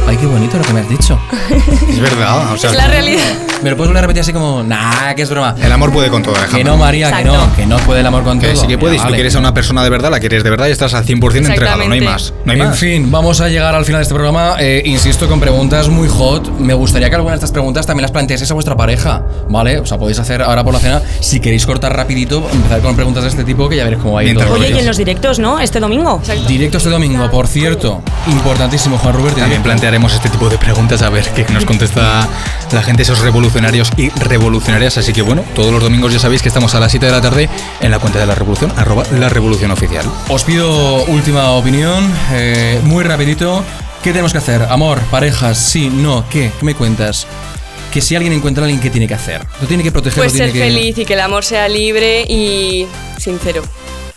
Ay, 0.07 0.17
qué 0.17 0.25
bonito 0.25 0.57
lo 0.57 0.63
que 0.63 0.73
me 0.73 0.79
has 0.79 0.89
dicho. 0.89 1.19
Es 1.89 1.99
verdad. 1.99 2.53
O 2.53 2.57
sea, 2.57 2.71
Es 2.71 2.75
la 2.75 2.87
realidad. 2.87 3.21
¿Me 3.61 3.69
lo 3.69 3.77
puedes 3.77 3.89
volver 3.89 3.99
a 3.99 4.07
repetir 4.07 4.21
así 4.21 4.33
como, 4.33 4.63
nah, 4.63 5.13
que 5.13 5.21
es 5.21 5.29
broma? 5.29 5.53
El 5.61 5.71
amor 5.71 5.93
puede 5.93 6.09
con 6.09 6.23
todo, 6.23 6.33
Alejandro. 6.35 6.57
Que 6.57 6.63
no, 6.63 6.75
María, 6.75 7.11
que 7.11 7.19
Exacto. 7.21 7.45
no, 7.45 7.55
que 7.55 7.65
no 7.67 7.77
puede 7.77 7.99
el 7.99 8.07
amor 8.07 8.23
con 8.23 8.39
Que 8.39 8.47
todo. 8.47 8.61
sí 8.61 8.67
que 8.67 8.79
puedes. 8.79 8.93
Mira, 8.93 9.03
Si 9.03 9.05
tú 9.05 9.11
vale. 9.11 9.17
quieres 9.17 9.35
a 9.35 9.39
una 9.39 9.53
persona 9.53 9.83
de 9.83 9.89
verdad, 9.91 10.09
la 10.09 10.19
quieres 10.19 10.43
de 10.43 10.49
verdad 10.49 10.67
y 10.67 10.71
estás 10.71 10.95
al 10.95 11.05
100% 11.05 11.35
entregado. 11.45 11.82
No 11.87 11.93
hay 11.93 12.01
más. 12.01 12.33
No 12.45 12.51
hay 12.51 12.59
en 12.59 12.67
más. 12.67 12.79
fin, 12.79 13.11
vamos 13.11 13.41
a 13.41 13.49
llegar 13.49 13.75
al 13.75 13.85
final 13.85 13.99
de 13.99 14.03
este 14.03 14.13
programa. 14.13 14.55
Eh, 14.59 14.81
insisto, 14.85 15.27
con 15.27 15.39
preguntas 15.39 15.89
muy 15.89 16.07
hot. 16.07 16.49
Me 16.59 16.73
gustaría 16.73 17.09
que 17.09 17.15
algunas 17.15 17.39
de 17.39 17.45
estas 17.45 17.51
preguntas 17.51 17.85
también 17.85 18.03
las 18.03 18.11
planteaseis 18.11 18.49
a 18.51 18.53
vuestra 18.53 18.75
pareja, 18.75 19.23
¿vale? 19.49 19.79
O 19.79 19.85
sea, 19.85 19.97
podéis 19.97 20.19
hacer 20.19 20.41
ahora 20.41 20.63
por 20.63 20.73
la 20.73 20.79
cena, 20.79 21.01
si 21.19 21.39
queréis 21.39 21.65
cortar 21.65 21.95
rapidito, 21.95 22.47
empezar 22.51 22.81
con 22.81 22.95
preguntas 22.95 23.23
de 23.23 23.29
este 23.29 23.43
tipo, 23.43 23.69
que 23.69 23.75
ya 23.77 23.83
veréis 23.83 24.01
cómo 24.01 24.15
va 24.15 24.21
a 24.21 24.23
ir 24.23 24.29
Mientras 24.29 24.49
todo. 24.49 24.59
Oye, 24.59 24.75
y 24.75 24.79
en 24.79 24.85
los 24.85 24.97
directos, 24.97 25.39
¿no? 25.39 25.59
Este 25.59 25.79
domingo. 25.79 26.21
Directo 26.47 26.77
este 26.77 26.89
domingo, 26.89 27.29
por 27.29 27.47
cierto. 27.47 28.01
Importantísimo, 28.27 28.97
Juan 28.97 29.13
Rubén. 29.15 29.35
También 29.35 29.63
plantearemos 29.63 30.13
este 30.13 30.29
tipo 30.29 30.49
de 30.49 30.57
preguntas 30.57 31.01
a 31.01 31.09
ver 31.09 31.25
qué 31.35 31.45
nos 31.51 31.65
contesta 31.65 32.27
la 32.71 32.81
gente, 32.81 33.03
esos 33.03 33.19
revolucionarios 33.19 33.89
y 33.97 34.09
revolucionarias. 34.09 34.97
Así 34.97 35.13
que 35.13 35.21
bueno, 35.21 35.43
todos 35.55 35.71
los 35.71 35.81
domingos 35.81 36.11
ya 36.13 36.19
sabéis 36.19 36.41
que 36.41 36.47
estamos 36.49 36.73
a 36.75 36.79
las 36.79 36.91
7 36.91 37.05
de 37.05 37.11
la 37.11 37.21
tarde 37.21 37.49
en 37.81 37.91
la 37.91 37.99
cuenta 37.99 38.19
de 38.19 38.25
la 38.25 38.35
revolución, 38.35 38.71
arroba 38.77 39.03
la 39.19 39.29
revolución 39.29 39.71
oficial. 39.71 40.05
Os 40.29 40.43
pido 40.43 41.03
última 41.05 41.49
opinión, 41.51 41.62
eh, 41.65 42.79
muy 42.83 43.03
rapidito. 43.03 43.63
¿Qué 44.03 44.11
tenemos 44.11 44.31
que 44.33 44.37
hacer? 44.39 44.63
Amor, 44.63 44.99
parejas, 45.09 45.57
sí, 45.57 45.89
no, 45.89 46.25
¿qué? 46.29 46.51
¿Qué 46.59 46.65
me 46.65 46.75
cuentas? 46.75 47.25
Que 47.91 48.01
si 48.01 48.15
alguien 48.15 48.33
encuentra 48.33 48.63
a 48.63 48.65
alguien, 48.65 48.81
¿qué 48.81 48.89
tiene 48.89 49.07
que 49.07 49.13
hacer? 49.13 49.41
Lo 49.61 49.67
tiene 49.67 49.81
que 49.83 49.91
proteger, 49.91 50.23
Pues 50.23 50.33
tiene 50.33 50.47
ser 50.47 50.53
que... 50.53 50.59
feliz 50.67 50.97
y 50.97 51.05
que 51.05 51.13
el 51.13 51.21
amor 51.21 51.45
sea 51.45 51.69
libre 51.69 52.23
y 52.27 52.85
sincero. 53.17 53.61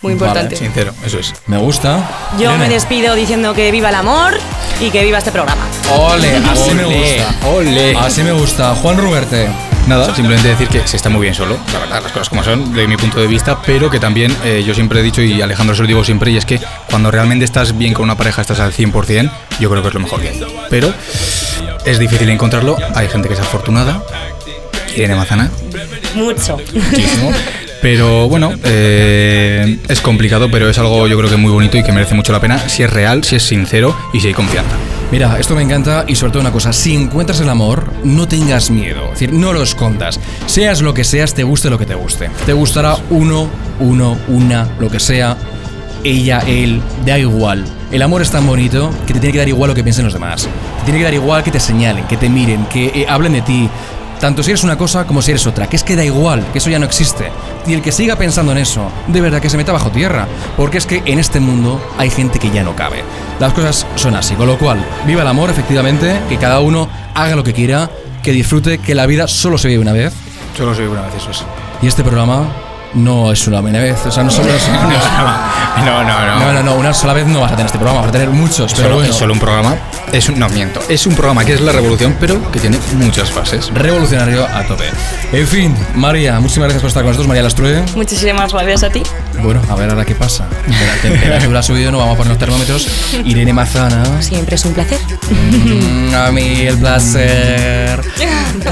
Muy 0.01 0.13
importante. 0.13 0.55
Vale, 0.55 0.67
Sincero, 0.67 0.93
eso 1.05 1.19
es. 1.19 1.33
Me 1.47 1.57
gusta. 1.57 1.99
Yo 2.37 2.49
Irene. 2.51 2.57
me 2.67 2.69
despido 2.69 3.15
diciendo 3.15 3.53
que 3.53 3.71
viva 3.71 3.89
el 3.89 3.95
amor 3.95 4.33
y 4.79 4.89
que 4.91 5.03
viva 5.03 5.17
este 5.17 5.31
programa. 5.31 5.63
Ole, 5.91 6.35
así 6.51 6.73
me 6.75 6.85
Ole, 6.85 6.95
gusta. 6.99 7.47
ole. 7.49 7.97
Así 7.97 8.23
me 8.23 8.31
gusta. 8.33 8.75
Juan 8.75 8.97
Ruberte. 8.97 9.47
Nada, 9.87 10.13
simplemente 10.13 10.49
decir 10.49 10.67
que 10.67 10.85
se 10.85 10.97
está 10.97 11.09
muy 11.09 11.21
bien 11.21 11.33
solo, 11.33 11.57
la 11.71 11.79
verdad, 11.79 12.03
las 12.03 12.11
cosas 12.11 12.27
como 12.27 12.43
son, 12.43 12.73
de 12.73 12.87
mi 12.87 12.97
punto 12.97 13.21
de 13.21 13.27
vista, 13.27 13.61
pero 13.65 13.89
que 13.89 13.99
también 14.01 14.35
eh, 14.43 14.61
yo 14.67 14.73
siempre 14.73 14.99
he 14.99 15.03
dicho, 15.03 15.21
y 15.21 15.41
Alejandro 15.41 15.75
se 15.75 15.81
lo 15.81 15.87
digo 15.87 16.03
siempre, 16.03 16.29
y 16.29 16.35
es 16.35 16.45
que 16.45 16.59
cuando 16.89 17.09
realmente 17.09 17.45
estás 17.45 17.77
bien 17.77 17.93
con 17.93 18.03
una 18.03 18.15
pareja, 18.15 18.41
estás 18.41 18.59
al 18.59 18.73
100%, 18.73 19.31
yo 19.61 19.69
creo 19.69 19.81
que 19.81 19.87
es 19.87 19.93
lo 19.93 19.99
mejor 20.01 20.19
que 20.21 20.29
hay. 20.29 20.43
Pero 20.69 20.93
es 21.85 21.99
difícil 21.99 22.29
encontrarlo, 22.29 22.75
hay 22.95 23.07
gente 23.07 23.29
que 23.29 23.35
es 23.35 23.39
afortunada, 23.39 24.03
Irene 24.93 25.15
Mazana, 25.15 25.49
Mucho. 26.15 26.57
muchísimo. 26.57 27.31
Pero 27.81 28.27
bueno, 28.27 28.51
eh, 28.63 29.77
es 29.87 30.01
complicado, 30.01 30.49
pero 30.49 30.69
es 30.69 30.77
algo 30.79 31.07
yo 31.07 31.17
creo 31.17 31.29
que 31.29 31.37
muy 31.37 31.51
bonito 31.51 31.77
y 31.77 31.83
que 31.83 31.91
merece 31.91 32.15
mucho 32.15 32.31
la 32.31 32.39
pena 32.39 32.57
si 32.69 32.83
es 32.83 32.91
real, 32.91 33.23
si 33.23 33.35
es 33.35 33.43
sincero 33.43 33.95
y 34.13 34.19
si 34.19 34.27
hay 34.27 34.33
confianza. 34.33 34.75
Mira, 35.11 35.37
esto 35.39 35.55
me 35.55 35.61
encanta 35.61 36.03
y 36.05 36.15
sobre 36.15 36.33
todo 36.33 36.41
una 36.41 36.51
cosa, 36.51 36.73
si 36.73 36.93
encuentras 36.93 37.39
el 37.39 37.49
amor, 37.49 37.93
no 38.03 38.27
tengas 38.27 38.69
miedo, 38.69 39.05
es 39.05 39.11
decir, 39.11 39.31
no 39.31 39.53
lo 39.53 39.63
escondas. 39.63 40.19
Seas 40.47 40.81
lo 40.81 40.93
que 40.93 41.05
seas, 41.05 41.33
te 41.33 41.43
guste 41.43 41.69
lo 41.69 41.77
que 41.77 41.85
te 41.85 41.95
guste. 41.95 42.29
Te 42.45 42.51
gustará 42.51 42.97
uno, 43.09 43.49
uno, 43.79 44.17
una, 44.27 44.67
lo 44.79 44.89
que 44.89 44.99
sea, 44.99 45.37
ella, 46.03 46.39
él, 46.45 46.81
da 47.05 47.17
igual. 47.17 47.63
El 47.89 48.01
amor 48.01 48.21
es 48.21 48.31
tan 48.31 48.45
bonito 48.45 48.91
que 49.05 49.13
te 49.13 49.19
tiene 49.21 49.31
que 49.31 49.39
dar 49.39 49.47
igual 49.47 49.69
lo 49.69 49.75
que 49.75 49.83
piensen 49.83 50.03
los 50.03 50.13
demás. 50.13 50.43
Te 50.79 50.83
tiene 50.85 50.99
que 50.99 51.05
dar 51.05 51.13
igual 51.13 51.41
que 51.41 51.51
te 51.51 51.59
señalen, 51.59 52.05
que 52.05 52.17
te 52.17 52.27
miren, 52.27 52.65
que 52.65 52.87
eh, 52.87 53.05
hablen 53.07 53.31
de 53.31 53.41
ti. 53.41 53.69
Tanto 54.19 54.41
si 54.41 54.51
eres 54.51 54.63
una 54.63 54.77
cosa 54.77 55.05
como 55.05 55.21
si 55.21 55.31
eres 55.31 55.45
otra, 55.45 55.67
que 55.67 55.75
es 55.75 55.83
que 55.83 55.95
da 55.95 56.03
igual, 56.03 56.45
que 56.51 56.57
eso 56.57 56.69
ya 56.69 56.79
no 56.79 56.85
existe. 56.85 57.31
Y 57.67 57.73
el 57.73 57.81
que 57.81 57.91
siga 57.91 58.15
pensando 58.15 58.51
en 58.51 58.57
eso, 58.57 58.89
de 59.07 59.21
verdad 59.21 59.41
que 59.41 59.49
se 59.49 59.57
meta 59.57 59.71
bajo 59.71 59.91
tierra, 59.91 60.27
porque 60.55 60.79
es 60.79 60.85
que 60.85 61.03
en 61.05 61.19
este 61.19 61.39
mundo 61.39 61.79
hay 61.97 62.09
gente 62.09 62.39
que 62.39 62.49
ya 62.49 62.63
no 62.63 62.75
cabe. 62.75 63.03
Las 63.39 63.53
cosas 63.53 63.85
son 63.95 64.15
así, 64.15 64.33
con 64.35 64.47
lo 64.47 64.57
cual, 64.57 64.83
viva 65.05 65.21
el 65.21 65.27
amor, 65.27 65.49
efectivamente, 65.49 66.19
que 66.29 66.37
cada 66.37 66.59
uno 66.61 66.89
haga 67.13 67.35
lo 67.35 67.43
que 67.43 67.53
quiera, 67.53 67.89
que 68.23 68.31
disfrute, 68.31 68.79
que 68.79 68.95
la 68.95 69.05
vida 69.05 69.27
solo 69.27 69.57
se 69.57 69.67
vive 69.67 69.81
una 69.81 69.93
vez. 69.93 70.13
Solo 70.55 70.73
se 70.73 70.81
vive 70.81 70.93
una 70.93 71.03
vez, 71.03 71.15
eso 71.15 71.31
es. 71.31 71.43
Y 71.81 71.87
este 71.87 72.03
programa 72.03 72.47
no 72.93 73.31
es 73.31 73.47
una 73.47 73.61
buena 73.61 73.79
vez, 73.79 74.05
o 74.05 74.11
sea, 74.11 74.23
no 74.23 74.29
solo 74.31 74.49
es... 74.53 74.63
No, 75.85 76.03
no, 76.03 76.25
no. 76.25 76.39
No, 76.39 76.53
no, 76.53 76.63
no, 76.63 76.75
una 76.75 76.93
sola 76.93 77.13
vez 77.13 77.27
no 77.27 77.39
vas 77.41 77.51
a 77.51 77.55
tener 77.55 77.67
este 77.67 77.77
programa, 77.77 78.01
vas 78.01 78.09
a 78.09 78.11
tener 78.11 78.29
muchos, 78.29 78.73
pero 78.73 78.87
Solo, 78.87 78.95
bueno. 78.95 79.11
es 79.11 79.15
solo 79.15 79.33
un 79.33 79.39
programa. 79.39 79.75
Es 80.11 80.27
un, 80.27 80.39
no, 80.39 80.49
miento. 80.49 80.79
Es 80.89 81.05
un 81.05 81.13
programa 81.13 81.45
que 81.45 81.53
es 81.53 81.61
la 81.61 81.71
revolución, 81.71 82.15
pero 82.19 82.51
que 82.51 82.59
tiene 82.59 82.79
muchas 82.95 83.29
fases. 83.29 83.71
Revolucionario 83.73 84.45
a 84.45 84.63
tope. 84.63 84.85
En 85.33 85.45
fin, 85.45 85.75
María, 85.95 86.39
muchísimas 86.39 86.67
gracias 86.67 86.81
por 86.81 86.87
estar 86.87 87.03
con 87.03 87.09
nosotros, 87.11 87.27
María 87.27 87.43
Lastrue. 87.43 87.83
Muchísimas 87.95 88.51
gracias 88.51 88.83
a 88.83 88.89
ti. 88.89 89.03
Bueno, 89.43 89.61
a 89.69 89.75
ver 89.75 89.89
ahora 89.89 90.03
qué 90.05 90.15
pasa. 90.15 90.47
La 90.67 91.01
temperatura 91.01 91.59
ha 91.59 91.63
subido, 91.63 91.91
no 91.91 91.99
vamos 91.99 92.15
a 92.15 92.17
poner 92.17 92.31
los 92.31 92.39
termómetros. 92.39 92.87
Irene 93.25 93.53
Mazana. 93.53 94.21
Siempre 94.21 94.55
es 94.55 94.65
un 94.65 94.73
placer. 94.73 94.99
Mm, 95.29 96.15
a 96.15 96.31
mí 96.31 96.61
el 96.61 96.77
placer. 96.77 98.01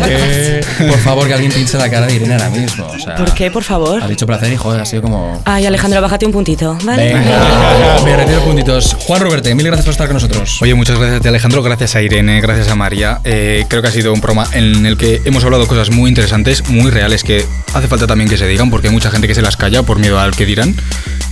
Eh, 0.07 0.65
por 0.89 0.99
favor, 0.99 1.27
que 1.27 1.33
alguien 1.33 1.51
pinche 1.51 1.77
la 1.77 1.89
cara 1.89 2.07
de 2.07 2.15
Irene 2.15 2.33
ahora 2.33 2.49
mismo. 2.49 2.87
O 2.87 2.97
sea, 2.97 3.15
¿Por 3.15 3.33
qué, 3.33 3.51
por 3.51 3.63
favor? 3.63 4.01
Ha 4.05 4.07
dicho 4.07 4.27
placer 4.27 4.53
y 4.53 4.55
joder, 4.55 4.79
ha 4.81 4.85
sido 4.85 5.01
como. 5.01 5.41
Ay, 5.45 5.65
Alejandro, 5.65 5.99
bájate 5.99 6.27
un 6.27 6.31
puntito, 6.31 6.77
¿vale? 6.83 7.11
Venga, 7.11 8.01
me 8.05 8.15
retiro 8.15 8.39
puntitos. 8.41 8.95
Juan 8.99 9.19
Roberte, 9.19 9.55
mil 9.55 9.65
gracias 9.65 9.85
por 9.85 9.93
estar 9.93 10.05
con 10.05 10.13
nosotros. 10.13 10.61
Oye, 10.61 10.75
muchas 10.75 10.99
gracias 10.99 11.19
a 11.19 11.23
ti, 11.23 11.27
Alejandro, 11.27 11.63
gracias 11.63 11.95
a 11.95 12.03
Irene, 12.03 12.39
gracias 12.39 12.69
a 12.69 12.75
María. 12.75 13.19
Eh, 13.23 13.65
creo 13.67 13.81
que 13.81 13.87
ha 13.87 13.91
sido 13.91 14.13
un 14.13 14.21
programa 14.21 14.47
en 14.53 14.85
el 14.85 14.95
que 14.95 15.23
hemos 15.25 15.43
hablado 15.43 15.67
cosas 15.67 15.89
muy 15.89 16.07
interesantes, 16.09 16.69
muy 16.69 16.91
reales, 16.91 17.23
que 17.23 17.43
hace 17.73 17.87
falta 17.87 18.05
también 18.05 18.29
que 18.29 18.37
se 18.37 18.47
digan, 18.47 18.69
porque 18.69 18.89
hay 18.89 18.93
mucha 18.93 19.09
gente 19.09 19.27
que 19.27 19.33
se 19.33 19.41
las 19.41 19.57
calla 19.57 19.81
por 19.81 19.97
miedo 19.97 20.19
al 20.19 20.35
que 20.35 20.45
dirán. 20.45 20.75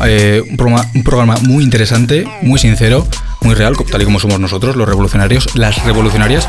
Eh, 0.04 0.42
un, 0.50 0.58
programa, 0.58 0.90
un 0.96 1.04
programa 1.04 1.36
muy 1.44 1.64
interesante, 1.64 2.26
muy 2.42 2.60
sincero, 2.60 3.08
muy 3.44 3.56
real, 3.56 3.76
tal 3.90 4.02
y 4.02 4.06
como 4.06 4.20
somos 4.20 4.40
nosotros, 4.40 4.76
los 4.76 4.88
revolucionarios, 4.88 5.56
las 5.56 5.84
revolucionarias. 5.84 6.48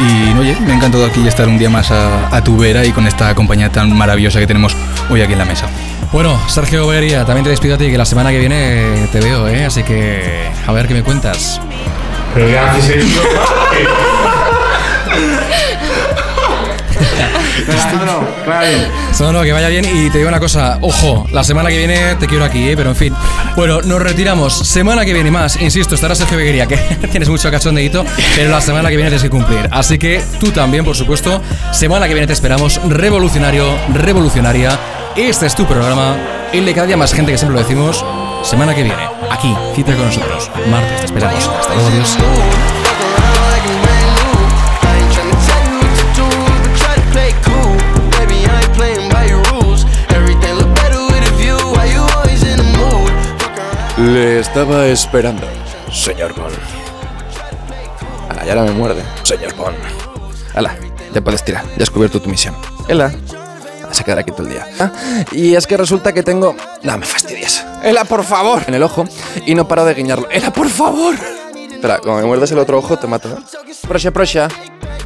Y 0.00 0.38
oye, 0.38 0.56
me 0.60 0.72
ha 0.72 0.76
encantado 0.76 1.04
aquí 1.04 1.26
estar 1.26 1.48
un 1.48 1.58
día 1.58 1.70
más 1.70 1.90
a, 1.90 2.34
a 2.34 2.42
tu 2.42 2.56
vera 2.56 2.84
y 2.84 2.92
con 2.92 3.06
esta 3.06 3.34
compañía 3.34 3.70
tan 3.70 3.96
maravillosa 3.96 4.40
que 4.40 4.46
tenemos 4.46 4.74
hoy 5.10 5.22
aquí 5.22 5.32
en 5.32 5.38
la 5.38 5.44
mesa. 5.44 5.66
Bueno, 6.12 6.38
Sergio 6.46 6.86
Beria, 6.86 7.24
también 7.24 7.44
te 7.44 7.50
despido 7.50 7.76
a 7.76 7.78
ti, 7.78 7.90
que 7.90 7.96
la 7.96 8.04
semana 8.04 8.30
que 8.30 8.38
viene 8.38 9.08
te 9.10 9.20
veo, 9.20 9.48
¿eh? 9.48 9.64
Así 9.64 9.82
que, 9.82 10.48
a 10.66 10.72
ver 10.72 10.86
qué 10.86 10.94
me 10.94 11.02
cuentas. 11.02 11.60
Pero 12.34 12.48
ya. 12.48 12.74
Alejandro, 17.68 18.28
vaya 18.46 18.68
bien. 18.68 18.88
No, 19.20 19.32
no, 19.32 19.42
que 19.42 19.52
vaya 19.52 19.68
bien 19.68 19.84
y 19.84 20.10
te 20.10 20.18
digo 20.18 20.28
una 20.28 20.40
cosa, 20.40 20.78
ojo, 20.80 21.26
la 21.30 21.44
semana 21.44 21.68
que 21.68 21.78
viene 21.78 22.16
te 22.16 22.26
quiero 22.26 22.44
aquí, 22.44 22.68
¿eh? 22.68 22.76
pero 22.76 22.90
en 22.90 22.96
fin. 22.96 23.14
Bueno, 23.56 23.80
nos 23.82 24.02
retiramos. 24.02 24.52
Semana 24.52 25.04
que 25.04 25.12
viene 25.12 25.30
más, 25.30 25.60
insisto, 25.60 25.94
estará 25.94 26.14
Sergio 26.14 26.36
Beguería, 26.36 26.66
que 26.66 26.76
tienes 27.10 27.28
mucho 27.28 27.50
cachondeíto, 27.50 28.04
pero 28.34 28.50
la 28.50 28.60
semana 28.60 28.88
que 28.88 28.96
viene 28.96 29.10
tienes 29.10 29.22
que 29.22 29.30
cumplir. 29.30 29.68
Así 29.70 29.98
que 29.98 30.22
tú 30.40 30.50
también, 30.50 30.84
por 30.84 30.96
supuesto, 30.96 31.40
semana 31.72 32.08
que 32.08 32.14
viene 32.14 32.26
te 32.26 32.32
esperamos, 32.32 32.80
revolucionario, 32.88 33.66
revolucionaria. 33.94 34.78
Este 35.14 35.46
es 35.46 35.54
tu 35.54 35.66
programa, 35.66 36.16
el 36.52 36.64
de 36.64 36.74
cada 36.74 36.86
día 36.86 36.96
más 36.96 37.12
gente 37.12 37.32
que 37.32 37.38
siempre 37.38 37.60
lo 37.60 37.62
decimos. 37.62 38.04
Semana 38.42 38.74
que 38.74 38.82
viene, 38.82 39.04
aquí, 39.30 39.54
cita 39.76 39.94
con 39.94 40.06
nosotros. 40.06 40.50
Martes, 40.68 40.98
te 41.00 41.04
esperamos. 41.06 41.48
Hasta 41.48 41.74
luego. 41.74 42.81
Le 54.02 54.40
estaba 54.40 54.86
esperando, 54.86 55.46
señor 55.92 56.34
Bond. 56.34 56.54
Ala, 58.28 58.44
ya 58.44 58.52
ahora 58.52 58.64
me 58.64 58.72
muerde, 58.72 59.02
señor 59.22 59.54
Bond. 59.54 59.76
Ala, 60.54 60.74
ya 61.14 61.20
puedes 61.20 61.44
tirar, 61.44 61.64
ya 61.76 61.84
has 61.84 61.90
cubierto 61.90 62.20
tu 62.20 62.28
misión. 62.28 62.54
Ela, 62.88 63.12
vas 63.86 64.00
a 64.00 64.04
quedar 64.04 64.18
aquí 64.18 64.32
todo 64.32 64.42
el 64.46 64.50
día. 64.54 64.66
Ah, 64.80 64.90
Y 65.30 65.54
es 65.54 65.66
que 65.66 65.76
resulta 65.76 66.12
que 66.12 66.22
tengo... 66.22 66.56
No, 66.82 66.98
me 66.98 67.06
fastidias. 67.06 67.64
Ela, 67.82 68.04
por 68.04 68.24
favor. 68.24 68.62
En 68.66 68.74
el 68.74 68.82
ojo 68.82 69.04
y 69.46 69.54
no 69.54 69.68
paro 69.68 69.84
de 69.84 69.94
guiñarlo. 69.94 70.28
Ela, 70.30 70.52
por 70.52 70.68
favor. 70.68 71.14
Espera, 71.72 71.98
como 71.98 72.16
me 72.16 72.24
muerdas 72.24 72.50
el 72.52 72.58
otro 72.58 72.78
ojo, 72.78 72.96
te 72.98 73.06
mato. 73.06 73.28
¿eh? 73.28 73.36
Prosha, 73.86 74.10
prosha. 74.10 74.48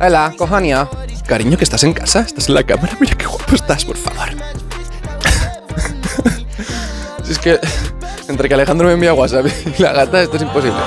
Ela, 0.01 0.33
cojonia. 0.39 0.89
Cariño, 1.27 1.59
que 1.59 1.65
estás 1.65 1.83
en 1.85 1.93
casa, 1.93 2.21
estás 2.21 2.49
en 2.49 2.55
la 2.55 2.63
cámara. 2.63 2.97
Mira 3.01 3.15
qué 3.17 3.27
guapo 3.27 3.55
estás, 3.55 3.85
por 3.85 3.97
favor. 3.97 4.29
si 7.25 7.33
es 7.33 7.39
que 7.39 7.59
entre 8.29 8.49
que 8.49 8.55
Alejandro 8.55 8.87
me 8.89 8.95
envía 8.95 9.15
WhatsApp 9.15 9.47
y 9.79 9.83
la 9.83 9.93
gata, 9.93 10.23
esto 10.23 10.37
es 10.37 10.43
imposible. 10.43 10.79